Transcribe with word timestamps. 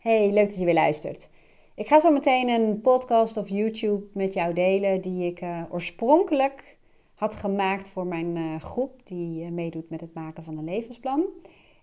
Hey, 0.00 0.30
leuk 0.32 0.48
dat 0.48 0.58
je 0.58 0.64
weer 0.64 0.74
luistert. 0.74 1.28
Ik 1.74 1.88
ga 1.88 1.98
zo 1.98 2.10
meteen 2.10 2.48
een 2.48 2.80
podcast 2.80 3.36
of 3.36 3.48
YouTube 3.48 4.04
met 4.12 4.34
jou 4.34 4.54
delen 4.54 5.00
die 5.00 5.26
ik 5.26 5.40
uh, 5.40 5.62
oorspronkelijk 5.70 6.76
had 7.14 7.36
gemaakt 7.36 7.88
voor 7.88 8.06
mijn 8.06 8.36
uh, 8.36 8.60
groep 8.60 9.06
die 9.06 9.44
uh, 9.44 9.50
meedoet 9.50 9.90
met 9.90 10.00
het 10.00 10.14
maken 10.14 10.44
van 10.44 10.58
een 10.58 10.64
levensplan. 10.64 11.24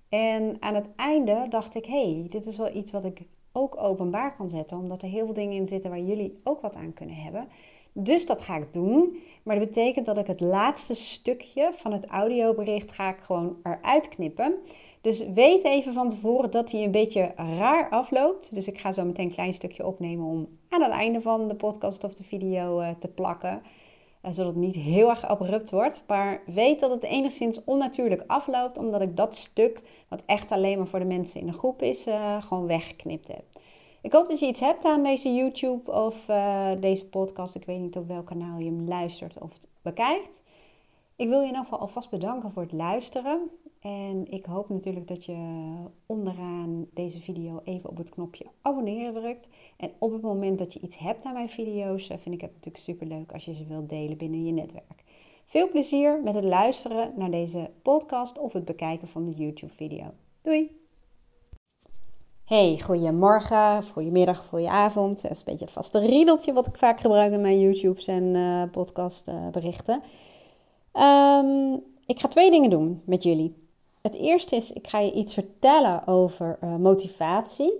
En 0.10 0.58
aan 0.60 0.76
het 0.76 0.88
einde 0.96 1.46
dacht 1.50 1.76
ik, 1.76 1.86
hey, 1.86 2.26
dit 2.30 2.46
is 2.46 2.58
wel 2.58 2.76
iets 2.76 2.92
wat 2.92 3.06
ik 3.06 3.22
ook 3.52 3.78
openbaar 3.78 4.36
kan 4.36 4.50
zetten, 4.50 4.78
omdat 4.78 5.02
er 5.02 5.10
heel 5.10 5.26
veel 5.26 5.34
dingen 5.34 5.58
in 5.58 5.68
zitten 5.68 5.90
waar 5.90 6.00
jullie 6.00 6.40
ook 6.44 6.62
wat 6.62 6.76
aan 6.76 6.94
kunnen 6.94 7.16
hebben. 7.16 7.48
Dus 7.94 8.26
dat 8.26 8.42
ga 8.42 8.56
ik 8.58 8.74
doen. 8.74 9.18
Maar 9.44 9.60
dat 9.60 9.68
betekent 9.68 10.06
dat 10.06 10.18
ik 10.18 10.28
het 10.28 10.40
laatste 10.40 10.96
stukje 10.96 11.72
van 11.76 11.94
het 11.94 12.06
audiobericht 12.06 12.92
ga 12.92 13.10
ik 13.10 13.20
gewoon 13.20 13.58
eruit 13.64 14.08
knippen. 14.08 14.56
Dus 15.08 15.24
weet 15.34 15.64
even 15.64 15.94
van 15.94 16.10
tevoren 16.10 16.52
dat 16.52 16.72
hij 16.72 16.84
een 16.84 16.92
beetje 16.92 17.34
raar 17.36 17.90
afloopt. 17.90 18.56
Dus 18.56 18.68
ik 18.68 18.80
ga 18.80 18.92
zo 18.92 19.06
meteen 19.06 19.26
een 19.26 19.32
klein 19.32 19.54
stukje 19.54 19.86
opnemen 19.86 20.26
om 20.26 20.48
aan 20.70 20.82
het 20.82 20.92
einde 20.92 21.22
van 21.22 21.48
de 21.48 21.56
podcast 21.56 22.04
of 22.04 22.14
de 22.14 22.24
video 22.24 22.82
uh, 22.82 22.90
te 23.00 23.08
plakken. 23.08 23.62
Uh, 24.26 24.32
zodat 24.32 24.54
het 24.54 24.64
niet 24.64 24.76
heel 24.76 25.10
erg 25.10 25.28
abrupt 25.28 25.70
wordt. 25.70 26.04
Maar 26.08 26.42
weet 26.46 26.80
dat 26.80 26.90
het 26.90 27.04
enigszins 27.04 27.64
onnatuurlijk 27.64 28.24
afloopt. 28.28 28.78
Omdat 28.78 29.02
ik 29.02 29.18
dat 29.18 29.36
stuk, 29.36 29.82
wat 30.08 30.24
echt 30.26 30.52
alleen 30.52 30.78
maar 30.78 30.88
voor 30.88 31.00
de 31.00 31.06
mensen 31.06 31.40
in 31.40 31.48
de 31.48 31.54
groep 31.54 31.82
is, 31.82 32.08
uh, 32.08 32.42
gewoon 32.42 32.68
weggeknipt 32.68 33.28
heb. 33.28 33.44
Ik 34.02 34.14
hoop 34.14 34.28
dat 34.28 34.40
je 34.40 34.48
iets 34.48 34.60
hebt 34.60 34.86
aan 34.86 35.04
deze 35.04 35.34
YouTube 35.34 35.92
of 35.92 36.26
deze 36.80 37.06
podcast. 37.06 37.56
Ik 37.56 37.66
weet 37.66 37.80
niet 37.80 37.98
op 37.98 38.08
welk 38.08 38.26
kanaal 38.26 38.60
je 38.60 38.66
hem 38.66 38.88
luistert 38.88 39.38
of 39.42 39.58
bekijkt. 39.82 40.42
Ik 41.16 41.28
wil 41.28 41.38
je 41.38 41.44
in 41.44 41.50
ieder 41.50 41.64
geval 41.64 41.80
alvast 41.80 42.10
bedanken 42.10 42.52
voor 42.52 42.62
het 42.62 42.72
luisteren. 42.72 43.50
En 43.88 44.26
ik 44.30 44.46
hoop 44.46 44.70
natuurlijk 44.70 45.08
dat 45.08 45.26
je 45.26 45.36
onderaan 46.06 46.88
deze 46.94 47.22
video 47.22 47.62
even 47.64 47.90
op 47.90 47.98
het 47.98 48.10
knopje 48.10 48.46
abonneren 48.62 49.14
drukt. 49.14 49.50
En 49.78 49.92
op 49.98 50.12
het 50.12 50.22
moment 50.22 50.60
dat 50.60 50.74
je 50.74 50.80
iets 50.80 50.98
hebt 50.98 51.26
aan 51.26 51.34
mijn 51.34 51.50
video's, 51.50 52.10
eh, 52.10 52.18
vind 52.18 52.36
ik 52.36 52.42
het 52.42 52.52
natuurlijk 52.54 52.84
super 52.84 53.08
leuk 53.08 53.34
als 53.34 53.46
je 53.46 53.54
ze 53.54 53.66
wilt 53.66 53.90
delen 53.90 54.18
binnen 54.18 54.46
je 54.46 54.52
netwerk. 54.52 55.04
Veel 55.46 55.70
plezier 55.70 56.22
met 56.24 56.34
het 56.34 56.44
luisteren 56.44 57.14
naar 57.16 57.32
deze 57.32 57.70
podcast 57.82 58.38
of 58.38 58.54
het 58.54 58.66
bekijken 58.66 59.08
van 59.08 59.26
de 59.26 59.32
YouTube-video. 59.32 60.06
Doei! 60.42 60.86
Hey, 62.46 62.80
goedemorgen, 62.80 63.84
goedemiddag, 63.84 64.48
goedenavond. 64.48 65.22
Dat 65.22 65.32
is 65.32 65.40
een 65.40 65.46
beetje 65.46 65.66
het 65.66 65.74
vaste 65.74 66.00
riedeltje 66.00 66.54
wat 66.54 66.68
ik 66.68 66.78
vaak 66.78 67.00
gebruik 67.00 67.34
in 67.34 67.42
mijn 67.42 67.60
YouTube's 67.60 68.08
en 68.08 68.24
uh, 68.24 68.64
podcastberichten. 68.72 70.02
Um, 70.94 71.84
ik 72.06 72.20
ga 72.20 72.28
twee 72.28 72.52
dingen 72.52 72.70
doen 72.70 73.02
met 73.06 73.24
jullie. 73.24 73.67
Het 74.08 74.16
eerste 74.16 74.56
is, 74.56 74.72
ik 74.72 74.88
ga 74.88 75.00
je 75.00 75.12
iets 75.12 75.34
vertellen 75.34 76.08
over 76.08 76.60
uh, 76.64 76.76
motivatie 76.76 77.74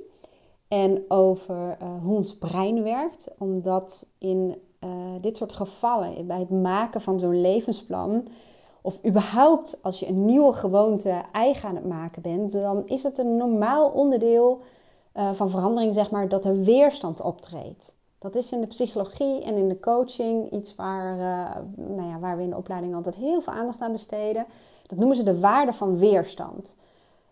en 0.68 1.04
over 1.08 1.78
uh, 1.82 1.88
hoe 2.04 2.16
ons 2.16 2.38
brein 2.38 2.84
werkt. 2.84 3.28
Omdat 3.38 4.10
in 4.18 4.62
uh, 4.84 4.90
dit 5.22 5.38
soort 5.38 5.54
gevallen, 5.54 6.28
bij 6.28 6.40
het 6.40 6.50
maken 6.50 7.02
van 7.02 7.20
zo'n 7.20 7.42
levensplan, 7.42 8.28
of 8.82 9.06
überhaupt 9.06 9.80
als 9.82 10.00
je 10.00 10.08
een 10.08 10.26
nieuwe 10.26 10.54
gewoonte 10.54 11.22
eigen 11.32 11.70
aan 11.70 11.76
het 11.76 11.88
maken 11.88 12.22
bent, 12.22 12.52
dan 12.52 12.88
is 12.88 13.04
het 13.04 13.18
een 13.18 13.38
normaal 13.38 13.90
onderdeel 13.90 14.62
van 15.34 15.50
verandering, 15.50 15.94
zeg 15.94 16.12
maar, 16.12 16.30
dat 16.30 16.46
er 16.46 16.60
weerstand 16.60 17.22
optreedt. 17.22 17.96
Dat 18.20 18.36
is 18.36 18.52
in 18.52 18.62
de 18.62 18.68
psychologie 18.68 19.44
en 19.44 19.56
in 19.56 19.68
de 19.68 19.80
coaching 19.80 20.52
iets 20.52 20.76
waar, 20.76 21.18
nou 21.76 22.10
ja, 22.10 22.20
waar 22.20 22.38
we 22.38 22.44
in 22.44 22.50
de 22.50 22.58
opleiding 22.58 22.96
altijd 22.96 23.16
heel 23.16 23.42
veel 23.42 23.54
aandacht 23.54 23.82
aan 23.82 23.92
besteden. 23.92 24.46
Dat 24.88 24.98
noemen 24.98 25.18
ze 25.18 25.24
de 25.24 25.40
waarde 25.40 25.74
van 25.74 25.98
weerstand. 25.98 26.78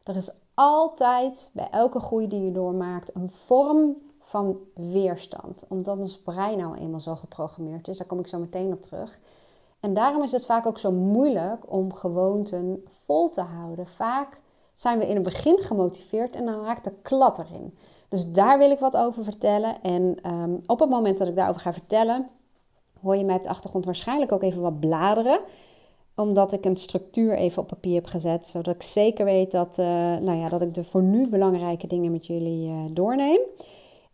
Er 0.03 0.15
is 0.15 0.31
altijd 0.53 1.49
bij 1.53 1.67
elke 1.71 1.99
groei 1.99 2.27
die 2.27 2.43
je 2.43 2.51
doormaakt 2.51 3.15
een 3.15 3.29
vorm 3.29 3.95
van 4.19 4.57
weerstand. 4.73 5.63
Omdat 5.67 5.97
ons 5.97 6.21
brein 6.21 6.57
nou 6.57 6.75
eenmaal 6.77 6.99
zo 6.99 7.15
geprogrammeerd 7.15 7.87
is. 7.87 7.97
Daar 7.97 8.07
kom 8.07 8.19
ik 8.19 8.27
zo 8.27 8.39
meteen 8.39 8.73
op 8.73 8.81
terug. 8.81 9.19
En 9.79 9.93
daarom 9.93 10.23
is 10.23 10.31
het 10.31 10.45
vaak 10.45 10.65
ook 10.65 10.79
zo 10.79 10.91
moeilijk 10.91 11.71
om 11.71 11.93
gewoonten 11.93 12.83
vol 13.05 13.29
te 13.29 13.41
houden. 13.41 13.87
Vaak 13.87 14.41
zijn 14.73 14.99
we 14.99 15.07
in 15.07 15.15
het 15.15 15.23
begin 15.23 15.59
gemotiveerd 15.59 16.35
en 16.35 16.45
dan 16.45 16.63
raakt 16.63 16.83
de 16.83 16.93
klad 17.01 17.39
erin. 17.39 17.77
Dus 18.09 18.31
daar 18.31 18.57
wil 18.57 18.71
ik 18.71 18.79
wat 18.79 18.97
over 18.97 19.23
vertellen. 19.23 19.81
En 19.81 20.31
um, 20.31 20.61
op 20.65 20.79
het 20.79 20.89
moment 20.89 21.17
dat 21.17 21.27
ik 21.27 21.35
daarover 21.35 21.61
ga 21.61 21.73
vertellen, 21.73 22.27
hoor 23.01 23.15
je 23.15 23.25
mij 23.25 23.35
op 23.35 23.43
de 23.43 23.49
achtergrond 23.49 23.85
waarschijnlijk 23.85 24.31
ook 24.31 24.43
even 24.43 24.61
wat 24.61 24.79
bladeren 24.79 25.39
omdat 26.15 26.53
ik 26.53 26.65
een 26.65 26.77
structuur 26.77 27.37
even 27.37 27.61
op 27.61 27.67
papier 27.67 27.95
heb 27.95 28.05
gezet. 28.05 28.47
Zodat 28.47 28.75
ik 28.75 28.81
zeker 28.81 29.25
weet 29.25 29.51
dat, 29.51 29.77
uh, 29.77 29.87
nou 30.17 30.33
ja, 30.33 30.49
dat 30.49 30.61
ik 30.61 30.73
de 30.73 30.83
voor 30.83 31.03
nu 31.03 31.27
belangrijke 31.27 31.87
dingen 31.87 32.11
met 32.11 32.25
jullie 32.25 32.67
uh, 32.67 32.83
doorneem. 32.91 33.39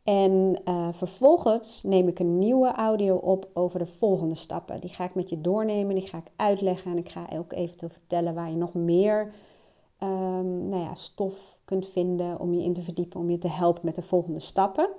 En 0.04 0.62
uh, 0.66 0.88
vervolgens 0.92 1.84
neem 1.84 2.08
ik 2.08 2.20
een 2.20 2.38
nieuwe 2.38 2.72
audio 2.72 3.16
op 3.16 3.50
over 3.54 3.80
de 3.80 3.86
volgende 3.86 4.36
stappen. 4.36 4.82
Die 4.82 4.90
ga 4.90 5.04
ik 5.04 5.16
met 5.16 5.30
je 5.30 5.42
doornemen, 5.42 5.96
die 5.96 6.08
ga 6.08 6.18
ik 6.18 6.32
uitleggen. 6.36 6.92
En 6.92 6.98
ik 6.98 7.10
ga 7.10 7.28
ook 7.34 7.54
eventueel 7.54 7.92
vertellen 7.92 8.34
waar 8.34 8.50
je 8.50 8.58
nog 8.58 8.74
meer 8.74 9.34
um, 10.04 10.70
nou 10.70 10.84
ja, 10.84 10.96
stof 10.96 11.58
kunt 11.66 11.88
vinden 11.88 12.40
om 12.40 12.54
je 12.54 12.64
in 12.64 12.74
te 12.74 12.84
verdiepen. 12.84 13.20
Om 13.20 13.30
je 13.30 13.38
te 13.38 13.50
helpen 13.50 13.86
met 13.86 13.96
de 13.96 14.02
volgende 14.02 14.40
stappen. 14.40 14.90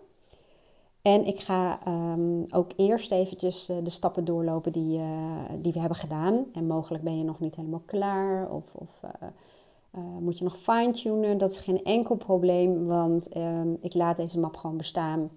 En 1.02 1.26
ik 1.26 1.40
ga 1.40 1.78
um, 1.88 2.44
ook 2.50 2.70
eerst 2.76 3.12
eventjes 3.12 3.70
uh, 3.70 3.76
de 3.82 3.90
stappen 3.90 4.24
doorlopen 4.24 4.72
die, 4.72 4.98
uh, 4.98 5.04
die 5.58 5.72
we 5.72 5.78
hebben 5.78 5.98
gedaan. 5.98 6.44
En 6.52 6.66
mogelijk 6.66 7.04
ben 7.04 7.18
je 7.18 7.24
nog 7.24 7.40
niet 7.40 7.56
helemaal 7.56 7.82
klaar 7.86 8.50
of, 8.50 8.74
of 8.74 9.00
uh, 9.04 10.08
moet 10.20 10.38
je 10.38 10.44
nog 10.44 10.56
fine-tunen. 10.56 11.38
Dat 11.38 11.50
is 11.50 11.58
geen 11.58 11.84
enkel 11.84 12.16
probleem, 12.16 12.86
want 12.86 13.36
um, 13.36 13.78
ik 13.80 13.94
laat 13.94 14.16
deze 14.16 14.38
map 14.38 14.56
gewoon 14.56 14.76
bestaan. 14.76 15.30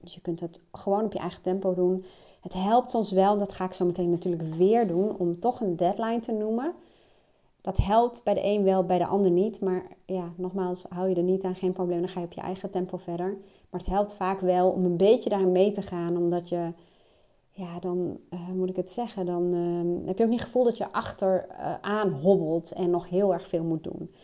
Dus 0.00 0.14
je 0.14 0.20
kunt 0.20 0.40
het 0.40 0.64
gewoon 0.72 1.04
op 1.04 1.12
je 1.12 1.18
eigen 1.18 1.42
tempo 1.42 1.74
doen. 1.74 2.04
Het 2.40 2.54
helpt 2.54 2.94
ons 2.94 3.10
wel, 3.10 3.38
dat 3.38 3.52
ga 3.52 3.64
ik 3.64 3.72
zo 3.72 3.84
meteen 3.84 4.10
natuurlijk 4.10 4.54
weer 4.54 4.86
doen, 4.86 5.16
om 5.16 5.40
toch 5.40 5.60
een 5.60 5.76
deadline 5.76 6.20
te 6.20 6.32
noemen. 6.32 6.74
Dat 7.60 7.76
helpt 7.76 8.20
bij 8.24 8.34
de 8.34 8.44
een 8.44 8.62
wel, 8.62 8.84
bij 8.84 8.98
de 8.98 9.06
ander 9.06 9.30
niet. 9.30 9.60
Maar 9.60 9.82
ja, 10.06 10.32
nogmaals, 10.36 10.86
hou 10.88 11.08
je 11.08 11.14
er 11.14 11.22
niet 11.22 11.44
aan, 11.44 11.54
geen 11.54 11.72
probleem. 11.72 11.98
Dan 11.98 12.08
ga 12.08 12.20
je 12.20 12.26
op 12.26 12.32
je 12.32 12.40
eigen 12.40 12.70
tempo 12.70 12.96
verder. 12.96 13.36
Maar 13.72 13.80
het 13.80 13.90
helpt 13.90 14.14
vaak 14.14 14.40
wel 14.40 14.70
om 14.70 14.84
een 14.84 14.96
beetje 14.96 15.30
daarin 15.30 15.52
mee 15.52 15.70
te 15.70 15.82
gaan. 15.82 16.16
Omdat 16.16 16.48
je, 16.48 16.72
ja, 17.50 17.78
dan 17.80 18.18
uh, 18.30 18.48
moet 18.54 18.68
ik 18.68 18.76
het 18.76 18.90
zeggen, 18.90 19.26
dan 19.26 19.54
uh, 19.54 20.06
heb 20.06 20.18
je 20.18 20.24
ook 20.24 20.30
niet 20.30 20.38
het 20.38 20.48
gevoel 20.48 20.64
dat 20.64 20.76
je 20.76 20.92
achteraan 20.92 22.08
uh, 22.08 22.22
hobbelt 22.22 22.72
en 22.72 22.90
nog 22.90 23.08
heel 23.08 23.32
erg 23.32 23.46
veel 23.46 23.64
moet 23.64 23.84
doen. 23.84 24.14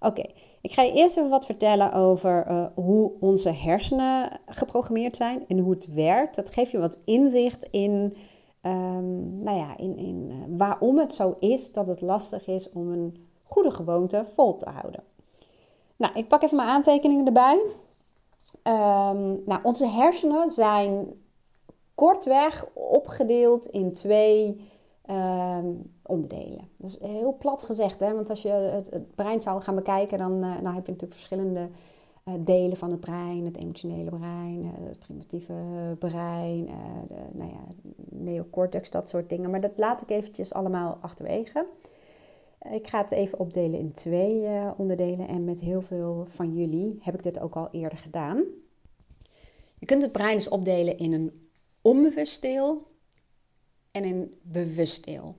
Oké, 0.00 0.22
ik 0.60 0.72
ga 0.72 0.82
je 0.82 0.92
eerst 0.92 1.16
even 1.16 1.30
wat 1.30 1.46
vertellen 1.46 1.92
over 1.92 2.70
hoe 2.74 3.12
onze 3.20 3.50
hersenen 3.50 4.30
geprogrammeerd 4.46 5.16
zijn 5.16 5.44
en 5.48 5.58
hoe 5.58 5.74
het 5.74 5.94
werkt. 5.94 6.34
Dat 6.34 6.52
geeft 6.52 6.70
je 6.70 6.78
wat 6.78 6.98
inzicht 7.04 7.68
in 7.70 8.14
um, 8.62 9.42
nou 9.42 9.56
ja, 9.56 9.76
in, 9.76 9.96
in 9.96 10.32
waarom 10.56 10.98
het 10.98 11.14
zo 11.14 11.36
is 11.38 11.72
dat 11.72 11.88
het 11.88 12.00
lastig 12.00 12.46
is 12.46 12.72
om 12.72 12.92
een 12.92 13.26
goede 13.42 13.70
gewoonte 13.70 14.24
vol 14.34 14.56
te 14.56 14.70
houden. 14.70 15.02
Nou, 15.96 16.12
ik 16.14 16.28
pak 16.28 16.42
even 16.42 16.56
mijn 16.56 16.68
aantekeningen 16.68 17.26
erbij. 17.26 17.60
Um, 18.54 19.42
nou, 19.44 19.60
onze 19.62 19.86
hersenen 19.86 20.50
zijn 20.50 21.12
kortweg 21.94 22.66
opgedeeld 22.72 23.66
in 23.66 23.92
twee 23.92 24.60
um, 25.10 25.92
onderdelen. 26.02 26.68
Dat 26.76 26.88
is 26.90 26.98
heel 27.00 27.36
plat 27.38 27.62
gezegd, 27.62 28.00
hè? 28.00 28.14
want 28.14 28.30
als 28.30 28.42
je 28.42 28.48
het, 28.48 28.90
het 28.90 29.14
brein 29.14 29.42
zou 29.42 29.60
gaan 29.60 29.74
bekijken, 29.74 30.18
dan, 30.18 30.32
uh, 30.32 30.54
dan 30.62 30.74
heb 30.74 30.86
je 30.86 30.92
natuurlijk 30.92 31.12
verschillende 31.12 31.68
uh, 32.24 32.34
delen 32.38 32.76
van 32.76 32.90
het 32.90 33.00
brein, 33.00 33.44
het 33.44 33.56
emotionele 33.56 34.10
brein, 34.10 34.64
uh, 34.64 34.70
het 34.88 34.98
primitieve 34.98 35.54
brein, 35.98 36.66
de, 37.08 37.14
nou 37.32 37.50
ja, 37.50 37.92
neocortex, 38.10 38.90
dat 38.90 39.08
soort 39.08 39.28
dingen. 39.28 39.50
Maar 39.50 39.60
dat 39.60 39.78
laat 39.78 40.02
ik 40.02 40.10
eventjes 40.10 40.52
allemaal 40.52 40.98
achterwege. 41.00 41.66
Ik 42.58 42.88
ga 42.88 43.02
het 43.02 43.10
even 43.10 43.38
opdelen 43.38 43.78
in 43.78 43.92
twee 43.92 44.46
onderdelen 44.76 45.28
en 45.28 45.44
met 45.44 45.60
heel 45.60 45.82
veel 45.82 46.26
van 46.28 46.54
jullie 46.54 46.98
heb 47.02 47.14
ik 47.14 47.22
dit 47.22 47.38
ook 47.38 47.54
al 47.54 47.68
eerder 47.72 47.98
gedaan. 47.98 48.44
Je 49.78 49.86
kunt 49.86 50.02
het 50.02 50.12
brein 50.12 50.36
dus 50.36 50.48
opdelen 50.48 50.98
in 50.98 51.12
een 51.12 51.48
onbewust 51.82 52.42
deel 52.42 52.86
en 53.90 54.04
een 54.04 54.38
bewust 54.42 55.04
deel. 55.04 55.36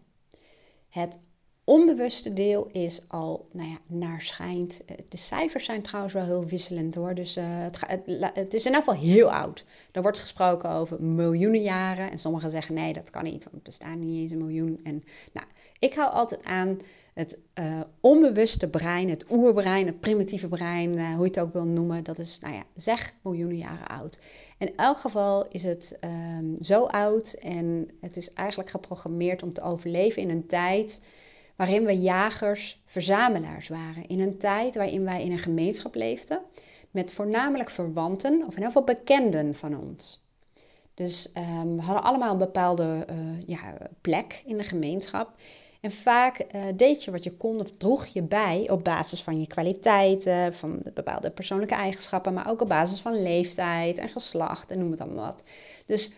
Het 0.89 1.19
onbewuste 1.63 2.33
deel 2.33 2.67
is 2.71 3.05
al, 3.07 3.49
nou 3.51 3.69
ja, 3.69 3.77
naar 3.87 4.21
schijnt. 4.21 4.85
Eh, 4.85 4.95
de 5.09 5.17
cijfers 5.17 5.65
zijn 5.65 5.81
trouwens 5.81 6.13
wel 6.13 6.25
heel 6.25 6.45
wisselend 6.45 6.95
hoor. 6.95 7.15
Dus 7.15 7.35
het, 7.35 7.79
het, 7.87 8.31
het, 8.33 8.53
is 8.53 8.65
in 8.65 8.73
elk 8.73 8.83
geval 8.83 9.01
heel 9.01 9.31
oud. 9.31 9.65
Er 9.91 10.01
wordt 10.01 10.19
gesproken 10.19 10.69
over 10.69 11.03
miljoenen 11.03 11.61
jaren. 11.61 12.11
En 12.11 12.17
sommigen 12.17 12.51
zeggen 12.51 12.75
nee, 12.75 12.93
dat 12.93 13.09
kan 13.09 13.23
niet, 13.23 13.43
want 13.43 13.55
het 13.55 13.63
bestaat 13.63 13.97
niet 13.97 14.21
eens 14.21 14.31
een 14.31 14.37
miljoen. 14.37 14.79
En 14.83 15.03
nou, 15.33 15.47
ik 15.79 15.93
hou 15.93 16.11
altijd 16.11 16.43
aan 16.43 16.77
het 17.13 17.39
uh, 17.59 17.79
onbewuste 17.99 18.69
brein, 18.69 19.09
het 19.09 19.25
oerbrein, 19.29 19.85
het 19.85 19.99
primitieve 19.99 20.47
brein, 20.47 20.97
uh, 20.97 21.13
hoe 21.13 21.23
je 21.23 21.29
het 21.29 21.39
ook 21.39 21.53
wil 21.53 21.65
noemen. 21.65 22.03
Dat 22.03 22.19
is, 22.19 22.39
nou 22.39 22.53
ja, 22.53 22.63
zeg 22.73 23.13
miljoenen 23.21 23.57
jaren 23.57 23.87
oud. 23.87 24.19
In 24.57 24.73
elk 24.75 24.97
geval 24.97 25.47
is 25.47 25.63
het 25.63 25.99
um, 26.03 26.55
zo 26.61 26.83
oud 26.83 27.33
en 27.33 27.89
het 28.01 28.17
is 28.17 28.33
eigenlijk 28.33 28.69
geprogrammeerd 28.69 29.43
om 29.43 29.53
te 29.53 29.61
overleven 29.61 30.21
in 30.21 30.29
een 30.29 30.47
tijd 30.47 31.01
waarin 31.55 31.85
we 31.85 32.01
jagers-verzamelaars 32.01 33.67
waren. 33.67 34.07
In 34.07 34.19
een 34.19 34.37
tijd 34.37 34.75
waarin 34.75 35.03
wij 35.03 35.23
in 35.23 35.31
een 35.31 35.37
gemeenschap 35.37 35.95
leefden 35.95 36.41
met 36.91 37.13
voornamelijk 37.13 37.69
verwanten, 37.69 38.37
of 38.39 38.49
ieder 38.49 38.65
geval 38.65 38.83
bekenden 38.83 39.55
van 39.55 39.77
ons. 39.77 40.23
Dus 40.93 41.31
ehm, 41.31 41.75
we 41.75 41.81
hadden 41.81 42.03
allemaal 42.03 42.31
een 42.31 42.37
bepaalde 42.37 43.05
uh, 43.09 43.15
ja, 43.45 43.77
plek 44.01 44.41
in 44.45 44.57
de 44.57 44.63
gemeenschap. 44.63 45.33
En 45.81 45.91
vaak 45.91 46.39
uh, 46.39 46.61
deed 46.75 47.03
je 47.03 47.11
wat 47.11 47.23
je 47.23 47.31
kon 47.31 47.59
of 47.59 47.71
droeg 47.77 48.05
je 48.05 48.21
bij 48.21 48.69
op 48.69 48.83
basis 48.83 49.23
van 49.23 49.39
je 49.39 49.47
kwaliteiten, 49.47 50.53
van 50.53 50.79
de 50.83 50.91
bepaalde 50.91 51.29
persoonlijke 51.29 51.75
eigenschappen, 51.75 52.33
maar 52.33 52.49
ook 52.49 52.61
op 52.61 52.67
basis 52.67 52.99
van 52.99 53.21
leeftijd 53.21 53.97
en 53.97 54.09
geslacht 54.09 54.71
en 54.71 54.79
noem 54.79 54.91
het 54.91 55.01
allemaal 55.01 55.25
wat. 55.25 55.43
Dus 55.85 56.13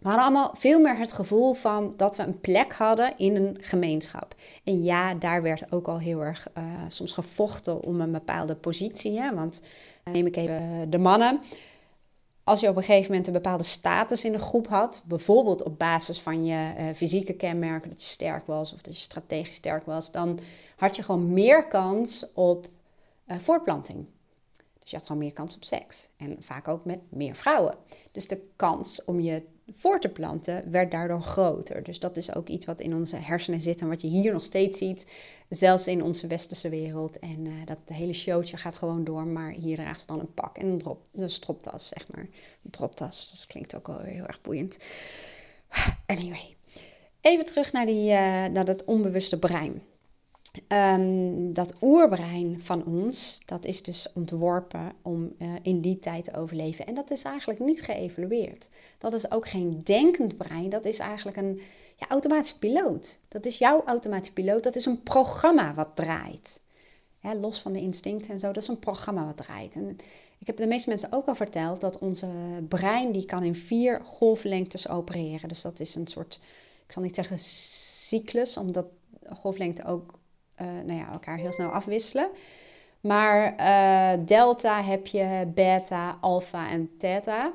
we 0.00 0.08
hadden 0.08 0.24
allemaal 0.24 0.54
veel 0.56 0.80
meer 0.80 0.98
het 0.98 1.12
gevoel 1.12 1.54
van 1.54 1.94
dat 1.96 2.16
we 2.16 2.22
een 2.22 2.40
plek 2.40 2.72
hadden 2.72 3.16
in 3.16 3.36
een 3.36 3.56
gemeenschap. 3.60 4.34
En 4.64 4.82
ja, 4.82 5.14
daar 5.14 5.42
werd 5.42 5.72
ook 5.72 5.86
al 5.86 5.98
heel 5.98 6.20
erg 6.20 6.48
uh, 6.58 6.64
soms 6.88 7.12
gevochten 7.12 7.82
om 7.82 8.00
een 8.00 8.12
bepaalde 8.12 8.54
positie. 8.54 9.20
Hè? 9.20 9.34
Want 9.34 9.62
uh, 10.04 10.14
neem 10.14 10.26
ik 10.26 10.36
even 10.36 10.86
de 10.90 10.98
mannen. 10.98 11.40
Als 12.46 12.60
je 12.60 12.68
op 12.68 12.76
een 12.76 12.82
gegeven 12.82 13.10
moment 13.10 13.26
een 13.26 13.32
bepaalde 13.32 13.64
status 13.64 14.24
in 14.24 14.32
de 14.32 14.38
groep 14.38 14.68
had, 14.68 15.02
bijvoorbeeld 15.06 15.62
op 15.62 15.78
basis 15.78 16.20
van 16.20 16.44
je 16.44 16.72
uh, 16.78 16.84
fysieke 16.94 17.32
kenmerken, 17.32 17.90
dat 17.90 18.02
je 18.02 18.08
sterk 18.08 18.46
was 18.46 18.72
of 18.72 18.82
dat 18.82 18.96
je 18.96 19.02
strategisch 19.02 19.54
sterk 19.54 19.86
was, 19.86 20.12
dan 20.12 20.38
had 20.76 20.96
je 20.96 21.02
gewoon 21.02 21.32
meer 21.32 21.66
kans 21.66 22.32
op 22.34 22.68
voortplanting. 23.28 24.06
Dus 24.78 24.90
je 24.90 24.96
had 24.96 25.06
gewoon 25.06 25.22
meer 25.22 25.32
kans 25.32 25.56
op 25.56 25.64
seks. 25.64 26.08
En 26.16 26.36
vaak 26.40 26.68
ook 26.68 26.84
met 26.84 26.98
meer 27.08 27.36
vrouwen. 27.36 27.74
Dus 28.12 28.28
de 28.28 28.48
kans 28.56 29.04
om 29.04 29.20
je 29.20 29.42
voor 29.72 30.00
te 30.00 30.08
planten 30.08 30.70
werd 30.70 30.90
daardoor 30.90 31.20
groter. 31.20 31.82
Dus 31.82 31.98
dat 31.98 32.16
is 32.16 32.34
ook 32.34 32.48
iets 32.48 32.64
wat 32.64 32.80
in 32.80 32.94
onze 32.94 33.16
hersenen 33.16 33.60
zit 33.60 33.80
en 33.80 33.88
wat 33.88 34.00
je 34.00 34.08
hier 34.08 34.32
nog 34.32 34.44
steeds 34.44 34.78
ziet. 34.78 35.06
Zelfs 35.48 35.86
in 35.86 36.02
onze 36.02 36.26
westerse 36.26 36.68
wereld. 36.68 37.18
En 37.18 37.44
uh, 37.44 37.52
dat 37.64 37.78
hele 37.84 38.12
showtje 38.12 38.56
gaat 38.56 38.76
gewoon 38.76 39.04
door, 39.04 39.26
maar 39.26 39.50
hier 39.50 39.76
draagt 39.76 40.00
ze 40.00 40.06
dan 40.06 40.20
een 40.20 40.34
pak 40.34 40.58
en 40.58 40.66
een, 40.66 40.78
drop, 40.78 41.06
een 41.12 41.30
stroptas, 41.30 41.88
zeg 41.88 42.08
maar. 42.10 42.26
Een 42.64 42.70
droptas, 42.70 43.30
dat 43.30 43.46
klinkt 43.46 43.74
ook 43.74 43.86
wel 43.86 43.98
heel 43.98 44.26
erg 44.26 44.40
boeiend. 44.40 44.78
Anyway, 46.06 46.56
even 47.20 47.44
terug 47.44 47.72
naar, 47.72 47.86
die, 47.86 48.10
uh, 48.10 48.46
naar 48.46 48.64
dat 48.64 48.84
onbewuste 48.84 49.38
brein. 49.38 49.82
Um, 50.68 51.52
dat 51.52 51.74
oerbrein 51.80 52.60
van 52.60 52.84
ons, 52.84 53.40
dat 53.44 53.64
is 53.64 53.82
dus 53.82 54.08
ontworpen 54.14 54.92
om 55.02 55.32
uh, 55.38 55.48
in 55.62 55.80
die 55.80 55.98
tijd 55.98 56.24
te 56.24 56.34
overleven. 56.34 56.86
En 56.86 56.94
dat 56.94 57.10
is 57.10 57.22
eigenlijk 57.22 57.60
niet 57.60 57.82
geëvalueerd. 57.82 58.68
Dat 58.98 59.12
is 59.12 59.30
ook 59.30 59.48
geen 59.48 59.80
denkend 59.84 60.36
brein, 60.36 60.68
dat 60.68 60.84
is 60.84 60.98
eigenlijk 60.98 61.36
een 61.36 61.60
ja, 61.96 62.06
automatisch 62.08 62.54
piloot. 62.54 63.18
Dat 63.28 63.46
is 63.46 63.58
jouw 63.58 63.82
automatisch 63.84 64.32
piloot, 64.32 64.62
dat 64.62 64.76
is 64.76 64.86
een 64.86 65.02
programma 65.02 65.74
wat 65.74 65.90
draait. 65.94 66.60
Los 67.40 67.60
van 67.60 67.72
de 67.72 67.80
instincten 67.80 68.30
en 68.30 68.38
zo, 68.38 68.46
dat 68.46 68.62
is 68.62 68.68
een 68.68 68.78
programma 68.78 69.26
wat 69.26 69.36
draait. 69.36 69.74
En 69.74 69.96
ik 70.38 70.46
heb 70.46 70.56
de 70.56 70.66
meeste 70.66 70.88
mensen 70.88 71.12
ook 71.12 71.26
al 71.26 71.34
verteld 71.34 71.80
dat 71.80 71.98
onze 71.98 72.28
brein, 72.68 73.12
die 73.12 73.26
kan 73.26 73.44
in 73.44 73.54
vier 73.54 74.00
golflengtes 74.04 74.88
opereren. 74.88 75.48
Dus 75.48 75.62
dat 75.62 75.80
is 75.80 75.94
een 75.94 76.06
soort, 76.06 76.40
ik 76.86 76.92
zal 76.92 77.02
niet 77.02 77.14
zeggen 77.14 77.38
cyclus, 77.38 78.56
omdat 78.56 78.86
golflengte 79.28 79.84
ook 79.84 80.18
uh, 80.60 80.66
nou 80.84 80.98
ja, 80.98 81.10
elkaar 81.12 81.36
heel 81.36 81.52
snel 81.52 81.68
afwisselen. 81.68 82.28
Maar 83.00 83.54
uh, 83.60 84.26
delta 84.26 84.82
heb 84.82 85.06
je 85.06 85.50
beta, 85.54 86.18
alpha 86.20 86.70
en 86.70 86.90
theta. 86.98 87.52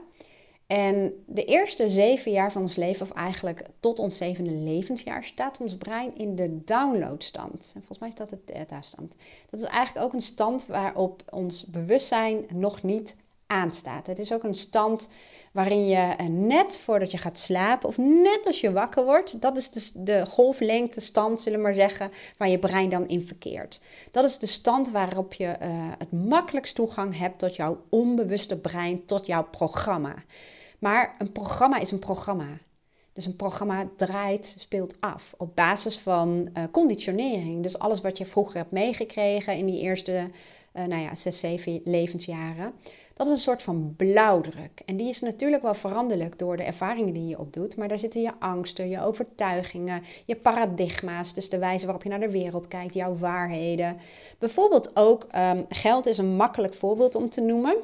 En 0.68 1.24
de 1.26 1.44
eerste 1.46 1.90
zeven 1.90 2.32
jaar 2.32 2.52
van 2.52 2.62
ons 2.62 2.76
leven, 2.76 3.06
of 3.06 3.12
eigenlijk 3.12 3.66
tot 3.80 4.00
ons 4.00 4.18
zevende 4.18 4.52
levensjaar, 4.52 5.24
staat 5.24 5.62
ons 5.62 5.78
brein 5.78 6.16
in 6.16 6.36
de 6.36 6.64
downloadstand. 6.64 7.72
En 7.76 7.80
volgens 7.80 8.00
mij 8.00 8.10
is 8.10 8.16
dat 8.16 8.30
de 8.30 8.44
theta-stand. 8.46 9.16
Dat 9.50 9.60
is 9.60 9.66
eigenlijk 9.66 10.06
ook 10.06 10.14
een 10.14 10.22
stand 10.22 10.66
waarop 10.66 11.24
ons 11.30 11.66
bewustzijn 11.66 12.46
nog 12.54 12.84
niet 12.84 13.16
aanstaat. 13.48 14.08
Het 14.08 14.20
is 14.20 14.34
ook 14.34 14.44
een 14.44 14.56
stand 14.56 15.10
waarin 15.52 15.88
je 15.88 16.16
eh, 16.18 16.26
net 16.28 16.78
voordat 16.78 17.12
je 17.12 17.18
gaat 17.18 17.38
slapen 17.38 17.90
of 17.90 17.98
net 17.98 18.42
als 18.46 18.62
je 18.62 18.72
wakker 18.72 19.06
wordt, 19.06 19.42
dat 19.42 19.58
is 19.58 19.92
de 19.92 20.26
golflengte 20.26 21.02
stand, 21.02 21.42
zullen 21.42 21.58
we 21.58 21.64
maar 21.64 21.74
zeggen, 21.74 22.12
waar 22.38 22.50
je 22.50 22.60
brein 22.60 22.90
dan 22.90 23.08
in 23.08 23.28
verkeert. 23.28 23.82
Dat 24.12 24.24
is 24.24 24.38
de 24.38 24.48
stand 24.48 24.92
waarop 24.92 25.34
je 25.34 25.46
uh, 25.46 25.68
het 25.98 26.12
makkelijkst 26.12 26.76
toegang 26.76 27.18
hebt 27.18 27.40
tot 27.40 27.56
jouw 27.56 27.84
onbewuste 27.90 28.58
brein, 28.58 29.06
tot 29.06 29.26
jouw 29.26 29.44
programma. 29.44 30.16
Maar 30.80 31.16
een 31.18 31.32
programma 31.32 31.80
is 31.80 31.92
een 31.92 32.00
programma. 32.00 32.48
Dus 33.14 33.26
een 33.26 33.36
programma 33.36 33.90
draait, 33.98 34.56
speelt 34.60 34.98
af 35.00 35.34
op 35.38 35.56
basis 35.56 35.98
van 36.00 36.50
uh, 36.58 36.64
conditionering. 36.72 37.64
Dus 37.64 37.80
alles 37.80 38.02
wat 38.02 38.18
je 38.18 38.26
vroeger 38.26 38.58
hebt 38.58 38.72
meegekregen 38.72 39.58
in 39.58 39.66
die 39.66 39.82
eerste 39.82 40.26
uh, 40.74 40.86
nou 40.86 41.02
ja, 41.02 41.16
zes, 41.16 41.40
zeven 41.40 41.82
levensjaren. 41.84 42.74
Dat 43.14 43.26
is 43.26 43.32
een 43.32 43.40
soort 43.40 43.64
van 43.64 43.94
blauwdruk. 43.98 44.82
En 44.86 44.98
die 44.98 45.10
is 45.10 45.22
natuurlijk 45.22 45.62
wel 45.64 45.74
veranderlijk 45.74 46.40
door 46.40 46.58
de 46.58 46.64
ervaringen 46.64 47.14
die 47.14 47.28
je 47.28 47.40
opdoet. 47.40 47.78
Maar 47.78 47.88
daar 47.88 48.00
zitten 48.00 48.22
je 48.22 48.32
angsten, 48.40 48.90
je 48.90 49.02
overtuigingen, 49.02 50.04
je 50.26 50.36
paradigma's. 50.36 51.34
Dus 51.34 51.50
de 51.50 51.58
wijze 51.58 51.86
waarop 51.86 52.04
je 52.04 52.10
naar 52.10 52.20
de 52.20 52.32
wereld 52.32 52.68
kijkt, 52.68 52.94
jouw 52.94 53.16
waarheden. 53.16 53.98
Bijvoorbeeld 54.40 54.96
ook 54.96 55.28
um, 55.36 55.66
geld 55.70 56.06
is 56.06 56.18
een 56.18 56.36
makkelijk 56.36 56.74
voorbeeld 56.74 57.16
om 57.16 57.30
te 57.30 57.42
noemen. 57.42 57.76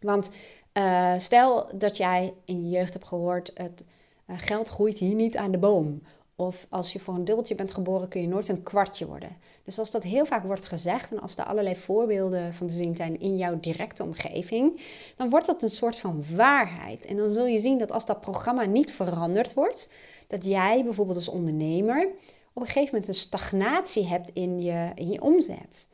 Want 0.00 0.30
uh, 0.72 1.12
stel 1.18 1.68
dat 1.74 1.96
jij 1.96 2.34
in 2.44 2.62
je 2.62 2.76
jeugd 2.76 2.92
hebt 2.92 3.06
gehoord: 3.06 3.50
het 3.54 3.84
uh, 4.26 4.36
geld 4.38 4.68
groeit 4.68 4.98
hier 4.98 5.14
niet 5.14 5.36
aan 5.36 5.50
de 5.50 5.58
boom. 5.58 6.02
Of 6.38 6.66
als 6.68 6.92
je 6.92 6.98
voor 6.98 7.14
een 7.14 7.24
dubbeltje 7.24 7.54
bent 7.54 7.72
geboren, 7.72 8.08
kun 8.08 8.20
je 8.20 8.28
nooit 8.28 8.48
een 8.48 8.62
kwartje 8.62 9.06
worden. 9.06 9.36
Dus 9.64 9.78
als 9.78 9.90
dat 9.90 10.02
heel 10.02 10.26
vaak 10.26 10.44
wordt 10.44 10.66
gezegd 10.66 11.10
en 11.10 11.20
als 11.20 11.36
er 11.36 11.44
allerlei 11.44 11.76
voorbeelden 11.76 12.54
van 12.54 12.66
te 12.66 12.74
zien 12.74 12.96
zijn 12.96 13.20
in 13.20 13.36
jouw 13.36 13.60
directe 13.60 14.02
omgeving, 14.02 14.80
dan 15.16 15.30
wordt 15.30 15.46
dat 15.46 15.62
een 15.62 15.70
soort 15.70 15.98
van 15.98 16.24
waarheid. 16.34 17.06
En 17.06 17.16
dan 17.16 17.30
zul 17.30 17.46
je 17.46 17.58
zien 17.58 17.78
dat 17.78 17.92
als 17.92 18.06
dat 18.06 18.20
programma 18.20 18.64
niet 18.64 18.92
veranderd 18.92 19.54
wordt, 19.54 19.90
dat 20.26 20.44
jij 20.44 20.84
bijvoorbeeld 20.84 21.16
als 21.16 21.28
ondernemer 21.28 22.08
op 22.52 22.62
een 22.62 22.68
gegeven 22.68 22.94
moment 22.94 23.08
een 23.08 23.14
stagnatie 23.14 24.06
hebt 24.06 24.30
in 24.32 24.62
je, 24.62 25.20
omzet. 25.20 25.88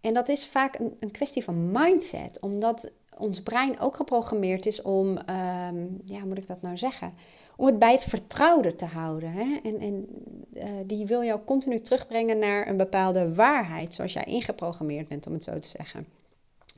En 0.00 0.14
dat 0.14 0.28
is 0.28 0.46
vaak 0.46 0.78
een, 0.78 0.96
een 1.00 1.10
kwestie 1.10 1.44
van 1.44 1.70
mindset, 1.70 2.40
omdat 2.40 2.90
ons 3.16 3.42
brein 3.42 3.80
ook 3.80 3.96
geprogrammeerd 3.96 4.66
is 4.66 4.82
om, 4.82 5.08
um, 5.08 6.00
ja, 6.04 6.24
moet 6.24 6.38
ik 6.38 6.46
dat 6.46 6.62
nou 6.62 6.76
zeggen? 6.76 7.12
Om 7.56 7.66
het 7.66 7.78
bij 7.78 7.92
het 7.92 8.04
vertrouwde 8.04 8.76
te 8.76 8.84
houden. 8.84 9.32
Hè? 9.32 9.58
En, 9.62 9.80
en 9.80 10.06
uh, 10.54 10.64
die 10.86 11.06
wil 11.06 11.24
jou 11.24 11.40
continu 11.44 11.78
terugbrengen 11.78 12.38
naar 12.38 12.68
een 12.68 12.76
bepaalde 12.76 13.34
waarheid, 13.34 13.94
zoals 13.94 14.12
jij 14.12 14.24
ingeprogrammeerd 14.24 15.08
bent, 15.08 15.26
om 15.26 15.32
het 15.32 15.44
zo 15.44 15.58
te 15.58 15.68
zeggen. 15.68 16.06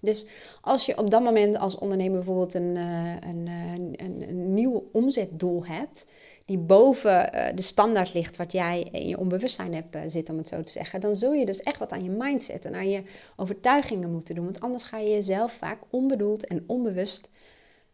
Dus 0.00 0.26
als 0.60 0.86
je 0.86 0.98
op 0.98 1.10
dat 1.10 1.22
moment 1.22 1.58
als 1.58 1.78
ondernemer 1.78 2.16
bijvoorbeeld 2.16 2.54
een, 2.54 2.76
uh, 2.76 3.14
een, 3.20 3.48
een, 3.96 4.24
een, 4.28 4.54
nieuw 4.54 4.88
omzetdoel 4.92 5.66
hebt, 5.66 6.06
die 6.44 6.58
boven 6.58 7.30
de 7.54 7.62
standaard 7.62 8.14
ligt 8.14 8.36
wat 8.36 8.52
jij 8.52 8.88
in 8.92 9.08
je 9.08 9.18
onbewustzijn 9.18 9.74
hebt 9.74 9.96
zitten, 10.06 10.34
om 10.34 10.40
het 10.40 10.48
zo 10.48 10.62
te 10.62 10.72
zeggen, 10.72 11.00
dan 11.00 11.16
zul 11.16 11.32
je 11.32 11.46
dus 11.46 11.62
echt 11.62 11.78
wat 11.78 11.92
aan 11.92 12.04
je 12.04 12.10
mindset 12.10 12.64
en 12.64 12.74
aan 12.74 12.88
je 12.88 13.02
overtuigingen 13.36 14.12
moeten 14.12 14.34
doen. 14.34 14.44
Want 14.44 14.60
anders 14.60 14.84
ga 14.84 14.98
je 14.98 15.10
jezelf 15.10 15.52
vaak 15.52 15.78
onbedoeld 15.90 16.46
en 16.46 16.64
onbewust 16.66 17.28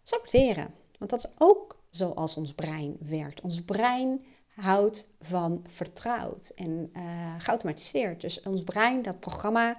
saboteren. 0.03 0.69
Want 0.99 1.11
dat 1.11 1.25
is 1.25 1.31
ook 1.39 1.80
zoals 1.91 2.37
ons 2.37 2.55
brein 2.55 2.97
werkt. 3.01 3.41
Ons 3.41 3.63
brein 3.63 4.25
houdt 4.55 5.15
van 5.21 5.65
vertrouwd 5.69 6.53
en 6.55 6.91
uh, 6.97 7.03
geautomatiseerd. 7.39 8.21
Dus 8.21 8.43
ons 8.43 8.63
brein, 8.63 9.03
dat 9.03 9.21
programma, 9.21 9.77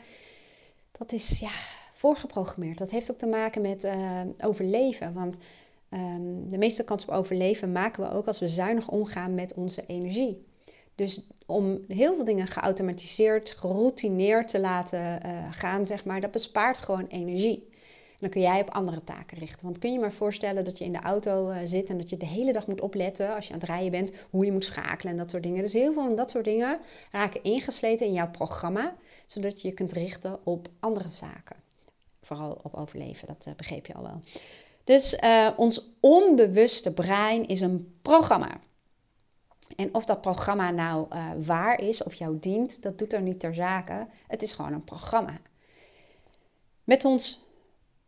dat 0.91 1.12
is 1.12 1.39
ja, 1.39 1.51
voorgeprogrammeerd. 1.94 2.77
Dat 2.77 2.91
heeft 2.91 3.12
ook 3.12 3.18
te 3.18 3.25
maken 3.25 3.62
met 3.62 3.84
uh, 3.84 4.22
overleven. 4.44 5.13
Want 5.13 5.38
um, 5.89 6.50
de 6.50 6.58
meeste 6.58 6.84
kans 6.84 7.06
op 7.06 7.13
overleven 7.13 7.72
maken 7.72 8.03
we 8.03 8.12
ook 8.12 8.27
als 8.27 8.39
we 8.39 8.48
zuinig 8.48 8.89
omgaan 8.89 9.36
met 9.36 9.53
onze 9.53 9.86
energie. 9.86 10.46
Dus 10.96 11.27
om 11.46 11.80
heel 11.88 12.15
veel 12.15 12.25
dingen 12.25 12.48
geautomatiseerd, 12.48 13.51
geroutineerd 13.51 14.48
te 14.48 14.60
laten 14.60 15.20
uh, 15.25 15.48
gaan, 15.50 15.86
zeg 15.86 16.06
maar, 16.06 16.22
dat 16.22 16.32
bespaart 16.32 16.80
gewoon 16.80 17.08
energie 17.08 17.70
dan 18.21 18.29
kun 18.29 18.41
jij 18.41 18.61
op 18.61 18.69
andere 18.69 19.03
taken 19.03 19.37
richten. 19.37 19.65
Want 19.65 19.79
kun 19.79 19.93
je 19.93 19.99
maar 19.99 20.11
voorstellen 20.11 20.63
dat 20.63 20.77
je 20.77 20.85
in 20.85 20.91
de 20.91 20.99
auto 20.99 21.49
uh, 21.49 21.57
zit 21.63 21.89
en 21.89 21.97
dat 21.97 22.09
je 22.09 22.17
de 22.17 22.25
hele 22.25 22.51
dag 22.51 22.67
moet 22.67 22.81
opletten 22.81 23.35
als 23.35 23.47
je 23.47 23.53
aan 23.53 23.59
het 23.59 23.69
rijden 23.69 23.91
bent, 23.91 24.13
hoe 24.29 24.45
je 24.45 24.51
moet 24.51 24.65
schakelen 24.65 25.11
en 25.11 25.17
dat 25.17 25.29
soort 25.29 25.43
dingen. 25.43 25.61
Dus 25.61 25.73
heel 25.73 25.93
veel 25.93 26.03
van 26.03 26.15
dat 26.15 26.29
soort 26.29 26.45
dingen 26.45 26.79
raken 27.11 27.43
ingesleten 27.43 28.05
in 28.05 28.13
jouw 28.13 28.29
programma, 28.29 28.95
zodat 29.25 29.61
je 29.61 29.67
je 29.67 29.73
kunt 29.73 29.91
richten 29.91 30.39
op 30.43 30.67
andere 30.79 31.09
zaken. 31.09 31.55
Vooral 32.21 32.59
op 32.63 32.73
overleven, 32.73 33.27
dat 33.27 33.45
uh, 33.47 33.53
begreep 33.53 33.85
je 33.85 33.93
al 33.93 34.03
wel. 34.03 34.21
Dus 34.83 35.13
uh, 35.13 35.49
ons 35.55 35.89
onbewuste 35.99 36.93
brein 36.93 37.47
is 37.47 37.61
een 37.61 37.97
programma. 38.01 38.59
En 39.75 39.93
of 39.93 40.05
dat 40.05 40.21
programma 40.21 40.71
nou 40.71 41.07
waar 41.43 41.81
is 41.81 42.03
of 42.03 42.13
jou 42.13 42.37
dient, 42.39 42.81
dat 42.81 42.97
doet 42.97 43.13
er 43.13 43.21
niet 43.21 43.39
ter 43.39 43.53
zake. 43.53 44.07
Het 44.27 44.43
is 44.43 44.53
gewoon 44.53 44.73
een 44.73 44.83
programma. 44.83 45.39
Met 46.83 47.05
ons 47.05 47.43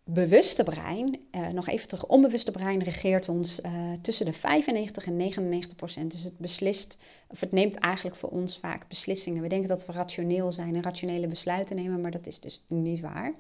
bewuste 0.04 0.64
brein, 0.64 1.20
uh, 1.32 1.48
nog 1.48 1.68
even 1.68 1.88
terug, 1.88 2.06
onbewuste 2.06 2.52
brein 2.52 2.84
regeert 2.84 3.30
ons 3.30 3.60
uh, 3.60 3.72
tussen 4.02 4.26
de 4.26 4.34
95 4.34 5.06
en 5.06 5.18
99 5.18 5.76
procent. 5.76 6.12
Dus 6.12 6.24
het 6.24 6.38
beslist, 6.38 6.98
of 7.28 7.40
het 7.40 7.52
neemt 7.52 7.76
eigenlijk 7.76 8.16
voor 8.16 8.30
ons 8.30 8.58
vaak 8.58 8.88
beslissingen. 8.88 9.42
We 9.42 9.48
denken 9.48 9.70
dat 9.70 9.86
we 9.86 9.92
rationeel 9.92 10.52
zijn 10.52 10.76
en 10.76 10.84
rationele 10.84 11.28
besluiten 11.28 11.76
nemen, 11.76 12.02
maar 12.02 12.12
dat 12.12 12.28
is 12.28 12.40
dus 12.40 12.66
niet 12.68 13.00
waar. 13.00 13.34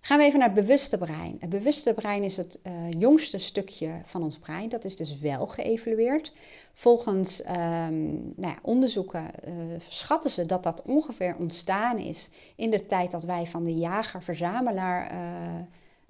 Gaan 0.00 0.18
we 0.18 0.24
even 0.24 0.38
naar 0.38 0.48
het 0.48 0.66
bewuste 0.66 0.98
brein. 0.98 1.36
Het 1.40 1.50
bewuste 1.50 1.94
brein 1.94 2.22
is 2.22 2.36
het 2.36 2.60
uh, 2.66 2.72
jongste 3.00 3.38
stukje 3.38 3.92
van 4.04 4.22
ons 4.22 4.38
brein. 4.38 4.68
Dat 4.68 4.84
is 4.84 4.96
dus 4.96 5.18
wel 5.18 5.46
geëvalueerd. 5.46 6.32
Volgens 6.72 7.40
um, 7.40 8.12
nou 8.36 8.52
ja, 8.52 8.58
onderzoeken 8.62 9.26
uh, 9.44 9.54
schatten 9.88 10.30
ze 10.30 10.46
dat 10.46 10.62
dat 10.62 10.82
ongeveer 10.82 11.36
ontstaan 11.38 11.98
is 11.98 12.30
in 12.56 12.70
de 12.70 12.86
tijd 12.86 13.10
dat 13.10 13.24
wij 13.24 13.46
van 13.46 13.64
de 13.64 13.74
jager-verzamelaar, 13.74 15.12
uh, 15.12 15.18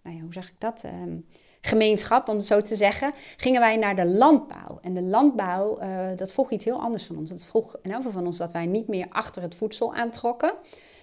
nou 0.02 0.16
ja, 0.16 0.23
hoe 0.23 0.32
zeg 0.32 0.49
ik 0.49 0.54
dat? 0.59 0.82
Um, 0.85 1.26
gemeenschap, 1.61 2.28
om 2.28 2.37
het 2.37 2.47
zo 2.47 2.62
te 2.62 2.76
zeggen, 2.76 3.12
gingen 3.37 3.61
wij 3.61 3.76
naar 3.76 3.97
de 3.97 4.06
landbouw. 4.06 4.78
En 4.80 4.94
de 4.94 5.02
landbouw, 5.02 5.78
dat 6.16 6.32
vroeg 6.32 6.50
iets 6.50 6.64
heel 6.64 6.80
anders 6.80 7.04
van 7.04 7.16
ons. 7.16 7.30
Dat 7.30 7.47
vroeg 7.47 7.76
in 7.82 7.92
elk 7.92 8.11
van 8.11 8.26
ons 8.26 8.37
dat 8.37 8.52
wij 8.52 8.66
niet 8.66 8.88
meer 8.88 9.06
achter 9.09 9.42
het 9.42 9.54
voedsel 9.54 9.94
aantrokken. 9.94 10.52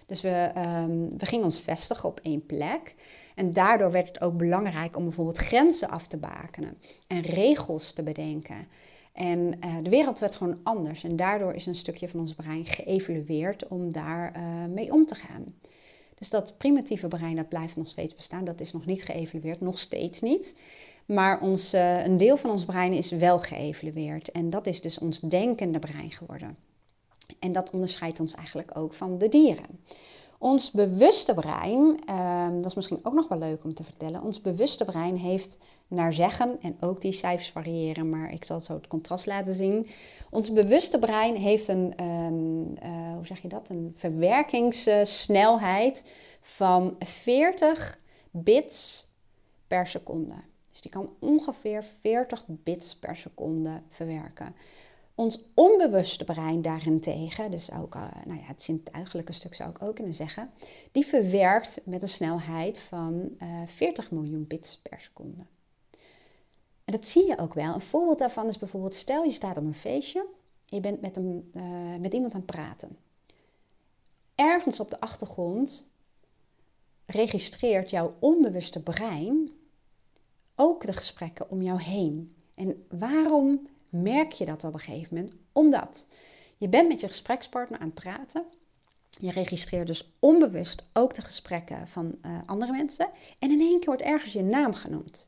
Dus 0.08 0.22
we, 0.22 0.52
um, 0.58 1.18
we 1.18 1.26
gingen 1.26 1.46
ons 1.46 1.62
vestigen 1.62 2.10
op 2.10 2.20
één 2.24 2.46
plek. 2.46 2.96
En 3.36 3.54
daardoor 3.54 3.92
werd 3.92 4.08
het 4.08 4.22
ook 4.22 4.38
belangrijk 4.38 4.96
om 4.96 5.04
bijvoorbeeld 5.04 5.38
grenzen 5.38 5.90
af 5.90 6.08
te 6.08 6.18
bakenen 6.18 6.78
en 7.08 7.22
regels 7.22 7.94
te 7.94 8.04
bedenken. 8.04 8.68
En 9.14 9.40
uh, 9.40 9.76
de 9.84 9.90
wereld 9.90 10.20
werd 10.20 10.36
gewoon 10.36 10.60
anders. 10.64 11.04
En 11.04 11.16
daardoor 11.16 11.54
is 11.54 11.66
een 11.66 11.76
stukje 11.76 12.10
van 12.10 12.20
ons 12.20 12.34
brein 12.34 12.66
geëvalueerd 12.66 13.68
om 13.68 13.94
daar 13.94 14.36
uh, 14.38 14.66
mee 14.74 14.92
om 14.92 15.06
te 15.06 15.16
gaan. 15.16 15.46
Dus 16.16 16.30
dat 16.30 16.58
primitieve 16.58 17.08
brein, 17.08 17.36
dat 17.36 17.50
blijft 17.50 17.76
nog 17.76 17.90
steeds 17.90 18.16
bestaan. 18.16 18.44
Dat 18.44 18.60
is 18.60 18.74
nog 18.74 18.86
niet 18.86 19.04
geëvalueerd, 19.04 19.62
nog 19.62 19.80
steeds 19.80 20.22
niet. 20.22 20.58
Maar 21.06 21.42
ons, 21.42 21.74
uh, 21.74 22.06
een 22.06 22.18
deel 22.18 22.38
van 22.38 22.50
ons 22.50 22.66
brein 22.66 22.94
is 22.94 23.12
wel 23.12 23.40
geëvalueerd. 23.40 24.32
En 24.32 24.50
dat 24.50 24.68
is 24.68 24.82
dus 24.82 25.00
ons 25.00 25.20
denkende 25.20 25.80
brein 25.80 26.12
geworden. 26.12 26.67
En 27.39 27.51
dat 27.51 27.69
onderscheidt 27.69 28.19
ons 28.19 28.36
eigenlijk 28.36 28.77
ook 28.77 28.93
van 28.93 29.17
de 29.17 29.29
dieren. 29.29 29.65
Ons 30.39 30.72
bewuste 30.72 31.34
brein, 31.34 32.00
ehm, 32.05 32.55
dat 32.55 32.65
is 32.65 32.74
misschien 32.74 33.00
ook 33.03 33.13
nog 33.13 33.27
wel 33.27 33.38
leuk 33.38 33.63
om 33.63 33.74
te 33.74 33.84
vertellen. 33.84 34.22
Ons 34.22 34.41
bewuste 34.41 34.86
brein 34.86 35.15
heeft 35.15 35.57
naar 35.88 36.13
zeggen, 36.13 36.57
en 36.62 36.77
ook 36.79 37.01
die 37.01 37.12
cijfers 37.12 37.50
variëren, 37.50 38.10
maar 38.10 38.34
ik 38.34 38.46
zal 38.46 38.62
zo 38.62 38.74
het 38.74 38.88
contrast 38.88 39.25
laten 39.25 39.53
zien. 39.53 39.88
Ons 40.29 40.53
bewuste 40.53 41.00
brein 41.00 41.36
heeft 41.36 41.67
een, 41.67 42.03
um, 42.03 42.75
uh, 42.84 43.13
hoe 43.15 43.25
zeg 43.25 43.41
je 43.41 43.48
dat, 43.48 43.69
een 43.69 43.93
verwerkingssnelheid 43.96 46.12
van 46.41 46.96
40 47.00 48.00
bits 48.31 49.07
per 49.67 49.88
seconde. 49.88 50.36
Dus 50.72 50.81
die 50.81 50.91
kan 50.91 51.10
ongeveer 51.19 51.86
40 52.01 52.43
bits 52.48 52.96
per 52.96 53.15
seconde 53.15 53.81
verwerken. 53.89 54.55
Ons 55.18 55.46
onbewuste 55.54 56.24
brein 56.24 56.62
daarentegen, 56.62 57.52
dus 57.52 57.72
ook 57.72 57.96
uh, 57.96 58.08
nou 58.26 58.40
ja, 58.40 58.46
het 58.46 58.62
zintuigelijke 58.62 59.34
stuk 59.34 59.56
zou 59.56 59.70
ik 59.70 59.82
ook 59.82 59.96
kunnen 59.96 60.14
zeggen, 60.14 60.50
die 60.92 61.06
verwerkt 61.06 61.82
met 61.86 62.02
een 62.02 62.08
snelheid 62.08 62.80
van 62.80 63.30
uh, 63.42 63.62
eh, 63.62 63.68
40 63.68 64.12
miljoen 64.12 64.48
bits 64.48 64.78
per 64.78 65.00
seconde. 65.00 65.46
En 66.86 66.94
dat 66.94 67.08
zie 67.08 67.28
je 67.28 67.38
ook 67.38 67.54
wel. 67.54 67.74
Een 67.74 67.82
voorbeeld 67.82 68.20
daarvan 68.20 68.48
is 68.48 68.58
bijvoorbeeld, 68.58 68.94
stel 68.94 69.24
je 69.24 69.32
staat 69.32 69.58
op 69.58 69.64
een 69.64 69.74
feestje 69.74 70.20
en 70.70 70.76
je 70.76 70.80
bent 70.80 71.02
met, 71.02 71.18
een, 71.18 71.52
uh, 71.54 72.00
met 72.00 72.14
iemand 72.14 72.34
aan 72.34 72.44
het 72.46 72.56
praten. 72.56 72.98
Ergens 74.36 74.80
op 74.80 74.90
de 74.90 75.00
achtergrond 75.00 75.92
registreert 77.06 77.90
jouw 77.90 78.16
onbewuste 78.20 78.84
brein 78.84 79.52
ook 80.56 80.86
de 80.86 80.94
gesprekken 80.94 81.50
om 81.50 81.62
jou 81.62 81.82
heen. 81.82 82.36
En 82.56 82.86
waarom 82.90 83.68
merk 84.01 84.32
je 84.32 84.46
dat 84.46 84.63
op 84.63 84.74
een 84.74 84.80
gegeven 84.80 85.16
moment? 85.16 85.34
Omdat 85.51 86.08
je 86.58 86.70
bent 86.70 86.88
met 86.88 87.00
je 87.00 87.08
gesprekspartner 87.08 87.80
aan 87.80 87.86
het 87.86 87.96
praten. 87.96 88.46
Je 89.20 89.32
registreert 89.32 89.88
dus 89.88 90.12
onbewust 90.20 90.84
ook 90.94 91.13
de 91.13 91.22
gesprekken 91.22 91.88
van 91.88 92.16
uh, 92.25 92.38
andere 92.46 92.72
mensen. 92.72 93.10
En 93.39 93.51
in 93.51 93.60
één 93.60 93.80
keer 93.80 93.88
wordt 93.88 94.01
ergens 94.01 94.34
je 94.34 94.44
naam 94.44 94.74
genoemd. 94.74 95.27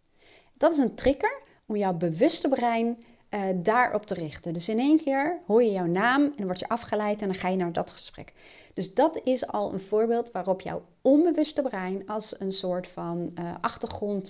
Dat 0.53 0.71
is 0.71 0.77
een 0.77 0.95
trigger 0.95 1.41
om 1.65 1.75
jouw 1.75 1.93
bewuste 1.93 2.47
brein 2.47 2.97
uh, 3.29 3.41
daarop 3.55 4.05
te 4.05 4.13
richten. 4.13 4.53
Dus 4.53 4.69
in 4.69 4.79
één 4.79 4.97
keer 4.97 5.39
hoor 5.45 5.63
je 5.63 5.71
jouw 5.71 5.85
naam 5.85 6.23
en 6.23 6.33
dan 6.35 6.45
word 6.45 6.59
je 6.59 6.67
afgeleid 6.67 7.21
en 7.21 7.27
dan 7.27 7.37
ga 7.37 7.47
je 7.47 7.57
naar 7.57 7.73
dat 7.73 7.91
gesprek. 7.91 8.33
Dus 8.73 8.93
dat 8.93 9.21
is 9.23 9.47
al 9.47 9.73
een 9.73 9.79
voorbeeld 9.79 10.31
waarop 10.31 10.61
jouw 10.61 10.85
onbewuste 11.01 11.61
brein 11.61 12.07
als 12.07 12.39
een 12.39 12.51
soort 12.51 12.87
van 12.87 13.31
uh, 13.39 13.53
achtergrond, 13.61 14.29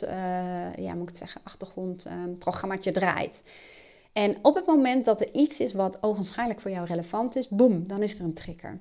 ja, 0.75 0.93
moet 0.93 1.01
ik 1.01 1.07
het 1.07 1.17
zeggen, 1.17 1.41
achtergrondprogrammaatje 1.43 2.91
draait. 2.91 3.43
En 4.13 4.37
op 4.41 4.55
het 4.55 4.65
moment 4.65 5.05
dat 5.05 5.21
er 5.21 5.33
iets 5.33 5.59
is 5.59 5.73
wat 5.73 6.03
ogenschijnlijk 6.03 6.61
voor 6.61 6.71
jou 6.71 6.85
relevant 6.85 7.35
is, 7.35 7.47
boem, 7.47 7.87
dan 7.87 8.03
is 8.03 8.19
er 8.19 8.25
een 8.25 8.33
trigger. 8.33 8.79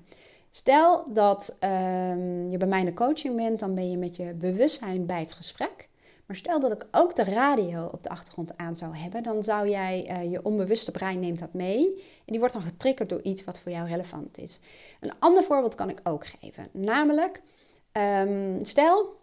Stel 0.51 1.05
dat 1.13 1.57
um, 1.61 2.49
je 2.49 2.57
bij 2.57 2.69
mij 2.69 2.81
in 2.81 2.87
de 2.87 2.95
coaching 2.95 3.37
bent, 3.37 3.59
dan 3.61 3.75
ben 3.75 3.91
je 3.91 3.97
met 3.97 4.17
je 4.17 4.35
bewustzijn 4.35 5.07
bij 5.07 5.21
het 5.21 5.33
gesprek. 5.33 5.89
Maar 6.27 6.37
stel 6.37 6.61
dat 6.61 6.73
ik 6.73 6.87
ook 6.91 7.17
de 7.17 7.25
radio 7.25 7.89
op 7.93 8.03
de 8.03 8.09
achtergrond 8.09 8.57
aan 8.57 8.77
zou 8.77 8.97
hebben, 8.97 9.23
dan 9.23 9.43
zou 9.43 9.69
jij 9.69 10.11
uh, 10.11 10.31
je 10.31 10.43
onbewuste 10.43 10.91
brein 10.91 11.21
neemt 11.21 11.39
dat 11.39 11.53
mee. 11.53 11.87
En 11.97 12.25
die 12.25 12.39
wordt 12.39 12.55
dan 12.55 12.63
getriggerd 12.63 13.09
door 13.09 13.23
iets 13.23 13.45
wat 13.45 13.59
voor 13.59 13.73
jou 13.73 13.89
relevant 13.89 14.39
is. 14.39 14.61
Een 15.01 15.19
ander 15.19 15.43
voorbeeld 15.43 15.75
kan 15.75 15.89
ik 15.89 16.01
ook 16.03 16.27
geven. 16.27 16.69
Namelijk, 16.73 17.43
um, 17.93 18.65
stel 18.65 19.18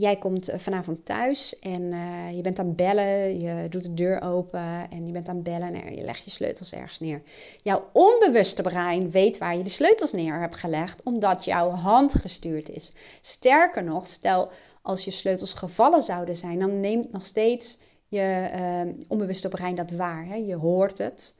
jij 0.00 0.16
komt 0.16 0.48
eh, 0.48 0.58
vanavond 0.58 1.04
thuis 1.04 1.58
en 1.58 1.82
uh, 1.82 2.36
je 2.36 2.42
bent 2.42 2.58
aan 2.58 2.74
bellen, 2.74 3.40
je 3.40 3.68
doet 3.68 3.82
de 3.82 3.94
deur 3.94 4.22
open 4.22 4.90
en 4.90 5.06
je 5.06 5.12
bent 5.12 5.28
aan 5.28 5.42
bellen 5.42 5.74
en 5.74 5.94
je 5.94 6.02
legt 6.02 6.24
je 6.24 6.30
sleutels 6.30 6.72
ergens 6.72 7.00
neer. 7.00 7.22
Jouw 7.62 7.88
onbewuste 7.92 8.62
brein 8.62 9.10
weet 9.10 9.38
waar 9.38 9.56
je 9.56 9.62
de 9.62 9.70
sleutels 9.70 10.12
neer 10.12 10.40
hebt 10.40 10.56
gelegd, 10.56 11.02
omdat 11.02 11.44
jouw 11.44 11.70
hand 11.70 12.14
gestuurd 12.14 12.68
is. 12.68 12.92
Sterker 13.20 13.84
nog, 13.84 14.06
stel 14.06 14.50
als 14.82 15.04
je 15.04 15.10
sleutels 15.10 15.52
gevallen 15.52 16.02
zouden 16.02 16.36
zijn, 16.36 16.58
dan 16.58 16.80
neemt 16.80 17.12
nog 17.12 17.26
steeds 17.26 17.78
je 18.08 18.50
uh, 18.54 18.92
onbewuste 19.08 19.48
brein 19.48 19.74
dat 19.74 19.90
waar. 19.90 20.26
Hè? 20.26 20.34
Je 20.34 20.56
hoort 20.56 20.98
het. 20.98 21.36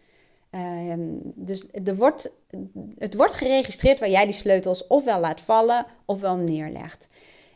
Uh, 0.51 0.93
dus 1.35 1.69
er 1.85 1.97
wordt, 1.97 2.31
het 2.99 3.15
wordt 3.15 3.35
geregistreerd 3.35 3.99
waar 3.99 4.11
jij 4.11 4.25
die 4.25 4.35
sleutels 4.35 4.87
ofwel 4.87 5.21
laat 5.21 5.41
vallen 5.41 5.87
ofwel 6.05 6.37
neerlegt. 6.37 7.09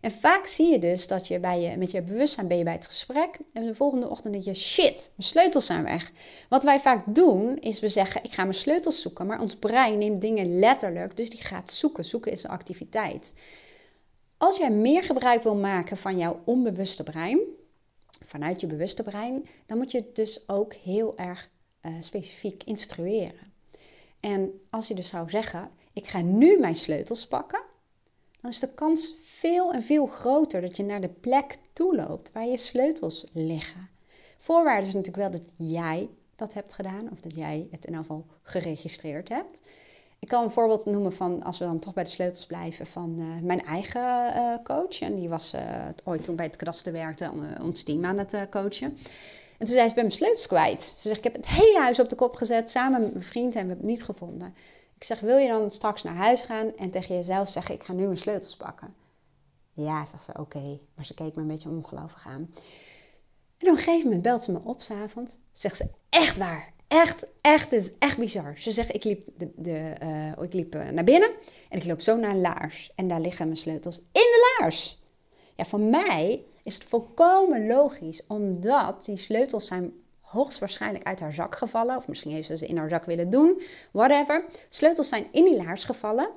En 0.03 0.11
vaak 0.11 0.47
zie 0.47 0.71
je 0.71 0.79
dus 0.79 1.07
dat 1.07 1.29
je, 1.29 1.39
bij 1.39 1.61
je 1.61 1.77
met 1.77 1.91
je 1.91 2.03
bewustzijn 2.03 2.49
ben 2.49 2.59
je 2.59 2.65
bij 2.65 2.73
het 2.73 2.87
gesprek 2.87 3.39
en 3.53 3.67
de 3.67 3.75
volgende 3.75 4.09
ochtend 4.09 4.33
denk 4.33 4.45
je, 4.45 4.55
shit, 4.55 5.13
mijn 5.17 5.29
sleutels 5.29 5.67
zijn 5.67 5.85
weg. 5.85 6.13
Wat 6.49 6.65
wij 6.65 6.81
vaak 6.81 7.15
doen 7.15 7.59
is 7.59 7.81
we 7.81 7.89
zeggen, 7.89 8.25
ik 8.25 8.33
ga 8.33 8.43
mijn 8.43 8.55
sleutels 8.55 9.01
zoeken, 9.01 9.27
maar 9.27 9.41
ons 9.41 9.57
brein 9.57 9.99
neemt 9.99 10.21
dingen 10.21 10.59
letterlijk, 10.59 11.17
dus 11.17 11.31
die 11.31 11.43
gaat 11.43 11.71
zoeken. 11.71 12.05
Zoeken 12.05 12.33
is 12.33 12.43
een 12.43 12.51
activiteit. 12.51 13.35
Als 14.37 14.57
jij 14.57 14.71
meer 14.71 15.03
gebruik 15.03 15.43
wil 15.43 15.57
maken 15.57 15.97
van 15.97 16.19
jouw 16.19 16.41
onbewuste 16.45 17.03
brein, 17.03 17.39
vanuit 18.25 18.61
je 18.61 18.67
bewuste 18.67 19.03
brein, 19.03 19.47
dan 19.67 19.79
moet 19.79 19.91
je 19.91 19.99
het 19.99 20.17
dus 20.17 20.49
ook 20.49 20.75
heel 20.75 21.19
erg 21.19 21.51
uh, 21.83 21.93
specifiek 22.01 22.63
instrueren. 22.65 23.53
En 24.21 24.61
als 24.71 24.89
je 24.89 24.95
dus 24.95 25.09
zou 25.09 25.31
zeggen, 25.31 25.71
ik 25.93 26.07
ga 26.07 26.21
nu 26.21 26.59
mijn 26.59 26.75
sleutels 26.75 27.27
pakken, 27.27 27.71
dan 28.43 28.51
is 28.51 28.59
de 28.59 28.75
kans 28.75 29.15
veel 29.23 29.73
en 29.73 29.83
veel 29.83 30.07
groter 30.07 30.61
dat 30.61 30.77
je 30.77 30.85
naar 30.85 31.01
de 31.01 31.09
plek 31.09 31.59
toe 31.73 31.97
loopt 31.97 32.33
waar 32.33 32.47
je 32.47 32.57
sleutels 32.57 33.27
liggen. 33.33 33.89
Voorwaarde 34.39 34.87
is 34.87 34.95
natuurlijk 34.95 35.33
wel 35.33 35.41
dat 35.41 35.53
jij 35.57 36.09
dat 36.37 36.55
hebt 36.55 36.73
gedaan 36.73 37.09
of 37.13 37.21
dat 37.21 37.35
jij 37.35 37.69
het 37.71 37.85
in 37.85 37.97
geval 37.97 38.27
geregistreerd 38.43 39.29
hebt. 39.29 39.61
Ik 40.19 40.29
kan 40.29 40.45
een 40.45 40.51
voorbeeld 40.51 40.85
noemen 40.85 41.13
van, 41.13 41.43
als 41.43 41.59
we 41.59 41.65
dan 41.65 41.79
toch 41.79 41.95
bij 41.95 42.05
de 42.05 42.11
sleutels 42.11 42.47
blijven, 42.47 42.87
van 42.87 43.17
uh, 43.19 43.43
mijn 43.43 43.65
eigen 43.65 44.37
uh, 44.37 44.55
coach. 44.63 45.01
En 45.01 45.15
die 45.15 45.29
was 45.29 45.55
uh, 45.55 45.89
ooit 46.05 46.25
toen 46.25 46.37
bij 46.37 46.47
het 46.47 46.57
kadaster 46.57 46.93
werkte, 46.93 47.31
ons 47.61 47.83
team 47.83 48.05
aan 48.05 48.19
het 48.19 48.37
coachen. 48.51 48.97
En 49.59 49.67
toen 49.67 49.77
zei 49.77 49.89
ze, 49.89 49.95
ben 49.95 50.05
mijn 50.05 50.17
sleutels 50.17 50.47
kwijt. 50.47 50.83
Ze 50.83 51.09
zegt, 51.09 51.19
ik 51.19 51.25
heb 51.25 51.35
het 51.35 51.49
hele 51.49 51.79
huis 51.79 52.01
op 52.01 52.09
de 52.09 52.15
kop 52.15 52.37
gezet, 52.37 52.71
samen 52.71 53.01
met 53.01 53.13
mijn 53.13 53.25
vriend 53.25 53.55
en 53.55 53.63
we 53.63 53.69
hebben 53.69 53.77
het 53.77 53.87
niet 53.87 54.05
gevonden. 54.05 54.55
Ik 55.03 55.09
zeg, 55.09 55.21
wil 55.21 55.37
je 55.37 55.49
dan 55.49 55.71
straks 55.71 56.03
naar 56.03 56.15
huis 56.15 56.43
gaan 56.43 56.77
en 56.77 56.91
tegen 56.91 57.15
jezelf 57.15 57.49
zeggen, 57.49 57.75
ik 57.75 57.83
ga 57.83 57.93
nu 57.93 58.05
mijn 58.05 58.17
sleutels 58.17 58.57
pakken? 58.57 58.95
Ja, 59.73 60.05
zegt 60.05 60.23
ze, 60.23 60.33
oké. 60.39 60.79
Maar 60.95 61.05
ze 61.05 61.15
keek 61.15 61.35
me 61.35 61.41
een 61.41 61.49
beetje 61.49 61.69
ongelovig 61.69 62.27
aan. 62.27 62.51
En 63.59 63.69
op 63.69 63.77
een 63.77 63.77
gegeven 63.77 64.05
moment 64.05 64.23
belt 64.23 64.43
ze 64.43 64.53
me 64.53 64.61
op 64.65 64.83
s'avonds. 64.83 65.39
Zegt 65.53 65.77
ze, 65.77 65.89
echt 66.09 66.39
waar. 66.39 66.73
Echt, 66.89 67.27
echt, 67.41 67.71
het 67.71 67.81
is 67.81 67.99
echt 67.99 68.19
bizar. 68.19 68.59
Ze 68.59 68.71
zegt, 68.71 68.95
ik 68.95 69.05
liep, 69.05 69.29
de, 69.37 69.53
de, 69.57 69.95
uh, 70.03 70.45
ik 70.45 70.53
liep 70.53 70.75
uh, 70.75 70.89
naar 70.89 71.05
binnen 71.05 71.31
en 71.69 71.79
ik 71.79 71.85
loop 71.85 72.01
zo 72.01 72.17
naar 72.17 72.37
laars. 72.37 72.93
En 72.95 73.09
daar 73.09 73.21
liggen 73.21 73.47
mijn 73.47 73.59
sleutels 73.59 73.99
in 73.99 74.05
de 74.13 74.57
laars. 74.61 75.03
Ja, 75.57 75.65
voor 75.65 75.81
mij 75.81 76.45
is 76.63 76.75
het 76.75 76.85
volkomen 76.85 77.67
logisch, 77.67 78.27
omdat 78.27 79.05
die 79.05 79.17
sleutels 79.17 79.67
zijn 79.67 80.02
hoogstwaarschijnlijk 80.33 81.05
uit 81.05 81.21
haar 81.21 81.33
zak 81.33 81.57
gevallen. 81.57 81.97
Of 81.97 82.09
misschien 82.09 82.31
heeft 82.31 82.47
ze 82.47 82.57
ze 82.57 82.67
in 82.67 82.77
haar 82.77 82.89
zak 82.89 83.05
willen 83.05 83.31
doen. 83.31 83.63
Whatever. 83.93 84.45
Sleutels 84.69 85.09
zijn 85.09 85.27
in 85.33 85.45
die 85.45 85.57
laars 85.57 85.85
gevallen. 85.85 86.29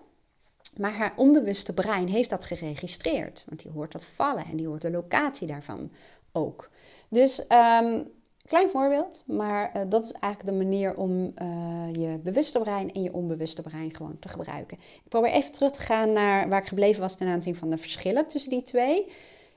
Maar 0.77 0.93
haar 0.93 1.13
onbewuste 1.15 1.73
brein 1.73 2.07
heeft 2.07 2.29
dat 2.29 2.45
geregistreerd. 2.45 3.43
Want 3.47 3.61
die 3.61 3.71
hoort 3.71 3.91
dat 3.91 4.05
vallen 4.05 4.45
en 4.45 4.57
die 4.57 4.67
hoort 4.67 4.81
de 4.81 4.91
locatie 4.91 5.47
daarvan 5.47 5.91
ook. 6.31 6.69
Dus 7.09 7.45
um, 7.81 8.13
Klein 8.47 8.69
voorbeeld, 8.69 9.23
maar 9.27 9.71
uh, 9.75 9.81
dat 9.89 10.03
is 10.03 10.11
eigenlijk 10.11 10.57
de 10.57 10.63
manier 10.65 10.95
om 10.95 11.33
uh, 11.41 11.93
je 11.93 12.19
bewuste 12.23 12.59
brein 12.59 12.93
en 12.93 13.01
je 13.01 13.13
onbewuste 13.13 13.61
brein 13.61 13.95
gewoon 13.95 14.19
te 14.19 14.27
gebruiken. 14.27 14.77
Ik 14.77 15.09
probeer 15.09 15.31
even 15.31 15.51
terug 15.51 15.71
te 15.71 15.81
gaan 15.81 16.11
naar 16.11 16.49
waar 16.49 16.61
ik 16.61 16.67
gebleven 16.67 17.01
was 17.01 17.15
ten 17.15 17.27
aanzien 17.27 17.55
van 17.55 17.69
de 17.69 17.77
verschillen 17.77 18.27
tussen 18.27 18.49
die 18.49 18.61
twee. 18.61 19.11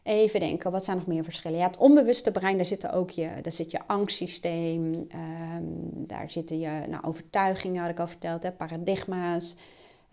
Even 0.09 0.41
denken, 0.41 0.71
wat 0.71 0.85
zijn 0.85 0.97
nog 0.97 1.07
meer 1.07 1.25
verschillen? 1.25 1.59
Ja, 1.59 1.67
het 1.67 1.77
onbewuste 1.77 2.31
brein, 2.31 2.57
daar 2.57 2.67
zit 2.67 2.93
ook 2.93 3.11
je, 3.11 3.31
daar 3.43 3.53
zit 3.53 3.71
je 3.71 3.81
angstsysteem, 3.87 4.85
um, 4.85 5.91
daar 6.07 6.31
zitten 6.31 6.59
je 6.59 6.83
nou, 6.88 7.05
overtuigingen, 7.05 7.81
had 7.81 7.91
ik 7.91 8.00
al 8.00 8.09
verteld, 8.09 8.43
hè, 8.43 8.53
paradigma's, 8.53 9.57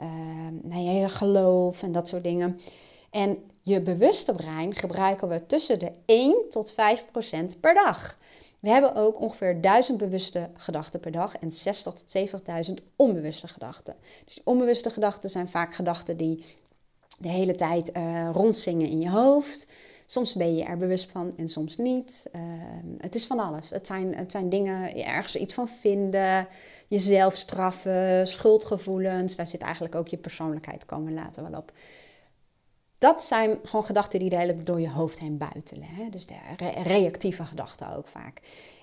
um, 0.01 0.59
nou, 0.63 0.81
je 0.81 1.09
geloof 1.09 1.83
en 1.83 1.91
dat 1.91 2.07
soort 2.07 2.23
dingen. 2.23 2.59
En 3.09 3.37
je 3.61 3.81
bewuste 3.81 4.33
brein 4.33 4.75
gebruiken 4.75 5.27
we 5.27 5.45
tussen 5.45 5.79
de 5.79 5.91
1 6.05 6.49
tot 6.49 6.71
5 6.71 7.05
procent 7.11 7.59
per 7.59 7.73
dag. 7.73 8.17
We 8.59 8.69
hebben 8.69 8.95
ook 8.95 9.21
ongeveer 9.21 9.61
1000 9.61 9.97
bewuste 9.97 10.49
gedachten 10.55 10.99
per 10.99 11.11
dag 11.11 11.37
en 11.37 11.51
60 11.51 11.93
tot 11.93 12.03
70.000 12.67 12.73
onbewuste 12.95 13.47
gedachten. 13.47 13.95
Dus 14.25 14.41
onbewuste 14.43 14.89
gedachten 14.89 15.29
zijn 15.29 15.49
vaak 15.49 15.75
gedachten 15.75 16.17
die 16.17 16.43
de 17.19 17.29
hele 17.29 17.55
tijd 17.55 17.97
uh, 17.97 18.29
rondzingen 18.33 18.87
in 18.87 18.99
je 18.99 19.09
hoofd. 19.09 19.67
Soms 20.05 20.33
ben 20.33 20.55
je 20.55 20.63
er 20.63 20.77
bewust 20.77 21.11
van 21.11 21.33
en 21.37 21.47
soms 21.47 21.77
niet. 21.77 22.29
Uh, 22.35 22.41
het 22.97 23.15
is 23.15 23.25
van 23.25 23.39
alles. 23.39 23.69
Het 23.69 23.87
zijn, 23.87 24.15
het 24.15 24.31
zijn 24.31 24.49
dingen, 24.49 25.05
ergens 25.05 25.35
iets 25.35 25.53
van 25.53 25.67
vinden, 25.67 26.47
jezelf 26.87 27.35
straffen, 27.35 28.27
schuldgevoelens. 28.27 29.35
Daar 29.35 29.47
zit 29.47 29.61
eigenlijk 29.61 29.95
ook 29.95 30.07
je 30.07 30.17
persoonlijkheid, 30.17 30.85
komen 30.85 31.13
later 31.13 31.49
wel 31.49 31.59
op. 31.59 31.71
Dat 32.97 33.23
zijn 33.23 33.59
gewoon 33.63 33.85
gedachten 33.85 34.19
die 34.19 34.29
de 34.29 34.37
hele 34.37 34.63
door 34.63 34.81
je 34.81 34.89
hoofd 34.89 35.19
heen 35.19 35.37
buitelen. 35.37 35.87
Hè? 35.87 36.09
Dus 36.09 36.25
de 36.25 36.35
reactieve 36.83 37.45
gedachten 37.45 37.95
ook 37.95 38.07
vaak. 38.07 38.41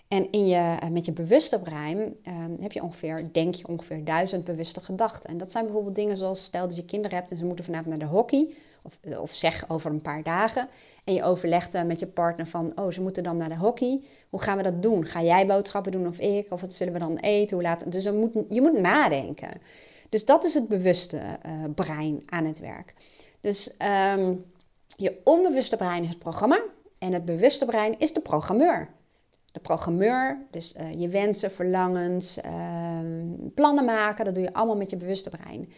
En 0.09 0.31
in 0.31 0.47
je, 0.47 0.77
eh, 0.81 0.89
met 0.89 1.05
je 1.05 1.13
bewuste 1.13 1.61
brein 1.61 1.99
um, 1.99 2.57
heb 2.61 2.73
je 2.73 2.83
ongeveer, 2.83 3.29
denk 3.33 3.55
je 3.55 3.69
ongeveer 3.69 4.05
duizend 4.05 4.45
bewuste 4.45 4.81
gedachten. 4.81 5.31
En 5.31 5.39
dat 5.39 5.53
zijn 5.53 5.65
bijvoorbeeld 5.65 5.95
dingen 5.95 6.17
zoals, 6.17 6.45
stel 6.45 6.69
dat 6.69 6.77
je 6.77 6.85
kinderen 6.85 7.17
hebt 7.17 7.31
en 7.31 7.37
ze 7.37 7.45
moeten 7.45 7.65
vanavond 7.65 7.89
naar 7.89 8.09
de 8.09 8.15
hockey. 8.15 8.55
Of, 8.83 8.99
eh, 9.01 9.21
of 9.21 9.31
zeg 9.31 9.65
over 9.69 9.91
een 9.91 10.01
paar 10.01 10.23
dagen. 10.23 10.69
En 11.05 11.15
je 11.15 11.23
overlegt 11.23 11.85
met 11.87 12.01
je 12.01 12.07
partner 12.07 12.47
van, 12.47 12.73
oh, 12.75 12.91
ze 12.91 13.03
moeten 13.03 13.23
dan 13.23 13.37
naar 13.37 13.49
de 13.49 13.57
hockey. 13.57 14.03
Hoe 14.31 14.41
gaan 14.41 14.57
we 14.57 14.63
dat 14.63 14.83
doen? 14.83 15.07
Ga 15.07 15.23
jij 15.23 15.47
boodschappen 15.47 15.93
doen 15.93 16.07
of 16.07 16.19
ik? 16.19 16.53
Of 16.53 16.61
wat 16.61 16.75
zullen 16.75 16.93
we 16.93 16.99
dan 16.99 17.17
eten? 17.17 17.57
Hoe 17.57 17.67
laat? 17.67 17.93
Dus 17.93 18.05
dan 18.05 18.17
moet, 18.17 18.33
je 18.49 18.61
moet 18.61 18.81
nadenken. 18.81 19.51
Dus 20.09 20.25
dat 20.25 20.45
is 20.45 20.55
het 20.55 20.69
bewuste 20.69 21.17
uh, 21.17 21.65
brein 21.75 22.23
aan 22.27 22.45
het 22.45 22.59
werk. 22.59 22.95
Dus 23.41 23.77
um, 24.17 24.45
je 24.97 25.21
onbewuste 25.25 25.77
brein 25.77 26.03
is 26.03 26.09
het 26.09 26.19
programma 26.19 26.63
en 26.99 27.13
het 27.13 27.25
bewuste 27.25 27.65
brein 27.65 27.99
is 27.99 28.13
de 28.13 28.21
programmeur. 28.21 28.89
De 29.53 29.61
programmeur, 29.61 30.39
dus 30.51 30.75
uh, 30.77 31.01
je 31.01 31.09
wensen, 31.09 31.51
verlangens, 31.51 32.39
uh, 32.39 32.99
plannen 33.55 33.85
maken, 33.85 34.25
dat 34.25 34.35
doe 34.35 34.43
je 34.43 34.53
allemaal 34.53 34.77
met 34.77 34.91
je 34.91 34.97
bewuste 34.97 35.31
brein. 35.31 35.73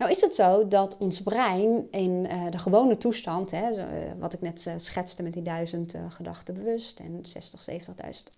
Nou 0.00 0.12
is 0.12 0.20
het 0.20 0.34
zo 0.34 0.68
dat 0.68 0.96
ons 0.98 1.22
brein 1.22 1.88
in 1.90 2.26
uh, 2.30 2.50
de 2.50 2.58
gewone 2.58 2.98
toestand, 2.98 3.50
hè, 3.50 3.74
zo, 3.74 3.82
wat 4.18 4.32
ik 4.32 4.40
net 4.40 4.72
schetste 4.76 5.22
met 5.22 5.32
die 5.32 5.42
duizend 5.42 5.94
gedachten 6.08 6.54
bewust 6.54 7.00
en 7.00 7.20
60, 7.22 7.66
70.000 7.70 7.78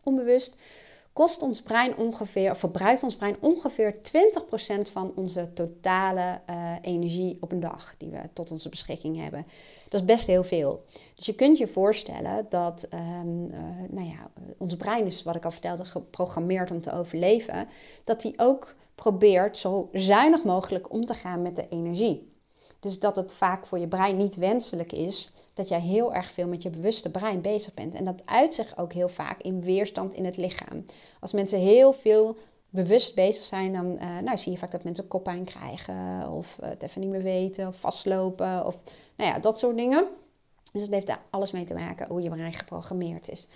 onbewust, 0.02 0.56
kost 1.12 1.42
ons 1.42 1.62
brein 1.62 1.96
ongeveer, 1.96 2.50
of 2.50 2.58
verbruikt 2.58 3.02
ons 3.02 3.16
brein 3.16 3.36
ongeveer 3.40 3.94
20% 3.94 3.98
van 4.92 5.12
onze 5.14 5.52
totale 5.54 6.40
energie 6.80 7.36
op 7.40 7.52
een 7.52 7.60
dag 7.60 7.94
die 7.98 8.08
we 8.08 8.20
tot 8.32 8.50
onze 8.50 8.68
beschikking 8.68 9.20
hebben. 9.22 9.44
Dat 9.88 10.00
is 10.00 10.06
best 10.06 10.26
heel 10.26 10.44
veel. 10.44 10.84
Dus 11.14 11.26
je 11.26 11.34
kunt 11.34 11.58
je 11.58 11.66
voorstellen 11.66 12.46
dat 12.48 12.86
uh, 12.94 13.00
nou 13.90 14.06
ja, 14.08 14.30
ons 14.58 14.76
brein 14.76 15.06
is, 15.06 15.22
wat 15.22 15.36
ik 15.36 15.44
al 15.44 15.50
vertelde, 15.50 15.84
geprogrammeerd 15.84 16.70
om 16.70 16.80
te 16.80 16.92
overleven. 16.92 17.68
Dat 18.04 18.20
die 18.20 18.34
ook 18.36 18.74
probeert 19.02 19.56
zo 19.56 19.88
zuinig 19.92 20.44
mogelijk 20.44 20.92
om 20.92 21.04
te 21.04 21.14
gaan 21.14 21.42
met 21.42 21.56
de 21.56 21.68
energie. 21.68 22.32
Dus 22.80 22.98
dat 22.98 23.16
het 23.16 23.34
vaak 23.34 23.66
voor 23.66 23.78
je 23.78 23.88
brein 23.88 24.16
niet 24.16 24.36
wenselijk 24.36 24.92
is 24.92 25.32
dat 25.54 25.68
jij 25.68 25.80
heel 25.80 26.14
erg 26.14 26.30
veel 26.30 26.46
met 26.46 26.62
je 26.62 26.70
bewuste 26.70 27.10
brein 27.10 27.40
bezig 27.40 27.74
bent. 27.74 27.94
En 27.94 28.04
dat 28.04 28.22
uit 28.24 28.54
zich 28.54 28.78
ook 28.78 28.92
heel 28.92 29.08
vaak 29.08 29.40
in 29.40 29.60
weerstand 29.60 30.14
in 30.14 30.24
het 30.24 30.36
lichaam. 30.36 30.84
Als 31.20 31.32
mensen 31.32 31.58
heel 31.58 31.92
veel 31.92 32.36
bewust 32.70 33.14
bezig 33.14 33.44
zijn, 33.44 33.72
dan 33.72 33.86
uh, 33.86 34.18
nou, 34.18 34.36
zie 34.36 34.52
je 34.52 34.58
vaak 34.58 34.70
dat 34.70 34.84
mensen 34.84 35.08
koppijn 35.08 35.44
krijgen. 35.44 36.30
Of 36.30 36.58
het 36.60 36.82
even 36.82 37.00
niet 37.00 37.10
meer 37.10 37.22
weten, 37.22 37.66
of 37.66 37.76
vastlopen. 37.76 38.66
Of 38.66 38.82
nou 39.16 39.30
ja, 39.30 39.38
dat 39.38 39.58
soort 39.58 39.76
dingen. 39.76 40.06
Dus 40.72 40.82
het 40.82 40.90
heeft 40.90 41.06
daar 41.06 41.22
alles 41.30 41.50
mee 41.52 41.64
te 41.64 41.74
maken 41.74 42.08
hoe 42.08 42.22
je 42.22 42.30
brein 42.30 42.52
geprogrammeerd 42.52 43.28
is. 43.28 43.48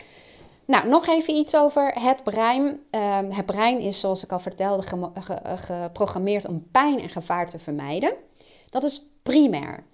Nou, 0.67 0.89
nog 0.89 1.07
even 1.07 1.35
iets 1.35 1.57
over 1.57 1.93
het 2.03 2.25
brein. 2.25 2.81
Uh, 2.91 3.19
het 3.29 3.47
brein 3.47 3.81
is, 3.81 4.01
zoals 4.01 4.25
ik 4.25 4.33
al 4.33 4.39
vertelde, 4.39 4.83
geprogrammeerd 5.55 6.47
om 6.47 6.69
pijn 6.71 7.01
en 7.01 7.09
gevaar 7.09 7.51
te 7.51 7.59
vermijden. 7.59 8.15
Dat 8.71 8.83
is 8.83 9.07
primair. 9.23 9.85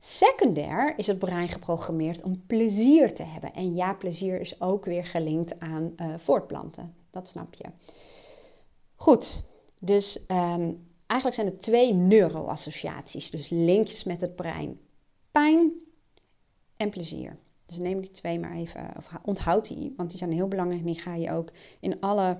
Secundair 0.00 0.94
is 0.96 1.06
het 1.06 1.18
brein 1.18 1.48
geprogrammeerd 1.48 2.22
om 2.22 2.42
plezier 2.46 3.14
te 3.14 3.22
hebben. 3.22 3.54
En 3.54 3.74
ja, 3.74 3.94
plezier 3.94 4.40
is 4.40 4.60
ook 4.60 4.84
weer 4.84 5.04
gelinkt 5.04 5.60
aan 5.60 5.92
uh, 5.96 6.14
voortplanten. 6.16 6.94
Dat 7.10 7.28
snap 7.28 7.54
je. 7.54 7.64
Goed, 8.94 9.42
dus 9.78 10.24
um, 10.28 10.86
eigenlijk 11.06 11.40
zijn 11.40 11.46
er 11.46 11.58
twee 11.58 11.92
neuroassociaties, 11.92 13.30
dus 13.30 13.48
linkjes 13.48 14.04
met 14.04 14.20
het 14.20 14.36
brein. 14.36 14.80
Pijn 15.30 15.72
en 16.76 16.90
plezier. 16.90 17.38
Dus 17.68 17.78
neem 17.78 18.00
die 18.00 18.10
twee 18.10 18.40
maar 18.40 18.54
even, 18.54 18.90
of 18.96 19.10
onthoud 19.22 19.68
die, 19.68 19.94
want 19.96 20.10
die 20.10 20.18
zijn 20.18 20.32
heel 20.32 20.48
belangrijk. 20.48 20.80
En 20.80 20.86
die 20.86 21.00
ga 21.00 21.14
je 21.14 21.32
ook 21.32 21.50
in 21.80 22.00
alle 22.00 22.38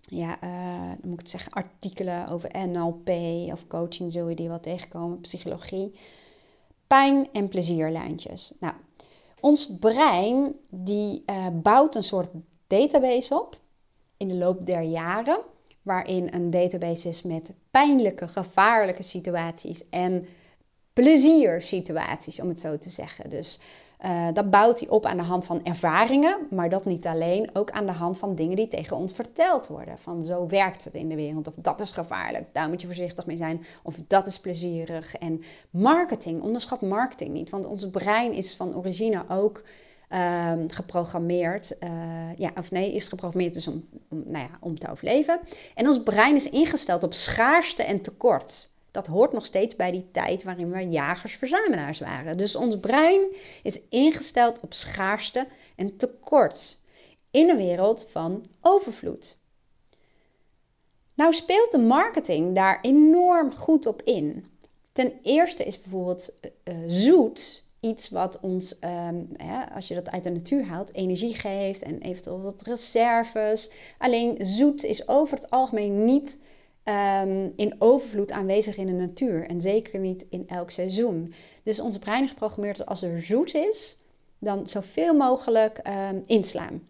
ja, 0.00 0.38
uh, 0.44 0.92
moet 1.02 1.12
ik 1.12 1.18
het 1.18 1.28
zeggen, 1.28 1.52
artikelen 1.52 2.28
over 2.28 2.68
NLP 2.68 3.08
of 3.52 3.66
coaching 3.66 4.12
zul 4.12 4.28
je 4.28 4.34
die 4.34 4.48
wel 4.48 4.60
tegenkomen, 4.60 5.20
psychologie. 5.20 5.94
Pijn- 6.86 7.28
en 7.32 7.48
plezierlijntjes. 7.48 8.54
Nou, 8.60 8.74
ons 9.40 9.76
brein 9.78 10.54
die 10.70 11.22
uh, 11.26 11.46
bouwt 11.62 11.94
een 11.94 12.02
soort 12.02 12.30
database 12.66 13.34
op 13.34 13.60
in 14.16 14.28
de 14.28 14.34
loop 14.34 14.66
der 14.66 14.82
jaren, 14.82 15.40
waarin 15.82 16.34
een 16.34 16.50
database 16.50 17.08
is 17.08 17.22
met 17.22 17.52
pijnlijke, 17.70 18.28
gevaarlijke 18.28 19.02
situaties 19.02 19.88
en 19.88 20.26
pleziersituaties, 20.92 22.40
om 22.40 22.48
het 22.48 22.60
zo 22.60 22.78
te 22.78 22.90
zeggen. 22.90 23.30
Dus 23.30 23.60
uh, 24.04 24.26
dat 24.32 24.50
bouwt 24.50 24.80
hij 24.80 24.88
op 24.88 25.06
aan 25.06 25.16
de 25.16 25.22
hand 25.22 25.46
van 25.46 25.64
ervaringen, 25.64 26.36
maar 26.50 26.68
dat 26.68 26.84
niet 26.84 27.06
alleen, 27.06 27.50
ook 27.52 27.70
aan 27.70 27.86
de 27.86 27.92
hand 27.92 28.18
van 28.18 28.34
dingen 28.34 28.56
die 28.56 28.68
tegen 28.68 28.96
ons 28.96 29.12
verteld 29.12 29.66
worden. 29.66 29.98
Van 29.98 30.24
zo 30.24 30.46
werkt 30.46 30.84
het 30.84 30.94
in 30.94 31.08
de 31.08 31.14
wereld, 31.14 31.46
of 31.46 31.54
dat 31.56 31.80
is 31.80 31.90
gevaarlijk, 31.90 32.46
daar 32.52 32.68
moet 32.68 32.80
je 32.80 32.86
voorzichtig 32.86 33.26
mee 33.26 33.36
zijn, 33.36 33.64
of 33.82 33.94
dat 34.06 34.26
is 34.26 34.40
plezierig. 34.40 35.14
En 35.14 35.42
marketing, 35.70 36.42
onderschat 36.42 36.80
marketing 36.80 37.30
niet, 37.30 37.50
want 37.50 37.66
ons 37.66 37.90
brein 37.90 38.32
is 38.32 38.56
van 38.56 38.76
origine 38.76 39.24
ook 39.28 39.62
uh, 40.10 40.52
geprogrammeerd, 40.68 41.76
uh, 41.80 41.90
ja, 42.36 42.50
of 42.58 42.70
nee, 42.70 42.94
is 42.94 43.08
geprogrammeerd 43.08 43.54
dus 43.54 43.68
om, 43.68 43.88
om, 44.10 44.22
nou 44.26 44.44
ja, 44.44 44.58
om 44.60 44.78
te 44.78 44.90
overleven. 44.90 45.40
En 45.74 45.86
ons 45.86 46.02
brein 46.02 46.34
is 46.34 46.50
ingesteld 46.50 47.02
op 47.02 47.12
schaarste 47.12 47.82
en 47.82 48.00
tekort 48.00 48.72
dat 48.94 49.06
hoort 49.06 49.32
nog 49.32 49.44
steeds 49.44 49.76
bij 49.76 49.90
die 49.90 50.10
tijd 50.10 50.42
waarin 50.42 50.70
we 50.70 50.88
jagers-verzamelaars 50.88 51.98
waren. 51.98 52.36
Dus 52.36 52.56
ons 52.56 52.80
brein 52.80 53.20
is 53.62 53.80
ingesteld 53.88 54.60
op 54.60 54.72
schaarste 54.72 55.46
en 55.76 55.96
tekort 55.96 56.78
in 57.30 57.48
een 57.48 57.56
wereld 57.56 58.06
van 58.10 58.46
overvloed. 58.60 59.38
Nou 61.14 61.32
speelt 61.32 61.72
de 61.72 61.78
marketing 61.78 62.54
daar 62.54 62.78
enorm 62.82 63.56
goed 63.56 63.86
op 63.86 64.02
in. 64.02 64.46
Ten 64.92 65.12
eerste 65.22 65.64
is 65.64 65.80
bijvoorbeeld 65.80 66.34
uh, 66.64 66.74
zoet 66.86 67.64
iets 67.80 68.08
wat 68.08 68.40
ons, 68.40 68.78
um, 68.80 69.28
als 69.74 69.88
je 69.88 69.94
dat 69.94 70.10
uit 70.10 70.24
de 70.24 70.30
natuur 70.30 70.64
haalt, 70.64 70.94
energie 70.94 71.34
geeft 71.34 71.82
en 71.82 72.00
eventueel 72.00 72.40
wat 72.40 72.62
reserves. 72.62 73.70
Alleen 73.98 74.36
zoet 74.40 74.84
is 74.84 75.08
over 75.08 75.36
het 75.36 75.50
algemeen 75.50 76.04
niet 76.04 76.38
um, 76.84 77.52
in 77.56 77.74
overvloed 77.78 78.32
aanwezig 78.32 78.76
in 78.76 78.86
de 78.86 78.92
natuur. 78.92 79.46
En 79.48 79.60
zeker 79.60 80.00
niet 80.00 80.26
in 80.28 80.48
elk 80.48 80.70
seizoen. 80.70 81.34
Dus 81.62 81.80
ons 81.80 81.98
brein 81.98 82.22
is 82.22 82.30
geprogrammeerd 82.30 82.76
dat 82.76 82.86
als 82.86 83.02
er 83.02 83.22
zoet 83.22 83.54
is, 83.54 83.98
dan 84.38 84.68
zoveel 84.68 85.14
mogelijk 85.14 85.80
um, 86.10 86.22
inslaan. 86.26 86.82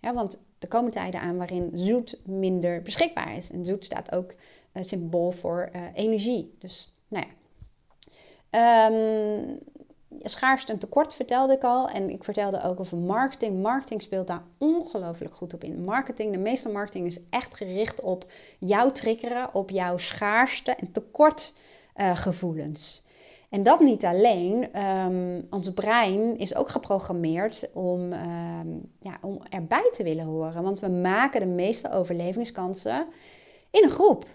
Want 0.00 0.42
er 0.58 0.68
komen 0.68 0.90
tijden 0.90 1.20
aan 1.20 1.36
waarin 1.36 1.70
zoet 1.74 2.20
minder 2.24 2.82
beschikbaar 2.82 3.36
is. 3.36 3.50
En 3.50 3.64
zoet 3.64 3.84
staat 3.84 4.12
ook 4.12 4.32
uh, 4.72 4.82
symbool 4.82 5.30
voor 5.30 5.70
uh, 5.74 5.82
energie. 5.94 6.54
Dus 6.58 6.96
nou 7.08 7.24
ja. 7.26 7.32
Um, 8.86 9.58
schaarste 10.22 10.72
en 10.72 10.78
tekort 10.78 11.14
vertelde 11.14 11.52
ik 11.52 11.62
al. 11.62 11.88
En 11.88 12.10
ik 12.10 12.24
vertelde 12.24 12.62
ook 12.62 12.80
over 12.80 12.96
marketing. 12.96 13.62
Marketing 13.62 14.02
speelt 14.02 14.26
daar 14.26 14.42
ongelooflijk 14.58 15.34
goed 15.34 15.54
op 15.54 15.64
in. 15.64 15.84
Marketing, 15.84 16.32
de 16.32 16.38
meeste 16.38 16.68
marketing 16.68 17.06
is 17.06 17.20
echt 17.30 17.56
gericht 17.56 18.00
op 18.00 18.26
jouw 18.58 18.90
triggeren, 18.90 19.54
op 19.54 19.70
jouw 19.70 19.98
schaarste 19.98 20.74
en 20.74 20.92
tekort 20.92 21.54
uh, 21.96 22.16
gevoelens. 22.16 23.04
En 23.52 23.62
dat 23.62 23.80
niet 23.80 24.04
alleen. 24.04 24.80
Um, 24.82 25.46
ons 25.50 25.72
brein 25.72 26.38
is 26.38 26.54
ook 26.54 26.68
geprogrammeerd 26.68 27.68
om, 27.72 28.12
ehm, 28.12 28.68
ja, 28.98 29.18
om 29.20 29.38
erbij 29.48 29.90
te 29.92 30.02
willen 30.02 30.24
horen. 30.24 30.62
Want 30.62 30.80
we 30.80 30.88
maken 30.88 31.40
de 31.40 31.46
meeste 31.46 31.92
overlevingskansen 31.92 33.06
in 33.70 33.84
een 33.84 33.90
groep. 33.90 34.26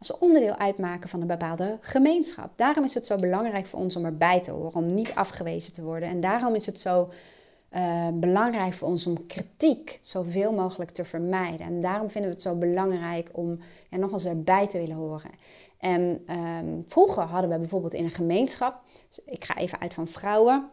Als 0.00 0.18
onderdeel 0.18 0.56
uitmaken 0.56 1.08
van 1.08 1.20
een 1.20 1.26
bepaalde 1.26 1.78
gemeenschap. 1.80 2.50
Daarom 2.56 2.84
is 2.84 2.94
het 2.94 3.06
zo 3.06 3.16
belangrijk 3.16 3.66
voor 3.66 3.80
ons 3.80 3.96
om 3.96 4.04
erbij 4.04 4.40
te 4.40 4.50
horen, 4.50 4.74
om 4.74 4.94
niet 4.94 5.14
afgewezen 5.14 5.72
te 5.72 5.82
worden. 5.82 6.08
En 6.08 6.20
daarom 6.20 6.54
is 6.54 6.66
het 6.66 6.80
zo 6.80 7.10
uh, 7.72 8.08
belangrijk 8.12 8.72
voor 8.72 8.88
ons 8.88 9.06
om 9.06 9.26
kritiek 9.26 9.98
zoveel 10.02 10.52
mogelijk 10.52 10.90
te 10.90 11.04
vermijden. 11.04 11.66
En 11.66 11.80
daarom 11.80 12.10
vinden 12.10 12.30
we 12.30 12.36
het 12.36 12.44
zo 12.44 12.54
belangrijk 12.54 13.28
om 13.32 13.58
ja, 13.90 13.96
nog 13.96 14.12
eens 14.12 14.24
erbij 14.24 14.66
te 14.66 14.78
willen 14.78 14.96
horen. 14.96 15.30
En 15.78 16.24
um, 16.36 16.84
vroeger 16.86 17.22
hadden 17.22 17.50
we 17.50 17.58
bijvoorbeeld 17.58 17.94
in 17.94 18.04
een 18.04 18.10
gemeenschap, 18.10 18.80
dus 19.08 19.20
ik 19.24 19.44
ga 19.44 19.56
even 19.56 19.80
uit 19.80 19.94
van 19.94 20.08
vrouwen, 20.08 20.70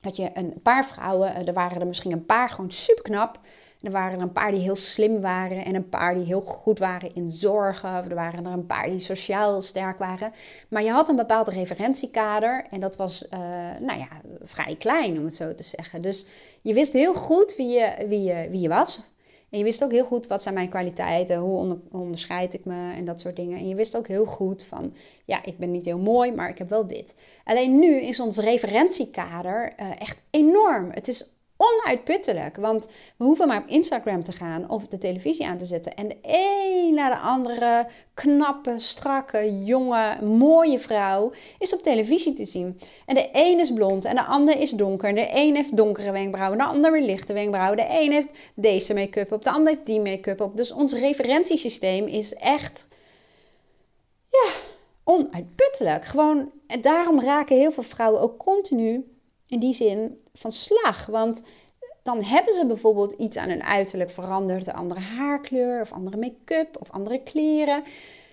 had 0.00 0.16
je 0.16 0.30
een 0.34 0.60
paar 0.62 0.84
vrouwen, 0.84 1.34
eh, 1.34 1.48
er 1.48 1.54
waren 1.54 1.80
er 1.80 1.86
misschien 1.86 2.12
een 2.12 2.26
paar 2.26 2.48
gewoon 2.48 2.70
super 2.70 3.02
knap. 3.02 3.40
Er 3.82 3.90
waren 3.90 4.18
er 4.18 4.22
een 4.22 4.32
paar 4.32 4.50
die 4.50 4.60
heel 4.60 4.76
slim 4.76 5.20
waren 5.20 5.64
en 5.64 5.74
een 5.74 5.88
paar 5.88 6.14
die 6.14 6.24
heel 6.24 6.40
goed 6.40 6.78
waren 6.78 7.14
in 7.14 7.28
zorgen. 7.28 7.90
Er 7.90 8.14
waren 8.14 8.46
er 8.46 8.52
een 8.52 8.66
paar 8.66 8.88
die 8.88 8.98
sociaal 8.98 9.60
sterk 9.60 9.98
waren. 9.98 10.32
Maar 10.68 10.82
je 10.82 10.90
had 10.90 11.08
een 11.08 11.16
bepaald 11.16 11.48
referentiekader 11.48 12.66
en 12.70 12.80
dat 12.80 12.96
was, 12.96 13.26
uh, 13.34 13.38
nou 13.80 13.98
ja, 13.98 14.08
vrij 14.42 14.76
klein 14.78 15.18
om 15.18 15.24
het 15.24 15.34
zo 15.34 15.54
te 15.54 15.64
zeggen. 15.64 16.02
Dus 16.02 16.26
je 16.62 16.74
wist 16.74 16.92
heel 16.92 17.14
goed 17.14 17.56
wie 17.56 17.68
je, 17.68 18.06
wie 18.08 18.22
je, 18.22 18.48
wie 18.50 18.60
je 18.60 18.68
was. 18.68 19.02
En 19.50 19.58
je 19.58 19.64
wist 19.64 19.84
ook 19.84 19.92
heel 19.92 20.04
goed 20.04 20.26
wat 20.26 20.42
zijn 20.42 20.54
mijn 20.54 20.68
kwaliteiten, 20.68 21.36
hoe 21.36 21.78
onderscheid 21.92 22.54
ik 22.54 22.64
me 22.64 22.92
en 22.92 23.04
dat 23.04 23.20
soort 23.20 23.36
dingen. 23.36 23.58
En 23.58 23.68
je 23.68 23.74
wist 23.74 23.96
ook 23.96 24.08
heel 24.08 24.26
goed 24.26 24.62
van, 24.62 24.94
ja, 25.24 25.44
ik 25.44 25.58
ben 25.58 25.70
niet 25.70 25.84
heel 25.84 25.98
mooi, 25.98 26.32
maar 26.32 26.48
ik 26.48 26.58
heb 26.58 26.68
wel 26.68 26.86
dit. 26.86 27.14
Alleen 27.44 27.78
nu 27.78 28.00
is 28.00 28.20
ons 28.20 28.38
referentiekader 28.38 29.72
uh, 29.80 30.00
echt 30.00 30.22
enorm. 30.30 30.90
Het 30.90 31.08
is 31.08 31.39
onuitputtelijk. 31.60 32.56
Want 32.56 32.86
we 33.16 33.24
hoeven 33.24 33.48
maar 33.48 33.62
op 33.62 33.68
Instagram 33.68 34.24
te 34.24 34.32
gaan 34.32 34.70
of 34.70 34.86
de 34.86 34.98
televisie 34.98 35.46
aan 35.46 35.58
te 35.58 35.64
zetten. 35.64 35.94
En 35.94 36.08
de 36.08 36.16
een 36.22 36.94
na 36.94 37.08
de 37.08 37.16
andere 37.16 37.86
knappe, 38.14 38.78
strakke, 38.78 39.64
jonge, 39.64 40.22
mooie 40.22 40.78
vrouw 40.78 41.32
is 41.58 41.74
op 41.74 41.82
televisie 41.82 42.32
te 42.32 42.44
zien. 42.44 42.78
En 43.06 43.14
de 43.14 43.28
een 43.32 43.60
is 43.60 43.72
blond 43.72 44.04
en 44.04 44.14
de 44.14 44.24
ander 44.24 44.58
is 44.58 44.70
donker. 44.70 45.14
De 45.14 45.28
een 45.34 45.56
heeft 45.56 45.76
donkere 45.76 46.10
wenkbrauwen, 46.10 46.58
de 46.58 46.64
ander 46.64 46.92
weer 46.92 47.02
lichte 47.02 47.32
wenkbrauwen. 47.32 47.76
De 47.76 47.86
een 47.88 48.12
heeft 48.12 48.32
deze 48.54 48.94
make-up 48.94 49.32
op, 49.32 49.44
de 49.44 49.50
ander 49.50 49.72
heeft 49.72 49.86
die 49.86 50.00
make-up 50.00 50.40
op. 50.40 50.56
Dus 50.56 50.72
ons 50.72 50.94
referentiesysteem 50.94 52.06
is 52.06 52.34
echt... 52.34 52.88
Ja, 54.30 54.50
onuitputtelijk. 55.04 56.04
Gewoon, 56.04 56.50
en 56.66 56.80
daarom 56.80 57.20
raken 57.20 57.56
heel 57.56 57.72
veel 57.72 57.82
vrouwen 57.82 58.20
ook 58.20 58.38
continu 58.38 59.04
in 59.46 59.58
die 59.58 59.74
zin 59.74 60.19
van 60.34 60.52
slag. 60.52 61.06
Want 61.06 61.42
dan 62.02 62.22
hebben 62.22 62.54
ze 62.54 62.66
bijvoorbeeld 62.66 63.12
iets 63.12 63.36
aan 63.36 63.48
hun 63.48 63.64
uiterlijk 63.64 64.10
veranderd. 64.10 64.66
Een 64.66 64.74
andere 64.74 65.00
haarkleur 65.00 65.80
of 65.80 65.92
andere 65.92 66.16
make-up 66.16 66.76
of 66.80 66.90
andere 66.90 67.22
kleren. 67.22 67.82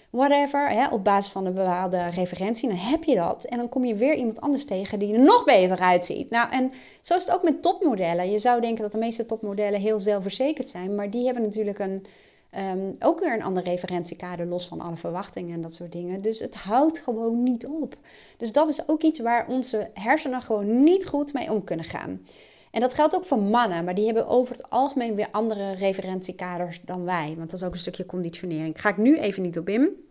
Whatever, 0.09 0.69
hè, 0.69 0.87
op 0.87 1.03
basis 1.03 1.31
van 1.31 1.45
een 1.45 1.53
bepaalde 1.53 2.09
referentie, 2.09 2.69
dan 2.69 2.77
heb 2.77 3.03
je 3.03 3.15
dat. 3.15 3.43
En 3.43 3.57
dan 3.57 3.69
kom 3.69 3.85
je 3.85 3.95
weer 3.95 4.15
iemand 4.15 4.41
anders 4.41 4.65
tegen 4.65 4.99
die 4.99 5.13
er 5.13 5.19
nog 5.19 5.43
beter 5.43 5.79
uitziet. 5.79 6.29
Nou, 6.29 6.51
en 6.51 6.71
zo 7.01 7.15
is 7.15 7.25
het 7.25 7.33
ook 7.33 7.43
met 7.43 7.61
topmodellen. 7.61 8.31
Je 8.31 8.39
zou 8.39 8.61
denken 8.61 8.83
dat 8.83 8.91
de 8.91 8.97
meeste 8.97 9.25
topmodellen 9.25 9.79
heel 9.79 9.99
zelfverzekerd 9.99 10.67
zijn, 10.67 10.95
maar 10.95 11.09
die 11.09 11.25
hebben 11.25 11.43
natuurlijk 11.43 11.79
een, 11.79 12.05
um, 12.57 12.95
ook 12.99 13.19
weer 13.19 13.33
een 13.33 13.43
ander 13.43 13.63
referentiekader, 13.63 14.45
los 14.45 14.67
van 14.67 14.81
alle 14.81 14.97
verwachtingen 14.97 15.53
en 15.53 15.61
dat 15.61 15.73
soort 15.73 15.91
dingen. 15.91 16.21
Dus 16.21 16.39
het 16.39 16.55
houdt 16.55 16.99
gewoon 16.99 17.43
niet 17.43 17.65
op. 17.65 17.97
Dus 18.37 18.51
dat 18.51 18.69
is 18.69 18.89
ook 18.89 19.01
iets 19.01 19.19
waar 19.19 19.47
onze 19.47 19.89
hersenen 19.93 20.41
gewoon 20.41 20.83
niet 20.83 21.05
goed 21.05 21.33
mee 21.33 21.51
om 21.51 21.63
kunnen 21.63 21.85
gaan. 21.85 22.21
En 22.71 22.81
dat 22.81 22.93
geldt 22.93 23.15
ook 23.15 23.25
voor 23.25 23.39
mannen, 23.39 23.83
maar 23.83 23.95
die 23.95 24.05
hebben 24.05 24.27
over 24.27 24.55
het 24.55 24.69
algemeen 24.69 25.15
weer 25.15 25.27
andere 25.31 25.71
referentiekaders 25.71 26.81
dan 26.85 27.03
wij. 27.03 27.33
Want 27.37 27.49
dat 27.51 27.59
is 27.59 27.65
ook 27.65 27.73
een 27.73 27.79
stukje 27.79 28.05
conditionering. 28.05 28.81
Ga 28.81 28.89
ik 28.89 28.97
nu 28.97 29.17
even 29.17 29.43
niet 29.43 29.59
op 29.59 29.69
in. 29.69 30.05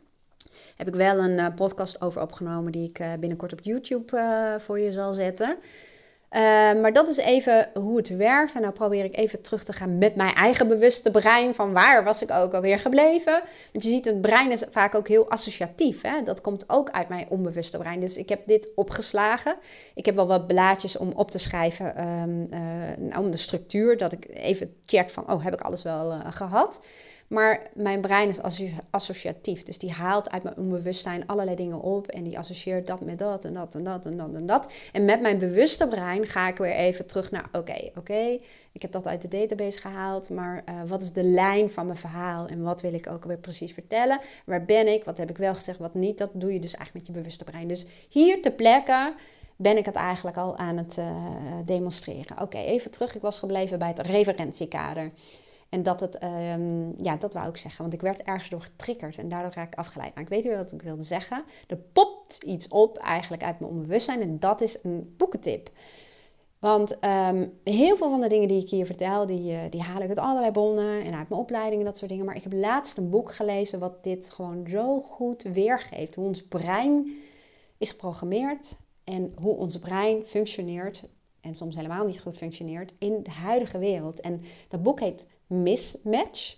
Heb 0.76 0.88
ik 0.88 0.94
wel 0.94 1.18
een 1.18 1.38
uh, 1.38 1.46
podcast 1.54 2.00
over 2.00 2.22
opgenomen 2.22 2.72
die 2.72 2.88
ik 2.88 2.98
uh, 2.98 3.12
binnenkort 3.20 3.52
op 3.52 3.60
YouTube 3.60 4.16
uh, 4.16 4.58
voor 4.58 4.80
je 4.80 4.92
zal 4.92 5.14
zetten. 5.14 5.56
Uh, 6.36 6.42
maar 6.82 6.92
dat 6.92 7.08
is 7.08 7.16
even 7.16 7.70
hoe 7.74 7.96
het 7.96 8.16
werkt. 8.16 8.54
En 8.54 8.60
nou 8.60 8.72
probeer 8.72 9.04
ik 9.04 9.16
even 9.16 9.42
terug 9.42 9.64
te 9.64 9.72
gaan 9.72 9.98
met 9.98 10.14
mijn 10.14 10.34
eigen 10.34 10.68
bewuste 10.68 11.10
brein. 11.10 11.54
Van 11.54 11.72
waar 11.72 12.04
was 12.04 12.22
ik 12.22 12.30
ook 12.30 12.54
alweer 12.54 12.78
gebleven? 12.78 13.42
Want 13.72 13.84
je 13.84 13.90
ziet, 13.90 14.04
het 14.04 14.20
brein 14.20 14.52
is 14.52 14.62
vaak 14.70 14.94
ook 14.94 15.08
heel 15.08 15.30
associatief. 15.30 16.02
Hè? 16.02 16.22
Dat 16.22 16.40
komt 16.40 16.64
ook 16.68 16.90
uit 16.90 17.08
mijn 17.08 17.26
onbewuste 17.28 17.78
brein. 17.78 18.00
Dus 18.00 18.16
ik 18.16 18.28
heb 18.28 18.46
dit 18.46 18.68
opgeslagen. 18.74 19.56
Ik 19.94 20.06
heb 20.06 20.14
wel 20.14 20.26
wat 20.26 20.46
blaadjes 20.46 20.96
om 20.96 21.12
op 21.14 21.30
te 21.30 21.38
schrijven. 21.38 22.06
Um, 22.06 22.48
uh, 22.50 23.18
om 23.18 23.30
de 23.30 23.36
structuur. 23.36 23.96
Dat 23.96 24.12
ik 24.12 24.26
even 24.28 24.74
check 24.84 25.10
van, 25.10 25.32
oh, 25.32 25.44
heb 25.44 25.52
ik 25.52 25.60
alles 25.60 25.82
wel 25.82 26.12
uh, 26.12 26.20
gehad? 26.30 26.80
Maar 27.28 27.70
mijn 27.74 28.00
brein 28.00 28.28
is 28.28 28.40
associatief. 28.90 29.62
Dus 29.62 29.78
die 29.78 29.92
haalt 29.92 30.30
uit 30.30 30.42
mijn 30.42 30.56
onbewustzijn 30.56 31.26
allerlei 31.26 31.56
dingen 31.56 31.80
op. 31.80 32.06
En 32.06 32.22
die 32.22 32.38
associeert 32.38 32.86
dat 32.86 33.00
met 33.00 33.18
dat 33.18 33.44
en 33.44 33.54
dat 33.54 33.74
en 33.74 33.84
dat 33.84 34.04
en 34.04 34.16
dat 34.16 34.34
en 34.34 34.46
dat. 34.46 34.66
En 34.92 35.04
met 35.04 35.20
mijn 35.20 35.38
bewuste 35.38 35.88
brein 35.88 36.26
ga 36.26 36.48
ik 36.48 36.56
weer 36.56 36.74
even 36.74 37.06
terug 37.06 37.30
naar: 37.30 37.48
oké, 37.52 37.90
oké, 37.96 38.38
ik 38.72 38.82
heb 38.82 38.92
dat 38.92 39.06
uit 39.06 39.22
de 39.22 39.28
database 39.28 39.80
gehaald. 39.80 40.30
Maar 40.30 40.64
uh, 40.68 40.80
wat 40.86 41.02
is 41.02 41.12
de 41.12 41.24
lijn 41.24 41.70
van 41.70 41.86
mijn 41.86 41.98
verhaal? 41.98 42.46
En 42.46 42.62
wat 42.62 42.80
wil 42.80 42.94
ik 42.94 43.10
ook 43.10 43.24
weer 43.24 43.38
precies 43.38 43.72
vertellen? 43.72 44.20
Waar 44.44 44.64
ben 44.64 44.92
ik? 44.92 45.04
Wat 45.04 45.18
heb 45.18 45.30
ik 45.30 45.36
wel 45.36 45.54
gezegd, 45.54 45.78
wat 45.78 45.94
niet? 45.94 46.18
Dat 46.18 46.30
doe 46.32 46.52
je 46.52 46.60
dus 46.60 46.74
eigenlijk 46.74 47.06
met 47.06 47.16
je 47.16 47.22
bewuste 47.22 47.44
brein. 47.44 47.68
Dus 47.68 47.86
hier 48.08 48.42
te 48.42 48.50
plekken 48.50 49.14
ben 49.56 49.76
ik 49.76 49.86
het 49.86 49.94
eigenlijk 49.94 50.36
al 50.36 50.56
aan 50.56 50.76
het 50.76 50.96
uh, 50.98 51.06
demonstreren. 51.64 52.40
Oké, 52.40 52.58
even 52.58 52.90
terug. 52.90 53.14
Ik 53.14 53.20
was 53.22 53.38
gebleven 53.38 53.78
bij 53.78 53.88
het 53.88 53.98
referentiekader. 53.98 55.10
En 55.68 55.82
dat 55.82 56.00
het, 56.00 56.22
um, 56.22 56.92
ja, 57.02 57.16
dat 57.16 57.32
wou 57.32 57.48
ik 57.48 57.56
zeggen. 57.56 57.82
Want 57.82 57.94
ik 57.94 58.00
werd 58.00 58.22
ergens 58.22 58.48
door 58.48 58.60
getriggerd 58.60 59.18
en 59.18 59.28
daardoor 59.28 59.52
raak 59.54 59.72
ik 59.72 59.78
afgeleid. 59.78 60.14
Nou, 60.14 60.26
ik 60.26 60.32
weet 60.32 60.44
weer 60.44 60.56
wat 60.56 60.72
ik 60.72 60.82
wilde 60.82 61.02
zeggen. 61.02 61.44
Er 61.66 61.76
popt 61.76 62.42
iets 62.42 62.68
op 62.68 62.98
eigenlijk 62.98 63.42
uit 63.42 63.60
mijn 63.60 63.72
onbewustzijn 63.72 64.20
en 64.20 64.38
dat 64.38 64.60
is 64.60 64.78
een 64.82 65.14
boekentip. 65.16 65.70
Want 66.58 67.04
um, 67.04 67.58
heel 67.64 67.96
veel 67.96 68.10
van 68.10 68.20
de 68.20 68.28
dingen 68.28 68.48
die 68.48 68.62
ik 68.62 68.70
hier 68.70 68.86
vertel, 68.86 69.26
die, 69.26 69.52
uh, 69.52 69.60
die 69.70 69.82
haal 69.82 70.00
ik 70.00 70.08
uit 70.08 70.18
allerlei 70.18 70.52
bronnen 70.52 71.04
en 71.04 71.14
uit 71.14 71.28
mijn 71.28 71.40
opleiding 71.40 71.80
en 71.80 71.86
dat 71.86 71.98
soort 71.98 72.10
dingen. 72.10 72.24
Maar 72.24 72.36
ik 72.36 72.42
heb 72.42 72.52
laatst 72.52 72.98
een 72.98 73.10
boek 73.10 73.34
gelezen 73.34 73.78
wat 73.78 74.04
dit 74.04 74.30
gewoon 74.30 74.66
zo 74.68 75.00
goed 75.00 75.42
weergeeft. 75.42 76.14
Hoe 76.14 76.26
ons 76.26 76.48
brein 76.48 77.16
is 77.78 77.90
geprogrammeerd 77.90 78.76
en 79.04 79.32
hoe 79.40 79.56
ons 79.56 79.78
brein 79.78 80.22
functioneert 80.26 81.08
en 81.46 81.54
soms 81.54 81.76
helemaal 81.76 82.06
niet 82.06 82.20
goed 82.20 82.36
functioneert 82.36 82.92
in 82.98 83.22
de 83.22 83.30
huidige 83.30 83.78
wereld. 83.78 84.20
En 84.20 84.42
dat 84.68 84.82
boek 84.82 85.00
heet 85.00 85.28
Mismatch. 85.46 86.56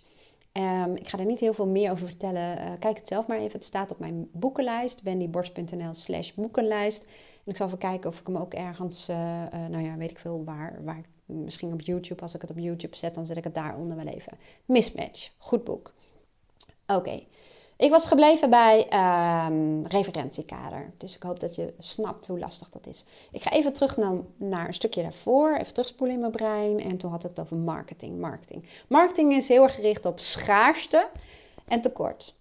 Um, 0.52 0.96
ik 0.96 1.08
ga 1.08 1.18
er 1.18 1.24
niet 1.24 1.40
heel 1.40 1.54
veel 1.54 1.66
meer 1.66 1.90
over 1.90 2.06
vertellen. 2.06 2.58
Uh, 2.58 2.72
kijk 2.78 2.96
het 2.96 3.06
zelf 3.06 3.26
maar 3.26 3.38
even. 3.38 3.52
Het 3.52 3.64
staat 3.64 3.90
op 3.90 3.98
mijn 3.98 4.28
boekenlijst, 4.32 5.02
wendyborst.nl 5.02 5.94
slash 5.94 6.32
boekenlijst. 6.32 7.02
En 7.44 7.50
ik 7.50 7.56
zal 7.56 7.66
even 7.66 7.78
kijken 7.78 8.10
of 8.10 8.20
ik 8.20 8.26
hem 8.26 8.36
ook 8.36 8.54
ergens, 8.54 9.08
uh, 9.08 9.16
uh, 9.16 9.66
nou 9.66 9.84
ja, 9.84 9.96
weet 9.96 10.10
ik 10.10 10.18
veel 10.18 10.44
waar, 10.44 10.80
waar. 10.84 11.00
Misschien 11.24 11.72
op 11.72 11.80
YouTube, 11.80 12.22
als 12.22 12.34
ik 12.34 12.40
het 12.40 12.50
op 12.50 12.58
YouTube 12.58 12.96
zet, 12.96 13.14
dan 13.14 13.26
zet 13.26 13.36
ik 13.36 13.44
het 13.44 13.54
daaronder 13.54 13.96
wel 13.96 14.06
even. 14.06 14.38
Mismatch, 14.64 15.30
goed 15.38 15.64
boek. 15.64 15.94
Oké. 16.86 17.20
Ik 17.78 17.90
was 17.90 18.06
gebleven 18.06 18.50
bij 18.50 18.86
um, 19.46 19.86
referentiekader. 19.86 20.92
Dus 20.96 21.16
ik 21.16 21.22
hoop 21.22 21.40
dat 21.40 21.54
je 21.54 21.74
snapt 21.78 22.26
hoe 22.26 22.38
lastig 22.38 22.70
dat 22.70 22.86
is. 22.86 23.04
Ik 23.30 23.42
ga 23.42 23.50
even 23.50 23.72
terug 23.72 23.96
naar, 23.96 24.16
naar 24.36 24.66
een 24.66 24.74
stukje 24.74 25.02
daarvoor. 25.02 25.56
Even 25.56 25.74
terugspoelen 25.74 26.14
in 26.14 26.20
mijn 26.20 26.32
brein. 26.32 26.80
En 26.80 26.96
toen 26.96 27.10
had 27.10 27.24
ik 27.24 27.30
het 27.30 27.40
over 27.40 27.56
marketing. 27.56 28.18
Marketing, 28.18 28.68
marketing 28.88 29.32
is 29.32 29.48
heel 29.48 29.62
erg 29.62 29.74
gericht 29.74 30.04
op 30.04 30.20
schaarste 30.20 31.08
en 31.66 31.80
tekort. 31.80 32.34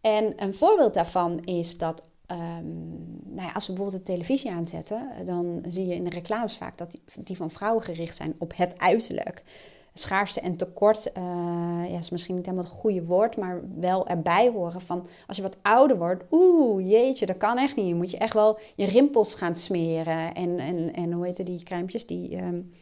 En 0.00 0.42
een 0.42 0.54
voorbeeld 0.54 0.94
daarvan 0.94 1.44
is 1.44 1.78
dat 1.78 2.02
um, 2.26 3.22
nou 3.24 3.46
ja, 3.46 3.52
als 3.52 3.66
we 3.66 3.72
bijvoorbeeld 3.72 4.06
de 4.06 4.12
televisie 4.12 4.50
aanzetten, 4.50 5.08
dan 5.24 5.62
zie 5.68 5.86
je 5.86 5.94
in 5.94 6.04
de 6.04 6.10
reclames 6.10 6.56
vaak 6.56 6.78
dat 6.78 6.96
die 7.18 7.36
van 7.36 7.50
vrouwen 7.50 7.82
gericht 7.82 8.16
zijn 8.16 8.34
op 8.38 8.56
het 8.56 8.78
uiterlijk 8.78 9.42
schaarste 9.94 10.40
en 10.40 10.56
tekort, 10.56 11.10
uh, 11.16 11.90
ja, 11.90 11.98
is 11.98 12.10
misschien 12.10 12.34
niet 12.34 12.44
helemaal 12.44 12.66
het 12.66 12.74
goede 12.74 13.04
woord, 13.04 13.36
maar 13.36 13.60
wel 13.74 14.06
erbij 14.06 14.50
horen 14.50 14.80
van 14.80 15.06
als 15.26 15.36
je 15.36 15.42
wat 15.42 15.56
ouder 15.62 15.98
wordt, 15.98 16.24
oeh, 16.30 16.90
jeetje, 16.90 17.26
dat 17.26 17.36
kan 17.36 17.58
echt 17.58 17.76
niet. 17.76 17.86
Je 17.86 17.94
moet 17.94 18.10
je 18.10 18.18
echt 18.18 18.34
wel 18.34 18.58
je 18.76 18.86
rimpels 18.86 19.34
gaan 19.34 19.56
smeren 19.56 20.34
en, 20.34 20.58
en, 20.58 20.94
en 20.94 21.12
hoe 21.12 21.26
heet 21.26 21.46
die 21.46 21.62
crèmetjes, 21.62 22.06
die 22.06 22.36
um, 22.36 22.72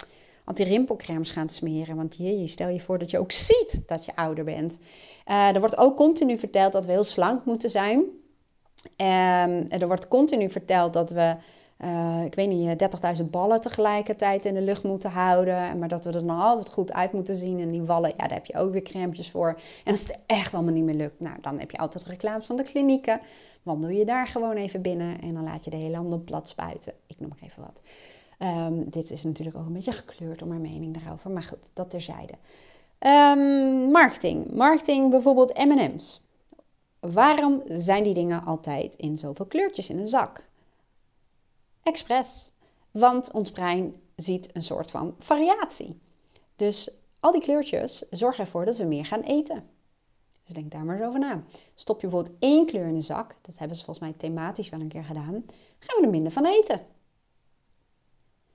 anti-rimpelcremes 0.44 1.30
gaan 1.30 1.48
smeren. 1.48 1.96
Want 1.96 2.16
je 2.16 2.48
stel 2.48 2.68
je 2.68 2.80
voor 2.80 2.98
dat 2.98 3.10
je 3.10 3.18
ook 3.18 3.32
ziet 3.32 3.82
dat 3.86 4.04
je 4.04 4.16
ouder 4.16 4.44
bent. 4.44 4.78
Uh, 5.26 5.54
er 5.54 5.60
wordt 5.60 5.78
ook 5.78 5.96
continu 5.96 6.38
verteld 6.38 6.72
dat 6.72 6.86
we 6.86 6.92
heel 6.92 7.04
slank 7.04 7.44
moeten 7.44 7.70
zijn. 7.70 7.98
Um, 8.96 9.70
er 9.70 9.86
wordt 9.86 10.08
continu 10.08 10.50
verteld 10.50 10.92
dat 10.92 11.10
we 11.10 11.36
uh, 11.84 12.24
ik 12.24 12.34
weet 12.34 12.48
niet, 12.48 13.18
30.000 13.20 13.24
ballen 13.30 13.60
tegelijkertijd 13.60 14.44
in 14.44 14.54
de 14.54 14.62
lucht 14.62 14.82
moeten 14.82 15.10
houden. 15.10 15.78
Maar 15.78 15.88
dat 15.88 16.04
we 16.04 16.12
er 16.12 16.24
nog 16.24 16.42
altijd 16.42 16.68
goed 16.68 16.92
uit 16.92 17.12
moeten 17.12 17.36
zien. 17.36 17.60
En 17.60 17.70
die 17.70 17.82
wallen, 17.82 18.10
ja, 18.10 18.26
daar 18.26 18.32
heb 18.32 18.46
je 18.46 18.58
ook 18.58 18.72
weer 18.72 18.82
crèmes 18.82 19.30
voor. 19.30 19.60
En 19.84 19.90
als 19.92 20.00
het 20.00 20.18
echt 20.26 20.54
allemaal 20.54 20.72
niet 20.72 20.84
meer 20.84 20.94
lukt, 20.94 21.20
nou, 21.20 21.36
dan 21.40 21.58
heb 21.58 21.70
je 21.70 21.78
altijd 21.78 22.04
reclames 22.04 22.46
van 22.46 22.56
de 22.56 22.62
klinieken. 22.62 23.20
Wandel 23.62 23.90
je 23.90 24.04
daar 24.04 24.26
gewoon 24.26 24.56
even 24.56 24.82
binnen 24.82 25.20
en 25.20 25.34
dan 25.34 25.44
laat 25.44 25.64
je 25.64 25.70
de 25.70 25.76
hele 25.76 25.96
handen 25.96 26.24
plat 26.24 26.48
spuiten. 26.48 26.92
Ik 27.06 27.20
noem 27.20 27.28
maar 27.28 27.48
even 27.48 27.62
wat. 27.62 27.80
Um, 28.48 28.90
dit 28.90 29.10
is 29.10 29.22
natuurlijk 29.22 29.56
ook 29.56 29.66
een 29.66 29.72
beetje 29.72 29.92
gekleurd 29.92 30.42
om 30.42 30.48
mijn 30.48 30.60
mening 30.60 30.98
daarover. 30.98 31.30
Maar 31.30 31.42
goed, 31.42 31.70
dat 31.74 31.90
terzijde. 31.90 32.32
Um, 32.98 33.90
marketing. 33.90 34.50
Marketing 34.52 35.10
bijvoorbeeld 35.10 35.58
M&M's. 35.66 36.22
Waarom 37.00 37.60
zijn 37.64 38.04
die 38.04 38.14
dingen 38.14 38.44
altijd 38.44 38.94
in 38.94 39.16
zoveel 39.16 39.46
kleurtjes 39.46 39.90
in 39.90 39.98
een 39.98 40.06
zak? 40.06 40.47
Expres. 41.88 42.52
Want 42.90 43.32
ons 43.32 43.50
brein 43.50 44.00
ziet 44.16 44.54
een 44.54 44.62
soort 44.62 44.90
van 44.90 45.14
variatie. 45.18 46.00
Dus 46.56 46.90
al 47.20 47.32
die 47.32 47.40
kleurtjes 47.40 48.08
zorgen 48.10 48.44
ervoor 48.44 48.64
dat 48.64 48.76
we 48.76 48.84
meer 48.84 49.04
gaan 49.04 49.20
eten. 49.20 49.68
Dus 50.44 50.54
denk 50.54 50.70
daar 50.70 50.84
maar 50.84 50.96
eens 50.96 51.06
over 51.06 51.20
na. 51.20 51.42
Stop 51.74 52.00
je 52.00 52.06
bijvoorbeeld 52.06 52.36
één 52.38 52.66
kleur 52.66 52.86
in 52.86 52.94
de 52.94 53.00
zak, 53.00 53.36
dat 53.42 53.58
hebben 53.58 53.76
ze 53.76 53.84
volgens 53.84 54.06
mij 54.06 54.14
thematisch 54.16 54.68
wel 54.68 54.80
een 54.80 54.88
keer 54.88 55.04
gedaan, 55.04 55.44
gaan 55.78 56.00
we 56.00 56.02
er 56.02 56.10
minder 56.10 56.32
van 56.32 56.44
eten. 56.44 56.86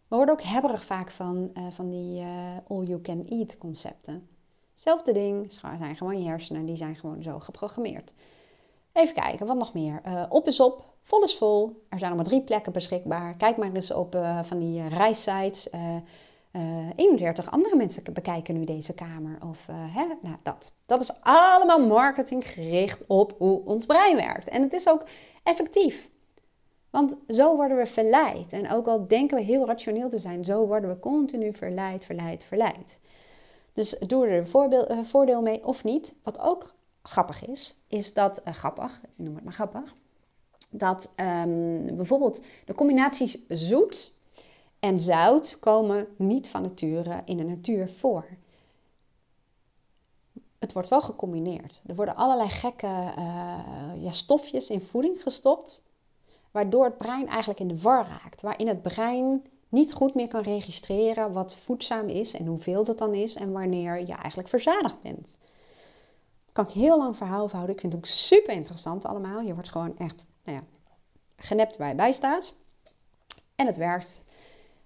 We 0.08 0.16
worden 0.16 0.34
ook 0.34 0.44
hebberig 0.44 0.86
vaak 0.86 1.12
van, 1.12 1.52
uh, 1.54 1.68
van 1.70 1.90
die 1.90 2.22
uh, 2.22 2.58
all-you-can-eat 2.68 3.58
concepten. 3.58 4.28
Zelfde 4.74 5.14
ding, 5.14 5.52
zijn 5.52 5.96
gewoon 5.96 6.22
je 6.22 6.28
hersenen, 6.30 6.66
die 6.66 6.76
zijn 6.76 6.96
gewoon 6.96 7.24
zo 7.24 7.40
geprogrammeerd. 7.40 8.14
Even 8.92 9.16
kijken, 9.16 9.46
wat 9.46 9.58
nog 9.58 9.74
meer? 9.74 10.02
Uh, 10.08 10.26
op 10.30 10.48
is 10.48 10.60
op, 10.60 10.93
vol 11.04 11.24
is 11.24 11.36
vol. 11.36 11.86
Er 11.90 12.00
zijn 12.00 12.12
nog 12.12 12.20
maar 12.20 12.30
drie 12.30 12.42
plekken 12.42 12.72
beschikbaar. 12.72 13.36
Kijk 13.36 13.58
maar 13.58 13.74
eens 13.74 13.92
op 13.92 14.18
van 14.44 14.60
die 14.60 14.88
reissites. 14.88 15.70
31 16.96 17.52
andere 17.52 17.76
mensen 17.76 18.04
bekijken 18.14 18.54
nu 18.60 18.64
deze 18.64 18.94
kamer. 18.94 19.38
Of 19.50 19.66
hè, 19.68 20.06
nou, 20.22 20.36
dat. 20.44 20.74
Dat 20.86 21.02
is 21.02 21.22
allemaal 21.22 21.88
marketing 21.88 22.48
gericht 22.48 23.08
op 23.08 23.36
hoe 23.38 23.66
ons 23.66 23.86
brein 23.86 24.16
werkt. 24.16 24.50
En 24.50 24.62
het 24.62 24.74
is 24.74 24.90
ook 24.90 25.06
effectief. 25.44 26.10
Want 26.90 27.18
zo 27.28 27.56
worden 27.56 27.78
we 27.78 27.86
verleid. 27.86 28.54
En 28.54 28.72
ook 28.72 28.88
al 28.88 29.08
denken 29.08 29.38
we 29.38 29.44
heel 29.44 29.66
rationeel 29.66 30.10
te 30.10 30.18
zijn, 30.18 30.46
zo 30.46 30.66
worden 30.68 30.90
we 30.90 31.00
continu 31.00 31.54
verleid, 31.54 32.06
verleid, 32.06 32.46
verleid. 32.46 33.00
Dus 33.74 34.00
doe 34.00 34.28
er 34.28 34.38
een 34.90 35.06
voordeel 35.06 35.42
mee 35.42 35.66
of 35.66 35.84
niet. 35.84 36.16
Wat 36.24 36.40
ook 36.40 36.74
grappig 37.02 37.46
is, 37.46 37.78
is 37.88 38.14
dat, 38.14 38.42
grappig, 38.46 39.02
noem 39.16 39.36
het 39.36 39.44
maar 39.44 39.54
grappig, 39.54 39.96
dat 40.74 41.14
um, 41.16 41.96
bijvoorbeeld 41.96 42.42
de 42.66 42.76
combinaties 42.76 43.38
zoet 43.48 44.14
en 44.80 45.00
zout 45.00 45.58
komen 45.60 46.08
niet 46.16 46.48
van 46.48 46.62
nature 46.62 47.22
in 47.26 47.38
de 47.38 47.44
natuur 47.44 47.90
voor. 47.90 48.26
Het 50.60 50.74
wordt 50.74 50.90
wel 50.90 51.02
gecombineerd. 51.02 51.82
Er 51.86 51.96
worden 51.96 52.16
allerlei 52.16 52.50
gekke 52.50 52.88
uh, 52.88 54.04
ja, 54.04 54.12
stofjes 54.12 54.70
in 54.70 54.82
voeding 54.82 55.22
gestopt 55.22 55.92
waardoor 56.52 56.86
het 56.86 56.98
brein 56.98 57.28
eigenlijk 57.28 57.60
in 57.60 57.68
de 57.68 57.82
war 57.82 58.08
raakt. 58.08 58.42
Waarin 58.42 58.68
het 58.68 58.82
brein 58.82 59.44
niet 59.70 59.94
goed 59.94 60.14
meer 60.14 60.28
kan 60.28 60.42
registreren 60.42 61.34
wat 61.34 61.56
voedzaam 61.56 62.08
is 62.08 62.34
en 62.34 62.46
hoeveel 62.46 62.84
dat 62.84 62.98
dan 62.98 63.14
is 63.14 63.36
en 63.36 63.52
wanneer 63.52 64.00
je 64.00 64.14
eigenlijk 64.14 64.50
verzadigd 64.50 65.02
bent. 65.02 65.38
Kan 66.52 66.66
ik 66.66 66.72
heel 66.72 66.98
lang 66.98 67.18
verhaal 67.18 67.50
houden. 67.50 67.76
Ik 67.76 67.82
vind 67.82 67.94
het 67.94 68.02
ook 68.02 68.10
super 68.10 68.54
interessant 68.54 69.06
allemaal. 69.06 69.42
Je 69.42 69.54
wordt 69.54 69.70
gewoon 69.70 69.98
echt 69.98 70.26
nou 70.44 70.58
ja, 70.58 70.64
genept 71.36 71.78
waar 71.78 71.90
je 71.90 71.96
bij 71.96 72.12
staat. 72.12 72.54
En 73.56 73.66
het 73.66 73.78
werkt. 73.78 74.24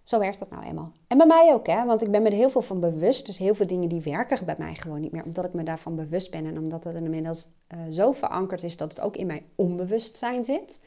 Zo 0.03 0.19
werkt 0.19 0.39
dat 0.39 0.49
nou 0.49 0.63
eenmaal. 0.63 0.91
En 1.07 1.17
bij 1.17 1.27
mij 1.27 1.53
ook, 1.53 1.67
hè? 1.67 1.85
want 1.85 2.01
ik 2.01 2.11
ben 2.11 2.21
me 2.21 2.29
er 2.29 2.35
heel 2.35 2.49
veel 2.49 2.61
van 2.61 2.79
bewust. 2.79 3.25
Dus 3.25 3.37
heel 3.37 3.55
veel 3.55 3.67
dingen 3.67 3.89
die 3.89 4.01
werken 4.01 4.45
bij 4.45 4.55
mij 4.57 4.75
gewoon 4.75 4.99
niet 4.99 5.11
meer, 5.11 5.23
omdat 5.23 5.45
ik 5.45 5.53
me 5.53 5.63
daarvan 5.63 5.95
bewust 5.95 6.31
ben 6.31 6.45
en 6.45 6.57
omdat 6.57 6.83
het 6.83 6.95
inmiddels 6.95 7.47
uh, 7.73 7.79
zo 7.91 8.11
verankerd 8.11 8.63
is 8.63 8.77
dat 8.77 8.89
het 8.89 9.01
ook 9.01 9.15
in 9.15 9.27
mijn 9.27 9.45
onbewustzijn 9.55 10.45
zit. 10.45 10.79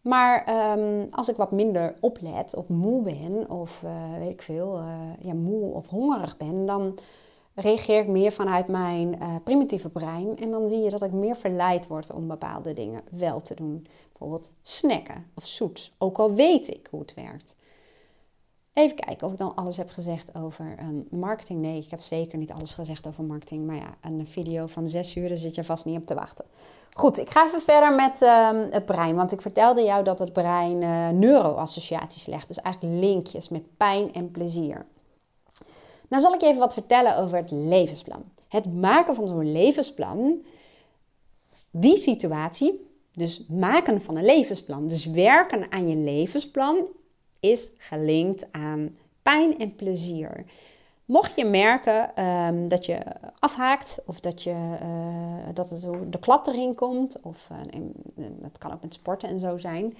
Maar 0.00 0.44
ehm, 0.44 1.06
als 1.10 1.28
ik 1.28 1.36
wat 1.36 1.52
minder 1.52 1.94
oplet 2.00 2.54
of 2.56 2.68
moe 2.68 3.02
ben 3.02 3.50
of 3.50 3.82
uh, 3.84 4.18
weet 4.18 4.30
ik 4.30 4.42
veel, 4.42 4.78
uh, 4.78 4.96
ja, 5.20 5.34
moe 5.34 5.74
of 5.74 5.88
hongerig 5.88 6.36
ben, 6.36 6.66
dan 6.66 6.98
reageer 7.54 8.00
ik 8.00 8.08
meer 8.08 8.32
vanuit 8.32 8.68
mijn 8.68 9.16
uh, 9.22 9.34
primitieve 9.44 9.88
brein. 9.88 10.38
En 10.38 10.50
dan 10.50 10.68
zie 10.68 10.78
je 10.78 10.90
dat 10.90 11.02
ik 11.02 11.12
meer 11.12 11.36
verleid 11.36 11.86
word 11.86 12.12
om 12.12 12.28
bepaalde 12.28 12.72
dingen 12.72 13.00
wel 13.10 13.40
te 13.40 13.54
doen. 13.54 13.86
Bijvoorbeeld 14.08 14.50
snacken 14.62 15.26
of 15.34 15.46
zoet, 15.46 15.92
ook 15.98 16.18
al 16.18 16.32
weet 16.32 16.68
ik 16.68 16.88
hoe 16.90 17.00
het 17.00 17.14
werkt. 17.14 17.56
Even 18.74 18.96
kijken 18.96 19.26
of 19.26 19.32
ik 19.32 19.38
dan 19.38 19.54
alles 19.54 19.76
heb 19.76 19.90
gezegd 19.90 20.34
over 20.34 20.76
um, 20.80 21.06
marketing. 21.10 21.60
Nee, 21.60 21.78
ik 21.78 21.90
heb 21.90 22.00
zeker 22.00 22.38
niet 22.38 22.52
alles 22.52 22.74
gezegd 22.74 23.06
over 23.06 23.24
marketing. 23.24 23.66
Maar 23.66 23.76
ja, 23.76 23.96
een 24.00 24.26
video 24.26 24.66
van 24.66 24.88
zes 24.88 25.16
uur, 25.16 25.28
daar 25.28 25.36
zit 25.36 25.54
je 25.54 25.64
vast 25.64 25.84
niet 25.84 25.98
op 25.98 26.06
te 26.06 26.14
wachten. 26.14 26.44
Goed, 26.92 27.18
ik 27.18 27.30
ga 27.30 27.46
even 27.46 27.60
verder 27.60 27.94
met 27.94 28.22
um, 28.22 28.70
het 28.70 28.84
brein. 28.84 29.14
Want 29.14 29.32
ik 29.32 29.40
vertelde 29.40 29.82
jou 29.82 30.04
dat 30.04 30.18
het 30.18 30.32
brein 30.32 30.82
uh, 30.82 31.08
neuroassociaties 31.08 32.26
legt. 32.26 32.48
Dus 32.48 32.60
eigenlijk 32.60 33.00
linkjes 33.00 33.48
met 33.48 33.76
pijn 33.76 34.12
en 34.12 34.30
plezier. 34.30 34.86
Nou 36.14 36.26
zal 36.26 36.34
ik 36.34 36.42
even 36.42 36.58
wat 36.58 36.72
vertellen 36.72 37.16
over 37.16 37.36
het 37.36 37.50
levensplan. 37.50 38.24
Het 38.48 38.74
maken 38.74 39.14
van 39.14 39.26
zo'n 39.26 39.52
levensplan, 39.52 40.44
die 41.70 41.98
situatie, 41.98 42.86
dus 43.12 43.46
maken 43.48 44.00
van 44.00 44.16
een 44.16 44.24
levensplan, 44.24 44.86
dus 44.86 45.06
werken 45.06 45.72
aan 45.72 45.88
je 45.88 45.96
levensplan, 45.96 46.76
is 47.40 47.70
gelinkt 47.78 48.46
aan 48.50 48.96
pijn 49.22 49.58
en 49.58 49.74
plezier. 49.74 50.44
Mocht 51.04 51.36
je 51.36 51.44
merken 51.44 52.24
um, 52.24 52.68
dat 52.68 52.86
je 52.86 52.98
afhaakt 53.38 53.98
of 54.06 54.20
dat, 54.20 54.42
je, 54.42 54.54
uh, 54.82 55.54
dat 55.54 55.68
de 56.10 56.18
klap 56.18 56.46
erin 56.46 56.74
komt, 56.74 57.20
of 57.22 57.48
uh, 57.52 57.80
dat 58.16 58.58
kan 58.58 58.72
ook 58.72 58.82
met 58.82 58.94
sporten 58.94 59.28
en 59.28 59.38
zo 59.38 59.58
zijn, 59.58 59.96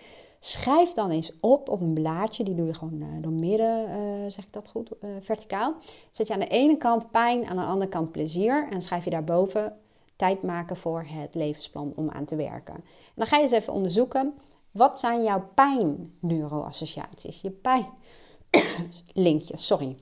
schrijf 0.46 0.92
dan 0.92 1.11
eens 1.11 1.33
op 1.40 1.68
op 1.68 1.80
een 1.80 1.94
blaadje. 1.94 2.44
Die 2.44 2.54
doe 2.54 2.66
je 2.66 2.74
gewoon 2.74 3.00
uh, 3.00 3.07
door 3.20 3.33
midden, 3.33 3.88
zeg 4.33 4.44
ik 4.44 4.52
dat 4.52 4.68
goed, 4.68 4.90
verticaal. 5.20 5.74
Zet 6.11 6.26
je 6.26 6.33
aan 6.33 6.40
de 6.40 6.46
ene 6.46 6.76
kant 6.76 7.11
pijn, 7.11 7.46
aan 7.46 7.57
de 7.57 7.62
andere 7.62 7.90
kant 7.90 8.12
plezier. 8.12 8.68
En 8.70 8.83
schrijf 8.83 9.04
je 9.04 9.11
daarboven 9.11 9.76
tijd 10.16 10.42
maken 10.42 10.76
voor 10.76 11.04
het 11.07 11.35
levensplan 11.35 11.92
om 11.96 12.11
aan 12.11 12.24
te 12.24 12.37
werken. 12.37 12.74
En 12.74 12.83
dan 13.14 13.26
ga 13.26 13.37
je 13.37 13.42
eens 13.42 13.52
even 13.52 13.72
onderzoeken 13.72 14.35
wat 14.74 14.98
zijn 14.98 15.22
jouw 15.22 15.48
pijnneuroassociaties? 15.54 17.40
Je 17.40 17.50
pijnlinkjes, 18.50 19.66
sorry. 19.70 19.96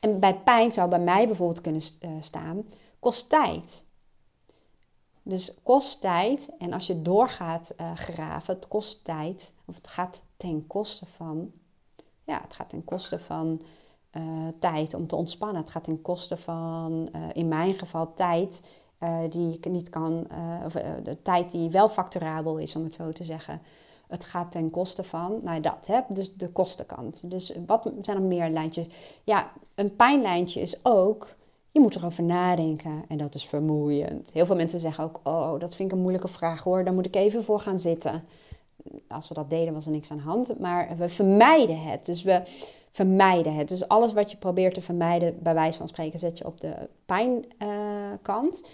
En 0.00 0.20
bij 0.20 0.38
pijn 0.38 0.72
zou 0.72 0.88
bij 0.88 1.00
mij 1.00 1.26
bijvoorbeeld 1.26 1.60
kunnen 1.60 1.82
eh, 2.00 2.10
staan, 2.20 2.62
kost 2.98 3.28
tijd. 3.28 3.84
Dus 5.22 5.54
kost 5.62 6.00
tijd. 6.00 6.48
En 6.58 6.72
als 6.72 6.86
je 6.86 7.02
doorgaat 7.02 7.74
uh, 7.80 7.92
graven, 7.94 8.54
het 8.54 8.68
kost 8.68 9.04
tijd. 9.04 9.54
Of 9.64 9.74
het 9.74 9.88
gaat 9.88 10.22
ten 10.36 10.66
koste 10.66 11.06
van. 11.06 11.52
Ja, 12.24 12.40
het 12.42 12.54
gaat 12.54 12.68
ten 12.68 12.84
koste 12.84 13.18
van 13.18 13.60
uh, 14.12 14.22
tijd 14.58 14.94
om 14.94 15.06
te 15.06 15.16
ontspannen. 15.16 15.62
Het 15.62 15.70
gaat 15.70 15.84
ten 15.84 16.02
koste 16.02 16.36
van, 16.36 17.08
uh, 17.16 17.22
in 17.32 17.48
mijn 17.48 17.74
geval, 17.74 18.14
tijd 18.14 18.80
die 19.28 19.54
ik 19.54 19.70
niet 19.70 19.88
kan, 19.88 20.26
of 20.64 20.72
de 21.02 21.22
tijd 21.22 21.50
die 21.50 21.70
wel 21.70 21.88
facturabel 21.88 22.56
is, 22.56 22.76
om 22.76 22.84
het 22.84 22.94
zo 22.94 23.12
te 23.12 23.24
zeggen. 23.24 23.60
Het 24.08 24.24
gaat 24.24 24.52
ten 24.52 24.70
koste 24.70 25.04
van, 25.04 25.40
nou 25.42 25.60
dat, 25.60 25.86
hè, 25.86 26.00
dus 26.08 26.34
de 26.34 26.48
kostenkant. 26.48 27.30
Dus 27.30 27.54
wat 27.66 27.92
zijn 28.02 28.16
er 28.16 28.22
meer 28.22 28.48
lijntjes? 28.48 28.86
Ja, 29.24 29.52
een 29.74 29.96
pijnlijntje 29.96 30.60
is 30.60 30.84
ook, 30.84 31.34
je 31.72 31.80
moet 31.80 31.94
erover 31.94 32.22
nadenken 32.22 33.04
en 33.08 33.18
dat 33.18 33.34
is 33.34 33.46
vermoeiend. 33.46 34.30
Heel 34.32 34.46
veel 34.46 34.56
mensen 34.56 34.80
zeggen 34.80 35.04
ook, 35.04 35.20
oh, 35.22 35.60
dat 35.60 35.74
vind 35.74 35.88
ik 35.88 35.94
een 35.94 36.02
moeilijke 36.02 36.28
vraag 36.28 36.62
hoor, 36.62 36.84
daar 36.84 36.94
moet 36.94 37.06
ik 37.06 37.16
even 37.16 37.44
voor 37.44 37.60
gaan 37.60 37.78
zitten. 37.78 38.24
Als 39.08 39.28
we 39.28 39.34
dat 39.34 39.50
deden 39.50 39.74
was 39.74 39.86
er 39.86 39.92
niks 39.92 40.10
aan 40.10 40.16
de 40.16 40.22
hand, 40.22 40.58
maar 40.58 40.96
we 40.96 41.08
vermijden 41.08 41.82
het. 41.82 42.06
Dus 42.06 42.22
we 42.22 42.42
vermijden 42.90 43.54
het. 43.54 43.68
Dus 43.68 43.88
alles 43.88 44.12
wat 44.12 44.30
je 44.30 44.36
probeert 44.36 44.74
te 44.74 44.82
vermijden, 44.82 45.38
bij 45.42 45.54
wijze 45.54 45.78
van 45.78 45.88
spreken, 45.88 46.18
zet 46.18 46.38
je 46.38 46.46
op 46.46 46.60
de 46.60 46.74
pijnkant. 47.06 48.66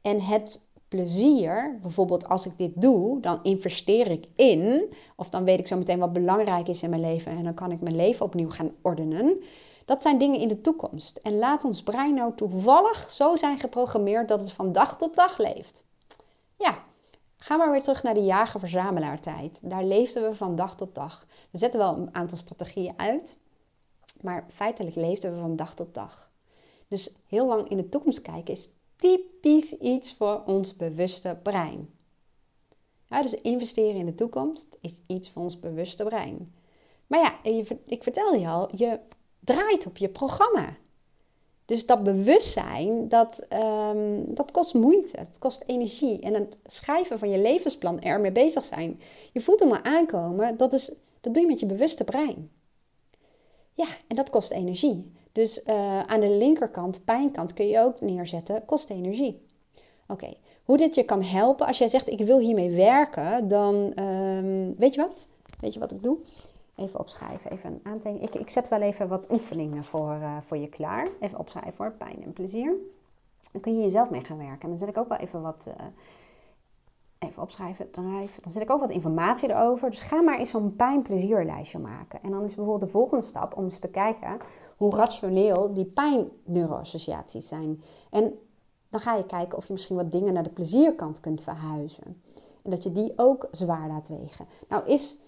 En 0.00 0.20
het 0.20 0.60
plezier, 0.88 1.78
bijvoorbeeld 1.82 2.28
als 2.28 2.46
ik 2.46 2.52
dit 2.56 2.72
doe, 2.74 3.20
dan 3.20 3.38
investeer 3.42 4.10
ik 4.10 4.26
in, 4.34 4.92
of 5.16 5.28
dan 5.28 5.44
weet 5.44 5.58
ik 5.58 5.66
zo 5.66 5.76
meteen 5.76 5.98
wat 5.98 6.12
belangrijk 6.12 6.68
is 6.68 6.82
in 6.82 6.90
mijn 6.90 7.02
leven 7.02 7.32
en 7.32 7.44
dan 7.44 7.54
kan 7.54 7.72
ik 7.72 7.80
mijn 7.80 7.96
leven 7.96 8.24
opnieuw 8.24 8.50
gaan 8.50 8.70
ordenen. 8.82 9.42
Dat 9.86 10.02
zijn 10.02 10.18
dingen 10.18 10.40
in 10.40 10.48
de 10.48 10.60
toekomst. 10.60 11.16
En 11.16 11.38
laat 11.38 11.64
ons 11.64 11.82
brein 11.82 12.14
nou 12.14 12.34
toevallig 12.34 13.10
zo 13.10 13.36
zijn 13.36 13.58
geprogrammeerd 13.58 14.28
dat 14.28 14.40
het 14.40 14.52
van 14.52 14.72
dag 14.72 14.96
tot 14.96 15.14
dag 15.14 15.38
leeft. 15.38 15.84
Ja, 16.56 16.84
ga 17.36 17.56
maar 17.56 17.70
weer 17.70 17.82
terug 17.82 18.02
naar 18.02 18.14
de 18.14 18.24
jager-verzamelaar 18.24 19.20
tijd. 19.20 19.60
Daar 19.62 19.84
leefden 19.84 20.22
we 20.22 20.34
van 20.34 20.56
dag 20.56 20.76
tot 20.76 20.94
dag. 20.94 21.26
We 21.50 21.58
zetten 21.58 21.80
wel 21.80 21.96
een 21.96 22.14
aantal 22.14 22.38
strategieën 22.38 22.92
uit, 22.96 23.38
maar 24.20 24.46
feitelijk 24.54 24.96
leefden 24.96 25.34
we 25.34 25.40
van 25.40 25.56
dag 25.56 25.74
tot 25.74 25.94
dag. 25.94 26.30
Dus 26.88 27.16
heel 27.26 27.46
lang 27.46 27.68
in 27.68 27.76
de 27.76 27.88
toekomst 27.88 28.22
kijken 28.22 28.54
is 28.54 28.68
typisch 28.96 29.72
iets 29.72 30.14
voor 30.14 30.42
ons 30.46 30.76
bewuste 30.76 31.38
brein. 31.42 31.94
Ja, 33.08 33.22
dus 33.22 33.34
investeren 33.34 34.00
in 34.00 34.06
de 34.06 34.14
toekomst 34.14 34.78
is 34.80 35.00
iets 35.06 35.30
van 35.30 35.42
ons 35.42 35.60
bewuste 35.60 36.04
brein. 36.04 36.54
Maar 37.06 37.20
ja, 37.20 37.50
ik 37.86 38.02
vertelde 38.02 38.38
je 38.38 38.48
al, 38.48 38.76
je 38.76 39.00
draait 39.46 39.86
op 39.86 39.96
je 39.96 40.08
programma. 40.08 40.76
Dus 41.64 41.86
dat 41.86 42.02
bewustzijn, 42.02 43.08
dat, 43.08 43.46
ehm, 43.48 44.20
dat 44.26 44.50
kost 44.50 44.74
moeite, 44.74 45.18
het 45.18 45.38
kost 45.38 45.62
energie. 45.66 46.20
En 46.20 46.34
het 46.34 46.56
schrijven 46.66 47.18
van 47.18 47.30
je 47.30 47.38
levensplan, 47.38 48.00
ermee 48.00 48.32
bezig 48.32 48.64
zijn. 48.64 49.00
Je 49.32 49.40
voelt 49.40 49.60
hem 49.60 49.72
al 49.72 49.82
aankomen, 49.82 50.56
dat, 50.56 50.72
is, 50.72 50.92
dat 51.20 51.34
doe 51.34 51.42
je 51.42 51.48
met 51.48 51.60
je 51.60 51.66
bewuste 51.66 52.04
brein. 52.04 52.50
Ja, 53.72 53.86
en 54.06 54.16
dat 54.16 54.30
kost 54.30 54.50
energie. 54.50 55.12
Dus 55.32 55.62
uh, 55.64 56.00
aan 56.00 56.20
de 56.20 56.30
linkerkant, 56.30 57.04
pijnkant, 57.04 57.52
kun 57.52 57.68
je 57.68 57.80
ook 57.80 58.00
neerzetten, 58.00 58.64
kost 58.64 58.90
energie. 58.90 59.42
Oké, 60.08 60.34
hoe 60.64 60.76
dit 60.76 60.94
je 60.94 61.02
kan 61.02 61.22
helpen, 61.22 61.66
als 61.66 61.78
jij 61.78 61.88
zegt 61.88 62.08
ik 62.08 62.18
wil 62.18 62.38
hiermee 62.38 62.70
werken, 62.70 63.48
dan 63.48 63.74
um, 64.00 64.74
weet 64.76 64.94
je 64.94 65.00
wat? 65.00 65.28
Weet 65.60 65.72
je 65.74 65.80
wat 65.80 65.92
ik 65.92 66.02
doe? 66.02 66.18
Even 66.76 67.00
opschrijven, 67.00 67.50
even 67.50 67.80
een. 67.82 68.22
Ik, 68.22 68.34
ik 68.34 68.48
zet 68.48 68.68
wel 68.68 68.80
even 68.80 69.08
wat 69.08 69.30
oefeningen 69.30 69.84
voor, 69.84 70.16
uh, 70.20 70.36
voor 70.40 70.56
je 70.56 70.68
klaar. 70.68 71.08
Even 71.20 71.38
opschrijven 71.38 71.74
voor 71.74 71.92
pijn 71.92 72.22
en 72.22 72.32
plezier. 72.32 72.74
Dan 73.52 73.60
kun 73.60 73.76
je 73.76 73.82
jezelf 73.82 74.10
mee 74.10 74.24
gaan 74.24 74.38
werken. 74.38 74.60
En 74.60 74.68
dan 74.68 74.78
zet 74.78 74.88
ik 74.88 74.98
ook 74.98 75.08
wel 75.08 75.18
even 75.18 75.42
wat, 75.42 75.66
uh, 75.68 75.84
even 77.18 77.42
opschrijven, 77.42 77.90
drijven. 77.90 78.42
Dan 78.42 78.52
zet 78.52 78.62
ik 78.62 78.70
ook 78.70 78.80
wat 78.80 78.90
informatie 78.90 79.50
erover. 79.50 79.90
Dus 79.90 80.02
ga 80.02 80.20
maar 80.20 80.38
eens 80.38 80.50
zo'n 80.50 80.76
pijn-plezierlijstje 80.76 81.78
maken. 81.78 82.22
En 82.22 82.30
dan 82.30 82.42
is 82.42 82.54
bijvoorbeeld 82.54 82.84
de 82.84 82.96
volgende 82.98 83.24
stap 83.24 83.56
om 83.56 83.64
eens 83.64 83.78
te 83.78 83.88
kijken 83.88 84.38
hoe 84.76 84.96
rationeel 84.96 85.72
die 85.72 85.84
pijn-neuroassociaties 85.84 87.48
zijn. 87.48 87.82
En 88.10 88.38
dan 88.88 89.00
ga 89.00 89.14
je 89.14 89.26
kijken 89.26 89.58
of 89.58 89.66
je 89.66 89.72
misschien 89.72 89.96
wat 89.96 90.12
dingen 90.12 90.32
naar 90.32 90.42
de 90.42 90.50
plezierkant 90.50 91.20
kunt 91.20 91.42
verhuizen. 91.42 92.22
En 92.62 92.70
dat 92.70 92.82
je 92.82 92.92
die 92.92 93.12
ook 93.16 93.48
zwaar 93.50 93.88
laat 93.88 94.08
wegen. 94.08 94.46
Nou 94.68 94.88
is 94.88 95.18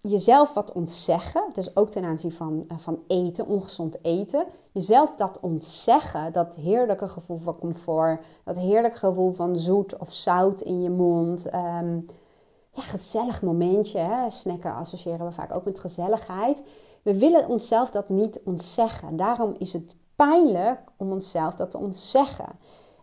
jezelf 0.00 0.54
wat 0.54 0.72
ontzeggen, 0.72 1.44
dus 1.52 1.76
ook 1.76 1.90
ten 1.90 2.04
aanzien 2.04 2.32
van, 2.32 2.64
uh, 2.68 2.78
van 2.78 3.02
eten, 3.06 3.46
ongezond 3.46 4.04
eten. 4.04 4.46
Jezelf 4.72 5.14
dat 5.14 5.40
ontzeggen, 5.40 6.32
dat 6.32 6.54
heerlijke 6.54 7.08
gevoel 7.08 7.36
van 7.36 7.58
comfort, 7.58 8.24
dat 8.44 8.56
heerlijke 8.56 8.98
gevoel 8.98 9.32
van 9.32 9.56
zoet 9.56 9.96
of 9.96 10.12
zout 10.12 10.60
in 10.60 10.82
je 10.82 10.90
mond. 10.90 11.54
Um, 11.54 12.06
ja, 12.70 12.82
gezellig 12.82 13.42
momentje. 13.42 13.98
Hè? 13.98 14.30
Snacken 14.30 14.74
associëren 14.74 15.26
we 15.26 15.32
vaak 15.32 15.54
ook 15.54 15.64
met 15.64 15.80
gezelligheid. 15.80 16.62
We 17.02 17.18
willen 17.18 17.48
onszelf 17.48 17.90
dat 17.90 18.08
niet 18.08 18.40
ontzeggen. 18.44 19.16
Daarom 19.16 19.54
is 19.58 19.72
het 19.72 19.96
pijnlijk 20.16 20.80
om 20.96 21.12
onszelf 21.12 21.54
dat 21.54 21.70
te 21.70 21.78
ontzeggen. 21.78 22.48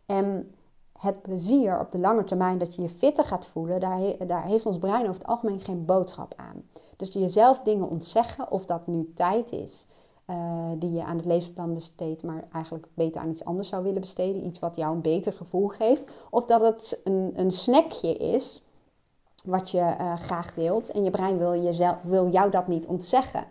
En 0.06 0.56
het 0.94 1.22
plezier 1.22 1.80
op 1.80 1.92
de 1.92 1.98
lange 1.98 2.24
termijn 2.24 2.58
dat 2.58 2.76
je 2.76 2.82
je 2.82 2.90
fitter 2.90 3.26
gaat 3.26 3.46
voelen, 3.46 3.80
daar, 3.80 4.28
daar 4.28 4.46
heeft 4.46 4.66
ons 4.66 4.78
brein 4.78 5.02
over 5.02 5.14
het 5.14 5.28
algemeen 5.28 5.60
geen 5.60 5.86
boodschap 5.86 6.34
aan. 6.36 6.64
Dus 6.98 7.14
jezelf 7.14 7.60
dingen 7.60 7.90
ontzeggen, 7.90 8.52
of 8.52 8.66
dat 8.66 8.88
nu 8.88 9.12
tijd 9.16 9.52
is 9.52 9.86
uh, 10.30 10.72
die 10.78 10.92
je 10.92 11.04
aan 11.04 11.18
het 11.18 11.26
levensplan 11.26 11.74
besteedt, 11.74 12.24
maar 12.24 12.48
eigenlijk 12.54 12.88
beter 12.94 13.22
aan 13.22 13.30
iets 13.30 13.46
anders 13.46 13.68
zou 13.68 13.84
willen 13.84 14.02
besteden, 14.02 14.46
iets 14.46 14.60
wat 14.60 14.76
jou 14.76 14.96
een 14.96 15.02
beter 15.02 15.34
gevoel 15.34 15.68
geeft, 15.68 16.12
of 16.30 16.46
dat 16.46 16.62
het 16.62 17.02
een, 17.04 17.32
een 17.36 17.52
snackje 17.52 18.14
is 18.14 18.66
wat 19.46 19.72
je 19.72 19.96
uh, 20.00 20.16
graag 20.16 20.56
wilt 20.56 20.92
en 20.92 21.04
je 21.04 21.10
brein 21.10 21.38
wil, 21.38 21.62
jezelf, 21.62 22.02
wil 22.02 22.30
jou 22.30 22.52
dat 22.52 22.68
niet 22.68 22.88
ontzeggen. 22.88 23.46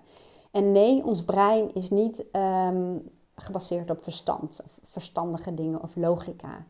En 0.51 0.73
nee, 0.73 1.05
ons 1.05 1.25
brein 1.25 1.75
is 1.75 1.91
niet 1.91 2.25
um, 2.33 3.11
gebaseerd 3.35 3.91
op 3.91 4.03
verstand, 4.03 4.61
of 4.65 4.79
verstandige 4.83 5.55
dingen 5.55 5.83
of 5.83 5.97
logica. 5.97 6.67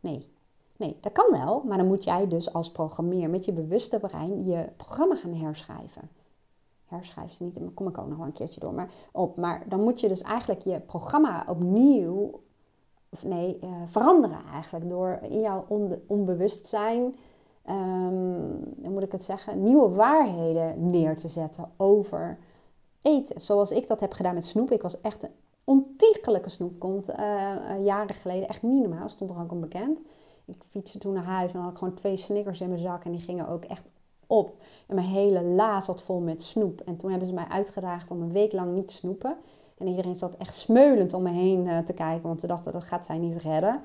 Nee. 0.00 0.33
Nee, 0.76 0.98
dat 1.00 1.12
kan 1.12 1.30
wel, 1.30 1.62
maar 1.64 1.76
dan 1.76 1.86
moet 1.86 2.04
jij 2.04 2.28
dus 2.28 2.52
als 2.52 2.72
programmeer 2.72 3.30
met 3.30 3.44
je 3.44 3.52
bewuste 3.52 3.98
brein 3.98 4.44
je 4.44 4.68
programma 4.76 5.16
gaan 5.16 5.34
herschrijven. 5.34 6.10
Herschrijven 6.84 7.32
is 7.32 7.38
niet, 7.38 7.54
daar 7.54 7.68
kom 7.74 7.88
ik 7.88 7.98
ook 7.98 8.08
nog 8.08 8.16
wel 8.16 8.26
een 8.26 8.32
keertje 8.32 8.60
door 8.60 8.74
maar, 8.74 8.90
op. 9.12 9.36
Maar 9.36 9.64
dan 9.68 9.80
moet 9.80 10.00
je 10.00 10.08
dus 10.08 10.22
eigenlijk 10.22 10.60
je 10.60 10.80
programma 10.80 11.44
opnieuw, 11.48 12.40
of 13.08 13.24
nee, 13.24 13.58
uh, 13.64 13.70
veranderen 13.86 14.40
eigenlijk. 14.52 14.88
Door 14.88 15.18
in 15.22 15.40
jouw 15.40 15.66
onbewustzijn, 16.06 17.02
um, 17.70 18.74
hoe 18.82 18.90
moet 18.90 19.02
ik 19.02 19.12
het 19.12 19.24
zeggen, 19.24 19.62
nieuwe 19.62 19.88
waarheden 19.88 20.90
neer 20.90 21.16
te 21.16 21.28
zetten 21.28 21.70
over 21.76 22.38
eten. 23.02 23.40
Zoals 23.40 23.72
ik 23.72 23.88
dat 23.88 24.00
heb 24.00 24.12
gedaan 24.12 24.34
met 24.34 24.44
snoep. 24.44 24.70
Ik 24.70 24.82
was 24.82 25.00
echt 25.00 25.22
een 25.22 25.30
ontiegelijke 25.64 26.48
snoepkont 26.48 27.10
uh, 27.10 27.16
jaren 27.82 28.14
geleden. 28.14 28.48
Echt 28.48 28.62
niet 28.62 28.82
normaal, 28.82 29.08
stond 29.08 29.30
er 29.30 29.40
ook 29.40 29.52
onbekend. 29.52 30.04
Ik 30.44 30.62
fietste 30.70 30.98
toen 30.98 31.12
naar 31.12 31.24
huis 31.24 31.52
en 31.52 31.60
had 31.60 31.70
ik 31.70 31.78
gewoon 31.78 31.94
twee 31.94 32.16
snickers 32.16 32.60
in 32.60 32.68
mijn 32.68 32.80
zak. 32.80 33.04
En 33.04 33.10
die 33.10 33.20
gingen 33.20 33.48
ook 33.48 33.64
echt 33.64 33.84
op. 34.26 34.54
En 34.86 34.94
mijn 34.94 35.06
hele 35.06 35.42
la 35.42 35.80
zat 35.80 36.02
vol 36.02 36.20
met 36.20 36.42
snoep. 36.42 36.80
En 36.80 36.96
toen 36.96 37.10
hebben 37.10 37.28
ze 37.28 37.34
mij 37.34 37.48
uitgedaagd 37.48 38.10
om 38.10 38.22
een 38.22 38.32
week 38.32 38.52
lang 38.52 38.74
niet 38.74 38.88
te 38.88 38.94
snoepen. 38.94 39.36
En 39.78 39.86
iedereen 39.86 40.14
zat 40.14 40.36
echt 40.36 40.54
smeulend 40.54 41.12
om 41.14 41.22
me 41.22 41.30
heen 41.30 41.66
uh, 41.66 41.78
te 41.78 41.92
kijken. 41.92 42.28
Want 42.28 42.40
ze 42.40 42.46
dachten, 42.46 42.72
dat 42.72 42.84
gaat 42.84 43.04
zij 43.04 43.18
niet 43.18 43.36
redden. 43.36 43.80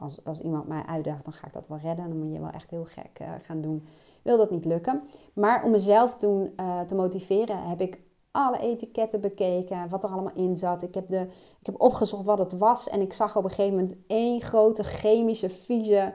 Als, 0.00 0.24
als 0.24 0.40
iemand 0.40 0.68
mij 0.68 0.82
uitdaagt, 0.86 1.24
dan 1.24 1.32
ga 1.32 1.46
ik 1.46 1.52
dat 1.52 1.68
wel 1.68 1.78
redden. 1.78 2.08
Dan 2.08 2.18
moet 2.18 2.32
je 2.32 2.40
wel 2.40 2.50
echt 2.50 2.70
heel 2.70 2.84
gek 2.84 3.20
gaan 3.42 3.60
doen. 3.60 3.86
Wil 4.22 4.36
dat 4.36 4.50
niet 4.50 4.64
lukken. 4.64 5.02
Maar 5.32 5.64
om 5.64 5.70
mezelf 5.70 6.16
toen 6.16 6.54
te 6.86 6.94
motiveren, 6.94 7.68
heb 7.68 7.80
ik 7.80 7.98
alle 8.34 8.58
etiketten 8.58 9.20
bekeken, 9.20 9.88
wat 9.88 10.04
er 10.04 10.10
allemaal 10.10 10.34
in 10.34 10.56
zat. 10.56 10.82
Ik 10.82 10.94
heb, 10.94 11.08
de, 11.08 11.20
ik 11.60 11.66
heb 11.66 11.80
opgezocht 11.80 12.24
wat 12.24 12.38
het 12.38 12.58
was 12.58 12.88
en 12.88 13.00
ik 13.00 13.12
zag 13.12 13.36
op 13.36 13.44
een 13.44 13.50
gegeven 13.50 13.74
moment 13.74 13.96
één 14.06 14.40
grote 14.40 14.82
chemische, 14.82 15.50
vieze 15.50 16.14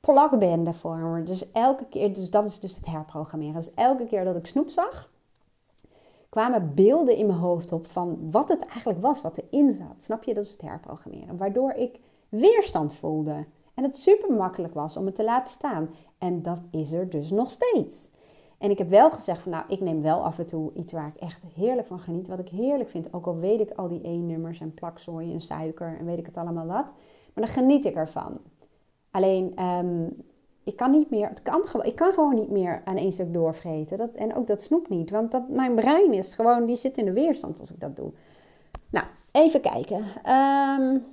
plakbende 0.00 0.72
voor. 0.72 1.22
Dus 1.24 1.52
elke 1.52 1.84
keer, 1.84 2.14
dus 2.14 2.30
dat 2.30 2.44
is 2.44 2.60
dus 2.60 2.76
het 2.76 2.86
herprogrammeren. 2.86 3.54
Dus 3.54 3.74
elke 3.74 4.06
keer 4.06 4.24
dat 4.24 4.36
ik 4.36 4.46
snoep 4.46 4.68
zag, 4.68 5.10
kwamen 6.28 6.74
beelden 6.74 7.16
in 7.16 7.26
mijn 7.26 7.38
hoofd 7.38 7.72
op 7.72 7.86
van 7.86 8.30
wat 8.30 8.48
het 8.48 8.66
eigenlijk 8.66 9.00
was, 9.00 9.22
wat 9.22 9.38
erin 9.38 9.72
zat. 9.72 10.02
Snap 10.02 10.22
je? 10.22 10.34
Dat 10.34 10.44
is 10.44 10.52
het 10.52 10.62
herprogrammeren. 10.62 11.36
Waardoor 11.36 11.72
ik 11.72 12.00
weerstand 12.28 12.94
voelde. 12.94 13.46
En 13.74 13.82
het 13.82 13.96
super 13.96 14.32
makkelijk 14.32 14.74
was 14.74 14.96
om 14.96 15.06
het 15.06 15.14
te 15.14 15.24
laten 15.24 15.52
staan. 15.52 15.88
En 16.18 16.42
dat 16.42 16.60
is 16.70 16.92
er 16.92 17.10
dus 17.10 17.30
nog 17.30 17.50
steeds. 17.50 18.10
En 18.58 18.70
ik 18.70 18.78
heb 18.78 18.88
wel 18.88 19.10
gezegd 19.10 19.40
van 19.40 19.52
nou, 19.52 19.64
ik 19.68 19.80
neem 19.80 20.02
wel 20.02 20.24
af 20.24 20.38
en 20.38 20.46
toe 20.46 20.70
iets 20.74 20.92
waar 20.92 21.12
ik 21.14 21.22
echt 21.22 21.44
heerlijk 21.54 21.86
van 21.86 21.98
geniet. 21.98 22.28
Wat 22.28 22.38
ik 22.38 22.48
heerlijk 22.48 22.88
vind, 22.88 23.12
ook 23.12 23.26
al 23.26 23.36
weet 23.36 23.60
ik 23.60 23.70
al 23.70 23.88
die 23.88 24.00
E-nummers 24.02 24.60
en 24.60 24.74
plakzooi 24.74 25.32
en 25.32 25.40
suiker 25.40 25.96
en 25.98 26.04
weet 26.04 26.18
ik 26.18 26.26
het 26.26 26.36
allemaal 26.36 26.66
wat. 26.66 26.92
Maar 27.34 27.44
dan 27.44 27.54
geniet 27.54 27.84
ik 27.84 27.94
ervan. 27.94 28.38
Alleen, 29.10 29.62
um, 29.62 30.16
ik 30.64 30.76
kan 30.76 30.90
niet 30.90 31.10
meer, 31.10 31.28
het 31.28 31.42
kan, 31.42 31.64
ik 31.82 31.94
kan 31.94 32.12
gewoon 32.12 32.34
niet 32.34 32.50
meer 32.50 32.82
aan 32.84 32.96
één 32.96 33.12
stuk 33.12 33.32
doorvreten. 33.32 33.96
Dat, 33.96 34.10
en 34.14 34.34
ook 34.34 34.46
dat 34.46 34.62
snoep 34.62 34.88
niet, 34.88 35.10
want 35.10 35.30
dat, 35.30 35.48
mijn 35.48 35.74
brein 35.74 36.12
is 36.12 36.34
gewoon, 36.34 36.66
die 36.66 36.76
zit 36.76 36.98
in 36.98 37.04
de 37.04 37.12
weerstand 37.12 37.60
als 37.60 37.72
ik 37.72 37.80
dat 37.80 37.96
doe. 37.96 38.12
Nou, 38.90 39.06
even 39.32 39.60
kijken. 39.60 40.04
Um, 40.80 41.04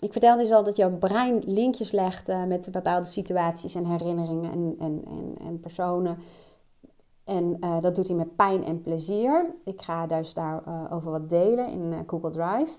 ik 0.00 0.12
vertelde 0.12 0.42
dus 0.42 0.52
al 0.52 0.64
dat 0.64 0.76
jouw 0.76 0.98
brein 0.98 1.42
linkjes 1.46 1.90
legt 1.90 2.28
uh, 2.28 2.44
met 2.44 2.68
bepaalde 2.72 3.06
situaties 3.06 3.74
en 3.74 3.84
herinneringen 3.84 4.52
en, 4.52 4.76
en, 4.78 5.02
en, 5.06 5.34
en 5.46 5.60
personen. 5.60 6.18
En 7.24 7.56
uh, 7.60 7.80
dat 7.80 7.94
doet 7.94 8.08
hij 8.08 8.16
met 8.16 8.36
pijn 8.36 8.64
en 8.64 8.80
plezier. 8.80 9.54
Ik 9.64 9.82
ga 9.82 10.06
dus 10.06 10.34
daarover 10.34 11.06
uh, 11.06 11.18
wat 11.18 11.30
delen 11.30 11.68
in 11.68 11.92
uh, 11.92 11.98
Google 12.06 12.30
Drive. 12.30 12.78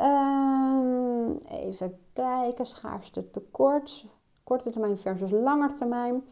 Um, 0.00 1.38
even 1.48 1.98
kijken, 2.12 2.66
schaarste 2.66 3.30
tekort. 3.30 4.06
Korte 4.44 4.70
termijn 4.70 4.98
versus 4.98 5.30
langer 5.30 5.74
termijn. 5.74 6.24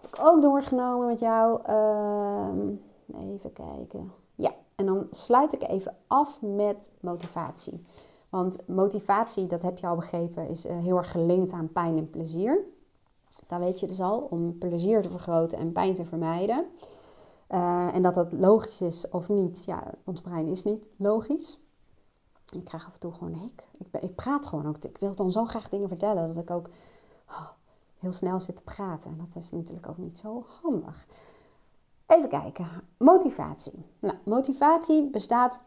Heb 0.00 0.18
ook 0.22 0.42
doorgenomen 0.42 1.06
met 1.06 1.20
jou. 1.20 1.70
Um, 1.70 2.82
even 3.14 3.52
kijken. 3.52 4.12
Ja, 4.34 4.50
en 4.74 4.86
dan 4.86 5.06
sluit 5.10 5.52
ik 5.52 5.62
even 5.62 5.96
af 6.06 6.42
met 6.42 6.98
motivatie. 7.00 7.84
Want 8.28 8.68
motivatie, 8.68 9.46
dat 9.46 9.62
heb 9.62 9.78
je 9.78 9.86
al 9.86 9.96
begrepen, 9.96 10.48
is 10.48 10.68
heel 10.68 10.96
erg 10.96 11.10
gelinkt 11.10 11.52
aan 11.52 11.72
pijn 11.72 11.96
en 11.96 12.10
plezier. 12.10 12.58
Daar 13.50 13.60
weet 13.60 13.80
je 13.80 13.86
dus 13.86 14.00
al, 14.00 14.18
om 14.18 14.58
plezier 14.58 15.02
te 15.02 15.08
vergroten 15.08 15.58
en 15.58 15.72
pijn 15.72 15.94
te 15.94 16.04
vermijden. 16.04 16.66
Uh, 17.48 17.94
en 17.94 18.02
dat 18.02 18.14
dat 18.14 18.32
logisch 18.32 18.80
is 18.80 19.08
of 19.08 19.28
niet, 19.28 19.64
ja, 19.64 19.94
ons 20.04 20.20
brein 20.20 20.46
is 20.46 20.64
niet 20.64 20.90
logisch. 20.96 21.62
Ik 22.54 22.64
krijg 22.64 22.86
af 22.86 22.92
en 22.92 23.00
toe 23.00 23.12
gewoon 23.12 23.34
hik. 23.34 23.68
Ik, 23.78 24.02
ik 24.02 24.14
praat 24.14 24.46
gewoon 24.46 24.66
ook. 24.66 24.84
Ik 24.84 24.98
wil 24.98 25.14
dan 25.14 25.32
zo 25.32 25.44
graag 25.44 25.68
dingen 25.68 25.88
vertellen 25.88 26.26
dat 26.26 26.36
ik 26.36 26.50
ook 26.50 26.68
oh, 27.28 27.48
heel 27.98 28.12
snel 28.12 28.40
zit 28.40 28.56
te 28.56 28.62
praten. 28.62 29.10
En 29.10 29.18
dat 29.18 29.42
is 29.42 29.50
natuurlijk 29.50 29.88
ook 29.88 29.98
niet 29.98 30.18
zo 30.18 30.44
handig. 30.62 31.06
Even 32.06 32.28
kijken. 32.28 32.68
Motivatie. 32.96 33.84
Nou, 33.98 34.16
motivatie 34.24 35.10
bestaat 35.10 35.62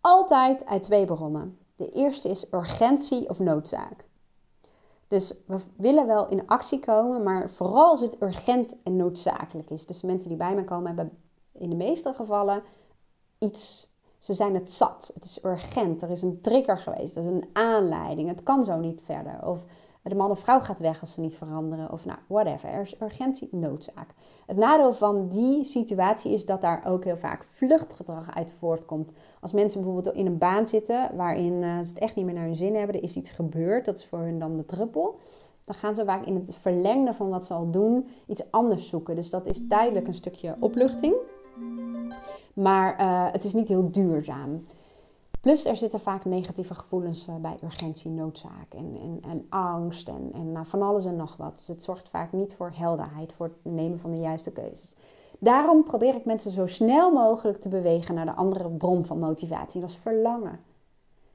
altijd 0.00 0.66
uit 0.66 0.82
twee 0.82 1.04
bronnen. 1.04 1.58
De 1.76 1.90
eerste 1.90 2.28
is 2.28 2.52
urgentie 2.52 3.28
of 3.28 3.38
noodzaak. 3.38 4.07
Dus 5.08 5.34
we 5.46 5.60
willen 5.76 6.06
wel 6.06 6.28
in 6.28 6.46
actie 6.46 6.80
komen, 6.80 7.22
maar 7.22 7.50
vooral 7.50 7.90
als 7.90 8.00
het 8.00 8.22
urgent 8.22 8.76
en 8.82 8.96
noodzakelijk 8.96 9.70
is. 9.70 9.86
Dus 9.86 10.02
mensen 10.02 10.28
die 10.28 10.38
bij 10.38 10.54
mij 10.54 10.64
komen 10.64 10.86
hebben 10.86 11.18
in 11.52 11.70
de 11.70 11.76
meeste 11.76 12.12
gevallen 12.12 12.62
iets. 13.38 13.92
Ze 14.18 14.34
zijn 14.34 14.54
het 14.54 14.70
zat. 14.70 15.10
Het 15.14 15.24
is 15.24 15.44
urgent. 15.44 16.02
Er 16.02 16.10
is 16.10 16.22
een 16.22 16.40
trigger 16.40 16.78
geweest. 16.78 17.16
Er 17.16 17.22
is 17.22 17.28
een 17.28 17.48
aanleiding. 17.52 18.28
Het 18.28 18.42
kan 18.42 18.64
zo 18.64 18.76
niet 18.76 19.00
verder. 19.04 19.46
Of 19.46 19.64
de 20.02 20.14
man 20.14 20.30
of 20.30 20.40
vrouw 20.40 20.60
gaat 20.60 20.78
weg 20.78 21.00
als 21.00 21.12
ze 21.12 21.20
niet 21.20 21.36
veranderen. 21.36 21.92
Of 21.92 22.04
nou, 22.04 22.18
whatever. 22.26 22.68
Er 22.68 22.80
is 22.80 23.00
urgentie, 23.02 23.48
noodzaak. 23.50 24.14
Het 24.46 24.56
nadeel 24.56 24.92
van 24.92 25.28
die 25.28 25.64
situatie 25.64 26.32
is 26.32 26.46
dat 26.46 26.60
daar 26.60 26.82
ook 26.86 27.04
heel 27.04 27.16
vaak 27.16 27.44
vluchtgedrag 27.44 28.34
uit 28.34 28.52
voortkomt. 28.52 29.12
Als 29.40 29.52
mensen 29.52 29.80
bijvoorbeeld 29.80 30.14
in 30.16 30.26
een 30.26 30.38
baan 30.38 30.66
zitten 30.66 31.10
waarin 31.16 31.52
uh, 31.52 31.78
ze 31.78 31.88
het 31.88 31.98
echt 31.98 32.14
niet 32.14 32.24
meer 32.24 32.34
naar 32.34 32.44
hun 32.44 32.56
zin 32.56 32.74
hebben, 32.74 32.96
er 32.96 33.02
is 33.02 33.16
iets 33.16 33.30
gebeurd, 33.30 33.84
dat 33.84 33.96
is 33.96 34.06
voor 34.06 34.18
hun 34.18 34.38
dan 34.38 34.56
de 34.56 34.64
druppel. 34.64 35.18
Dan 35.64 35.74
gaan 35.74 35.94
ze 35.94 36.04
vaak 36.04 36.24
in 36.24 36.34
het 36.34 36.54
verlengde 36.54 37.14
van 37.14 37.28
wat 37.28 37.44
ze 37.44 37.54
al 37.54 37.70
doen 37.70 38.08
iets 38.26 38.50
anders 38.50 38.88
zoeken. 38.88 39.14
Dus 39.14 39.30
dat 39.30 39.46
is 39.46 39.66
tijdelijk 39.66 40.06
een 40.06 40.14
stukje 40.14 40.56
opluchting. 40.60 41.14
Maar 42.54 43.00
uh, 43.00 43.32
het 43.32 43.44
is 43.44 43.52
niet 43.52 43.68
heel 43.68 43.90
duurzaam. 43.90 44.64
Plus 45.40 45.64
er 45.64 45.76
zitten 45.76 46.00
vaak 46.00 46.24
negatieve 46.24 46.74
gevoelens 46.74 47.28
uh, 47.28 47.36
bij 47.36 47.56
urgentie, 47.64 48.10
noodzaak 48.10 48.74
en, 48.76 48.96
en, 49.02 49.30
en 49.30 49.46
angst 49.48 50.08
en, 50.08 50.30
en 50.32 50.52
nou, 50.52 50.66
van 50.66 50.82
alles 50.82 51.04
en 51.04 51.16
nog 51.16 51.36
wat. 51.36 51.56
Dus 51.56 51.66
het 51.66 51.82
zorgt 51.82 52.08
vaak 52.08 52.32
niet 52.32 52.54
voor 52.54 52.70
helderheid, 52.74 53.32
voor 53.32 53.46
het 53.46 53.72
nemen 53.72 54.00
van 54.00 54.10
de 54.10 54.18
juiste 54.18 54.52
keuzes. 54.52 54.96
Daarom 55.38 55.84
probeer 55.84 56.14
ik 56.14 56.24
mensen 56.24 56.50
zo 56.50 56.66
snel 56.66 57.12
mogelijk 57.12 57.60
te 57.60 57.68
bewegen 57.68 58.14
naar 58.14 58.24
de 58.24 58.34
andere 58.34 58.70
bron 58.70 59.04
van 59.04 59.18
motivatie. 59.18 59.80
Dat 59.80 59.90
is 59.90 59.96
verlangen. 59.96 60.60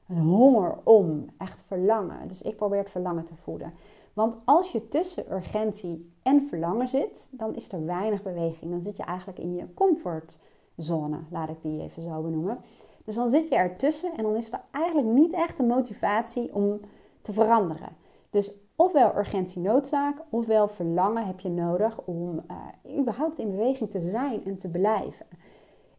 Een 0.08 0.18
honger 0.18 0.78
om, 0.82 1.26
echt 1.38 1.62
verlangen. 1.62 2.28
Dus 2.28 2.42
ik 2.42 2.56
probeer 2.56 2.78
het 2.78 2.90
verlangen 2.90 3.24
te 3.24 3.36
voeden. 3.36 3.72
Want 4.12 4.36
als 4.44 4.72
je 4.72 4.88
tussen 4.88 5.32
urgentie 5.32 6.12
en 6.22 6.42
verlangen 6.42 6.88
zit, 6.88 7.28
dan 7.32 7.54
is 7.54 7.72
er 7.72 7.84
weinig 7.84 8.22
beweging. 8.22 8.70
Dan 8.70 8.80
zit 8.80 8.96
je 8.96 9.02
eigenlijk 9.02 9.38
in 9.38 9.54
je 9.54 9.74
comfortzone, 9.74 11.18
laat 11.30 11.48
ik 11.48 11.62
die 11.62 11.82
even 11.82 12.02
zo 12.02 12.22
benoemen. 12.22 12.58
Dus 13.04 13.14
dan 13.14 13.28
zit 13.28 13.48
je 13.48 13.54
ertussen 13.54 14.16
en 14.16 14.22
dan 14.22 14.36
is 14.36 14.52
er 14.52 14.60
eigenlijk 14.70 15.08
niet 15.08 15.32
echt 15.32 15.58
een 15.58 15.66
motivatie 15.66 16.54
om 16.54 16.80
te 17.20 17.32
veranderen. 17.32 17.96
Dus 18.30 18.54
ofwel 18.76 19.16
urgentie 19.16 19.62
noodzaak, 19.62 20.22
ofwel 20.30 20.68
verlangen 20.68 21.26
heb 21.26 21.40
je 21.40 21.50
nodig 21.50 22.00
om 22.04 22.44
uh, 22.50 22.98
überhaupt 22.98 23.38
in 23.38 23.50
beweging 23.50 23.90
te 23.90 24.00
zijn 24.00 24.44
en 24.44 24.56
te 24.56 24.70
blijven. 24.70 25.26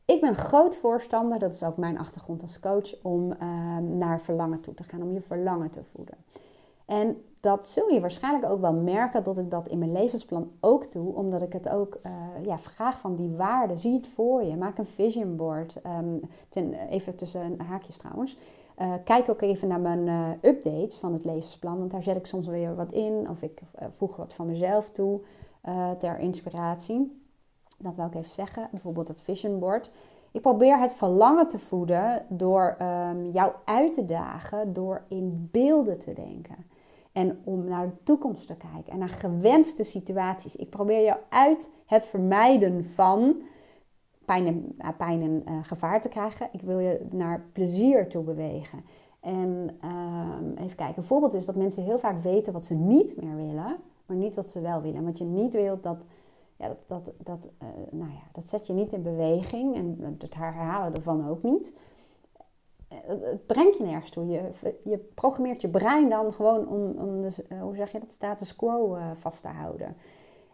Ik 0.05 0.21
ben 0.21 0.35
groot 0.35 0.77
voorstander, 0.77 1.39
dat 1.39 1.53
is 1.53 1.63
ook 1.63 1.77
mijn 1.77 1.97
achtergrond 1.97 2.41
als 2.41 2.59
coach, 2.59 3.01
om 3.01 3.31
uh, 3.31 3.77
naar 3.77 4.21
verlangen 4.21 4.61
toe 4.61 4.73
te 4.73 4.83
gaan, 4.83 5.01
om 5.01 5.13
je 5.13 5.21
verlangen 5.21 5.71
te 5.71 5.83
voeden. 5.83 6.17
En 6.85 7.23
dat 7.39 7.67
zul 7.67 7.89
je 7.89 7.99
waarschijnlijk 7.99 8.51
ook 8.51 8.61
wel 8.61 8.73
merken 8.73 9.23
dat 9.23 9.37
ik 9.37 9.51
dat 9.51 9.67
in 9.67 9.79
mijn 9.79 9.91
levensplan 9.91 10.51
ook 10.59 10.91
doe, 10.91 11.15
omdat 11.15 11.41
ik 11.41 11.53
het 11.53 11.69
ook 11.69 11.99
uh, 12.05 12.11
ja, 12.45 12.57
vraag 12.57 12.99
van 12.99 13.15
die 13.15 13.29
waarden. 13.29 13.77
Zie 13.77 13.93
het 13.93 14.07
voor 14.07 14.43
je, 14.43 14.55
maak 14.55 14.77
een 14.77 14.85
vision 14.85 15.35
board. 15.35 15.77
Um, 15.85 16.21
ten, 16.49 16.73
even 16.73 17.15
tussen 17.15 17.59
haakjes 17.59 17.97
trouwens. 17.97 18.37
Uh, 18.81 18.93
kijk 19.03 19.29
ook 19.29 19.41
even 19.41 19.67
naar 19.67 19.79
mijn 19.79 20.07
uh, 20.07 20.29
updates 20.41 20.97
van 20.97 21.13
het 21.13 21.25
levensplan, 21.25 21.77
want 21.77 21.91
daar 21.91 22.03
zet 22.03 22.15
ik 22.15 22.25
soms 22.25 22.47
weer 22.47 22.75
wat 22.75 22.91
in 22.91 23.29
of 23.29 23.41
ik 23.41 23.61
voeg 23.89 24.15
wat 24.15 24.33
van 24.33 24.45
mezelf 24.45 24.89
toe 24.89 25.21
ter 25.97 26.19
inspiratie. 26.19 27.23
Dat 27.79 27.95
wil 27.95 28.05
ik 28.05 28.15
even 28.15 28.31
zeggen, 28.31 28.67
bijvoorbeeld 28.71 29.07
het 29.07 29.21
vision 29.21 29.59
board. 29.59 29.91
Ik 30.31 30.41
probeer 30.41 30.79
het 30.79 30.93
verlangen 30.93 31.47
te 31.47 31.59
voeden 31.59 32.25
door 32.29 32.77
um, 32.81 33.25
jou 33.25 33.51
uit 33.63 33.93
te 33.93 34.05
dagen, 34.05 34.73
door 34.73 35.03
in 35.07 35.49
beelden 35.51 35.99
te 35.99 36.13
denken. 36.13 36.55
En 37.15 37.41
om 37.43 37.63
naar 37.63 37.85
de 37.85 38.03
toekomst 38.03 38.47
te 38.47 38.55
kijken 38.55 38.93
en 38.93 38.99
naar 38.99 39.09
gewenste 39.09 39.83
situaties. 39.83 40.55
Ik 40.55 40.69
probeer 40.69 41.03
jou 41.03 41.19
uit 41.29 41.71
het 41.85 42.05
vermijden 42.05 42.85
van 42.85 43.41
pijn 44.25 44.47
en, 44.47 44.75
uh, 44.77 44.89
pijn 44.97 45.21
en 45.21 45.43
uh, 45.49 45.63
gevaar 45.63 46.01
te 46.01 46.09
krijgen. 46.09 46.49
Ik 46.51 46.61
wil 46.61 46.79
je 46.79 47.05
naar 47.11 47.45
plezier 47.51 48.09
toe 48.09 48.23
bewegen. 48.23 48.83
En 49.19 49.77
uh, 49.83 50.63
even 50.63 50.75
kijken, 50.75 50.97
een 50.97 51.03
voorbeeld 51.03 51.33
is 51.33 51.45
dat 51.45 51.55
mensen 51.55 51.83
heel 51.83 51.99
vaak 51.99 52.23
weten 52.23 52.53
wat 52.53 52.65
ze 52.65 52.75
niet 52.75 53.21
meer 53.21 53.35
willen, 53.35 53.77
maar 54.05 54.17
niet 54.17 54.35
wat 54.35 54.47
ze 54.47 54.61
wel 54.61 54.81
willen. 54.81 54.97
En 54.97 55.05
wat 55.05 55.17
je 55.17 55.25
niet 55.25 55.53
wilt, 55.53 55.83
dat, 55.83 56.05
ja, 56.55 56.67
dat, 56.67 56.87
dat, 56.87 57.13
dat, 57.23 57.49
uh, 57.63 57.67
nou 57.91 58.11
ja, 58.11 58.23
dat 58.31 58.47
zet 58.47 58.67
je 58.67 58.73
niet 58.73 58.93
in 58.93 59.03
beweging 59.03 59.75
en 59.75 60.17
het 60.19 60.35
herhalen 60.35 60.95
ervan 60.95 61.29
ook 61.29 61.43
niet 61.43 61.73
het 63.05 63.45
brengt 63.45 63.77
je 63.77 63.83
nergens 63.83 64.09
toe. 64.09 64.27
Je, 64.27 64.41
je 64.83 64.97
programmeert 64.97 65.61
je 65.61 65.67
brein 65.67 66.09
dan 66.09 66.33
gewoon 66.33 66.67
om, 66.67 66.91
om 66.97 67.21
de, 67.21 67.35
eh, 67.49 67.61
hoe 67.61 67.75
zeg 67.75 67.91
je 67.91 67.99
dat, 67.99 68.11
status 68.11 68.55
quo 68.55 68.95
uh, 68.95 69.05
vast 69.13 69.41
te 69.41 69.47
houden. 69.47 69.95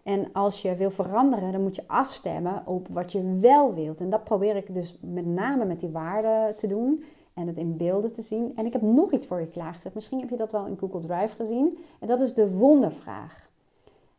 En 0.04 0.34
als 0.34 0.62
je 0.62 0.76
wil 0.76 0.92
veranderen, 0.92 1.52
dan 1.52 1.62
moet 1.62 1.76
je 1.76 1.88
afstemmen 1.88 2.64
op 2.66 2.88
wat 2.88 3.12
je 3.12 3.38
wel 3.40 3.74
wilt. 3.74 4.02
En 4.02 4.10
dat 4.10 4.24
probeer 4.24 4.56
ik 4.56 4.74
dus 4.74 4.98
met 5.02 5.26
name 5.26 5.66
met 5.66 5.80
die 5.80 5.90
waarden 5.90 6.58
te 6.58 6.68
doen 6.68 7.04
en 7.34 7.48
het 7.48 7.58
in 7.58 7.78
beelden 7.78 8.14
te 8.14 8.22
zien. 8.22 8.56
En 8.56 8.66
ik 8.66 8.74
heb 8.74 8.82
nog 8.82 9.12
iets 9.12 9.28
voor 9.28 9.40
je 9.40 9.50
klaargezet. 9.50 9.94
Misschien 9.94 10.20
heb 10.20 10.30
je 10.30 10.38
dat 10.38 10.52
wel 10.52 10.66
in 10.66 10.78
Google 10.78 11.00
Drive 11.00 11.36
gezien. 11.36 11.78
En 12.00 12.08
dat 12.08 12.22
is 12.22 12.34
de 12.34 12.52
wondervraag. 12.52 13.50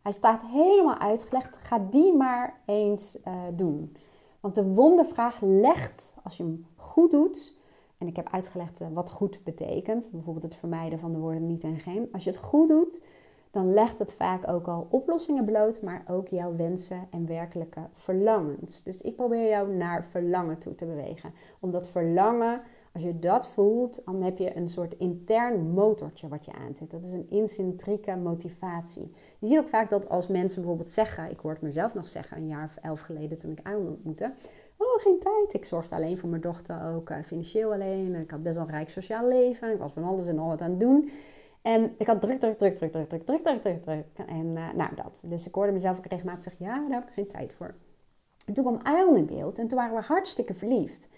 Hij 0.02 0.12
staat 0.12 0.42
helemaal 0.42 0.98
uitgelegd. 0.98 1.56
Ga 1.56 1.86
die 1.90 2.12
maar 2.12 2.60
eens 2.66 3.18
doen. 3.54 3.96
Want 4.42 4.54
de 4.54 4.74
wondervraag 4.74 5.38
legt, 5.40 6.16
als 6.24 6.36
je 6.36 6.42
hem 6.42 6.66
goed 6.76 7.10
doet, 7.10 7.54
en 8.02 8.08
ik 8.08 8.16
heb 8.16 8.28
uitgelegd 8.30 8.80
eh, 8.80 8.86
wat 8.92 9.10
goed 9.10 9.40
betekent. 9.44 10.08
Bijvoorbeeld 10.12 10.44
het 10.44 10.56
vermijden 10.56 10.98
van 10.98 11.12
de 11.12 11.18
woorden 11.18 11.46
niet 11.46 11.64
en 11.64 11.78
geen. 11.78 12.08
Als 12.12 12.24
je 12.24 12.30
het 12.30 12.38
goed 12.38 12.68
doet, 12.68 13.02
dan 13.50 13.72
legt 13.72 13.98
het 13.98 14.14
vaak 14.14 14.48
ook 14.48 14.66
al 14.66 14.86
oplossingen 14.90 15.44
bloot, 15.44 15.82
maar 15.82 16.04
ook 16.08 16.28
jouw 16.28 16.56
wensen 16.56 17.06
en 17.10 17.26
werkelijke 17.26 17.80
verlangens. 17.92 18.82
Dus 18.82 19.00
ik 19.00 19.16
probeer 19.16 19.48
jou 19.48 19.74
naar 19.74 20.04
verlangen 20.04 20.58
toe 20.58 20.74
te 20.74 20.86
bewegen. 20.86 21.32
Omdat 21.60 21.88
verlangen, 21.88 22.60
als 22.92 23.02
je 23.02 23.18
dat 23.18 23.48
voelt, 23.48 24.02
dan 24.04 24.22
heb 24.22 24.38
je 24.38 24.56
een 24.56 24.68
soort 24.68 24.94
intern 24.94 25.70
motortje 25.70 26.28
wat 26.28 26.44
je 26.44 26.52
aanzet. 26.52 26.90
Dat 26.90 27.02
is 27.02 27.12
een 27.12 27.30
intrinsieke 27.30 28.16
motivatie. 28.16 29.08
Je 29.38 29.46
ziet 29.46 29.58
ook 29.58 29.68
vaak 29.68 29.90
dat 29.90 30.08
als 30.08 30.26
mensen 30.26 30.60
bijvoorbeeld 30.60 30.90
zeggen, 30.90 31.30
ik 31.30 31.38
hoorde 31.38 31.60
mezelf 31.62 31.94
nog 31.94 32.08
zeggen 32.08 32.36
een 32.36 32.48
jaar 32.48 32.64
of 32.64 32.76
elf 32.82 33.00
geleden 33.00 33.38
toen 33.38 33.50
ik 33.50 33.60
aan 33.62 33.88
ontmoette 33.88 34.32
oh, 34.82 35.02
geen 35.02 35.18
tijd. 35.18 35.54
Ik 35.54 35.64
zorgde 35.64 35.94
alleen 35.94 36.18
voor 36.18 36.28
mijn 36.28 36.42
dochter 36.42 36.94
ook 36.94 37.10
uh, 37.10 37.16
financieel 37.24 37.72
alleen. 37.72 38.14
Ik 38.14 38.30
had 38.30 38.42
best 38.42 38.54
wel 38.54 38.64
een 38.64 38.70
rijk 38.70 38.90
sociaal 38.90 39.28
leven. 39.28 39.72
Ik 39.72 39.78
was 39.78 39.92
van 39.92 40.04
alles 40.04 40.26
en 40.26 40.38
al 40.38 40.48
wat 40.48 40.60
aan 40.60 40.70
het 40.70 40.80
doen. 40.80 41.10
En 41.62 41.94
ik 41.98 42.06
had 42.06 42.20
druk, 42.20 42.40
druk, 42.40 42.58
druk, 42.58 42.74
druk, 42.74 42.92
druk, 42.92 43.08
druk, 43.08 43.22
druk, 43.22 43.42
druk, 43.42 43.60
druk, 43.62 43.82
druk. 43.82 44.06
En 44.26 44.46
uh, 44.46 44.72
nou, 44.72 44.94
dat. 44.94 45.22
Dus 45.26 45.46
ik 45.46 45.54
hoorde 45.54 45.72
mezelf 45.72 45.98
ook 45.98 46.06
regelmatig 46.06 46.42
zeggen, 46.42 46.66
ja, 46.66 46.88
daar 46.88 47.00
heb 47.00 47.08
ik 47.08 47.14
geen 47.14 47.28
tijd 47.28 47.54
voor. 47.54 47.74
En 48.46 48.54
toen 48.54 48.64
kwam 48.64 48.80
Ayon 48.82 49.16
in 49.16 49.26
beeld 49.26 49.58
en 49.58 49.68
toen 49.68 49.78
waren 49.78 49.96
we 49.96 50.02
hartstikke 50.02 50.54
verliefd. 50.54 51.08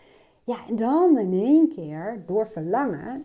Ja, 0.45 0.57
en 0.69 0.77
dan 0.77 1.19
in 1.19 1.33
één 1.33 1.69
keer, 1.69 2.23
door 2.27 2.47
verlangen, 2.47 3.25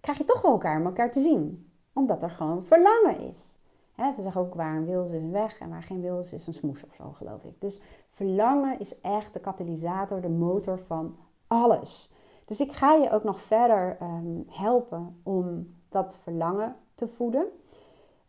krijg 0.00 0.18
je 0.18 0.24
toch 0.24 0.42
wel 0.42 0.52
elkaar 0.52 0.78
om 0.80 0.86
elkaar 0.86 1.10
te 1.10 1.20
zien. 1.20 1.70
Omdat 1.92 2.22
er 2.22 2.30
gewoon 2.30 2.64
verlangen 2.64 3.20
is. 3.20 3.57
Ze 3.98 4.22
zeggen 4.22 4.40
ook 4.40 4.54
waar 4.54 4.76
een 4.76 4.84
wil 4.84 5.04
is, 5.04 5.12
is 5.12 5.22
een 5.22 5.30
weg 5.30 5.58
en 5.58 5.68
waar 5.68 5.82
geen 5.82 6.00
wil 6.00 6.18
is, 6.18 6.32
is 6.32 6.46
een 6.46 6.54
smoes 6.54 6.86
of 6.86 6.94
zo, 6.94 7.12
geloof 7.12 7.44
ik. 7.44 7.60
Dus 7.60 7.80
verlangen 8.08 8.78
is 8.78 9.00
echt 9.00 9.34
de 9.34 9.40
katalysator, 9.40 10.20
de 10.20 10.28
motor 10.28 10.78
van 10.78 11.16
alles. 11.46 12.10
Dus 12.44 12.60
ik 12.60 12.72
ga 12.72 12.94
je 12.94 13.10
ook 13.10 13.24
nog 13.24 13.40
verder 13.40 13.96
um, 14.02 14.44
helpen 14.48 15.20
om 15.22 15.74
dat 15.88 16.18
verlangen 16.22 16.76
te 16.94 17.08
voeden. 17.08 17.46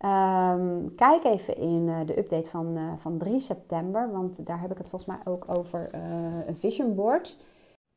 Um, 0.06 0.96
kijk 0.96 1.24
even 1.24 1.56
in 1.56 1.88
uh, 1.88 2.00
de 2.06 2.18
update 2.18 2.50
van, 2.50 2.78
uh, 2.78 2.94
van 2.98 3.18
3 3.18 3.40
september, 3.40 4.12
want 4.12 4.46
daar 4.46 4.62
heb 4.62 4.72
ik 4.72 4.78
het 4.78 4.90
volgens 4.90 5.12
mij 5.12 5.34
ook 5.34 5.46
over 5.58 5.90
uh, 5.96 6.48
een 6.48 6.56
vision 6.56 6.96
board. 6.96 7.38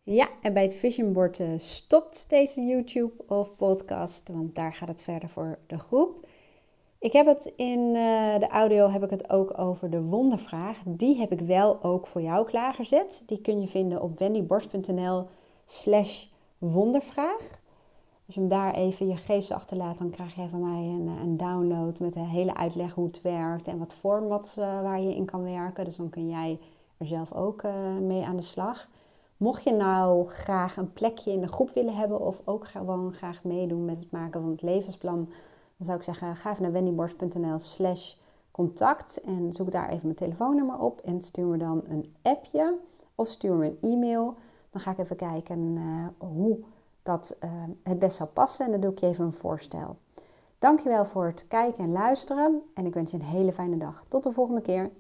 Ja, 0.03 0.29
en 0.41 0.53
bij 0.53 0.63
het 0.63 0.75
vision 0.75 1.13
board 1.13 1.43
stopt 1.57 2.31
deze 2.31 2.61
YouTube 2.61 3.13
of 3.27 3.57
podcast, 3.57 4.29
want 4.29 4.55
daar 4.55 4.75
gaat 4.75 4.89
het 4.89 5.03
verder 5.03 5.29
voor 5.29 5.59
de 5.67 5.79
groep. 5.79 6.27
Ik 7.03 7.13
heb 7.13 7.27
het 7.27 7.53
in 7.57 7.81
uh, 7.81 8.39
de 8.39 8.49
audio 8.49 8.91
heb 8.91 9.05
ik 9.05 9.11
het 9.11 9.31
ook 9.31 9.59
over 9.59 9.91
de 9.91 10.03
wondervraag. 10.03 10.79
Die 10.87 11.17
heb 11.17 11.33
ik 11.33 11.41
wel 11.41 11.83
ook 11.83 12.07
voor 12.07 12.21
jou 12.21 12.47
klaargezet. 12.47 13.23
Die 13.27 13.41
kun 13.41 13.61
je 13.61 13.69
vinden 13.69 14.03
op 14.03 14.19
wendyborst.nl 14.19 15.27
slash 15.65 16.27
wondervraag. 16.59 17.61
Als 18.27 18.35
je 18.35 18.41
hem 18.41 18.49
daar 18.49 18.75
even 18.75 19.09
je 19.09 19.17
gegevens 19.17 19.51
achterlaat, 19.51 19.99
dan 19.99 20.11
krijg 20.11 20.35
je 20.35 20.49
van 20.49 20.61
mij 20.61 20.83
een, 20.83 21.09
eh, 21.09 21.23
een 21.23 21.37
download 21.37 22.01
met 22.01 22.17
een 22.17 22.27
hele 22.27 22.55
uitleg 22.55 22.95
hoe 22.95 23.07
het 23.07 23.23
werkt 23.23 23.69
en 23.69 23.79
wat 23.79 23.95
formats 23.95 24.59
uh, 24.59 24.83
waar 24.83 25.01
je 25.01 25.15
in 25.15 25.25
kan 25.25 25.43
werken. 25.43 25.85
Dus 25.85 25.97
dan 25.97 26.11
kun 26.11 26.29
jij 26.29 26.59
er 26.97 27.07
zelf 27.07 27.33
ook 27.33 27.63
mee 28.01 28.25
aan 28.25 28.37
de 28.37 28.43
slag. 28.43 28.89
Mocht 29.37 29.65
je 29.65 29.73
nou 29.73 30.27
graag 30.27 30.77
een 30.77 30.93
plekje 30.93 31.33
in 31.33 31.41
de 31.41 31.49
groep 31.49 31.71
willen 31.71 31.95
hebben 31.95 32.21
of 32.21 32.41
ook 32.45 32.67
gewoon 32.67 33.13
graag 33.13 33.45
meedoen 33.45 33.85
met 33.85 34.01
het 34.01 34.11
maken 34.11 34.41
van 34.41 34.51
het 34.51 34.63
levensplan 34.63 35.29
dan 35.83 35.91
zou 35.91 35.99
ik 35.99 36.19
zeggen, 36.19 36.37
ga 36.37 36.51
even 36.51 36.63
naar 36.63 36.73
wendyborst.nl 36.73 37.59
slash 37.59 38.15
contact 38.51 39.21
en 39.21 39.53
zoek 39.53 39.71
daar 39.71 39.89
even 39.89 40.01
mijn 40.03 40.15
telefoonnummer 40.15 40.79
op 40.79 41.01
en 41.01 41.23
stuur 41.23 41.47
me 41.47 41.57
dan 41.57 41.83
een 41.89 42.15
appje 42.23 42.79
of 43.15 43.29
stuur 43.29 43.55
me 43.55 43.67
een 43.67 43.79
e-mail. 43.91 44.35
Dan 44.71 44.81
ga 44.81 44.91
ik 44.91 44.99
even 44.99 45.17
kijken 45.17 45.59
uh, 45.59 46.07
hoe 46.19 46.59
dat 47.03 47.37
uh, 47.45 47.51
het 47.83 47.99
best 47.99 48.17
zou 48.17 48.29
passen 48.29 48.65
en 48.65 48.71
dan 48.71 48.81
doe 48.81 48.91
ik 48.91 48.99
je 48.99 49.07
even 49.07 49.25
een 49.25 49.33
voorstel. 49.33 49.97
Dankjewel 50.59 51.05
voor 51.05 51.27
het 51.27 51.47
kijken 51.49 51.85
en 51.85 51.93
luisteren 51.93 52.63
en 52.75 52.87
ik 52.87 52.95
wens 52.95 53.11
je 53.11 53.17
een 53.17 53.25
hele 53.25 53.53
fijne 53.53 53.77
dag. 53.77 54.05
Tot 54.09 54.23
de 54.23 54.33
volgende 54.33 54.61
keer. 54.61 54.91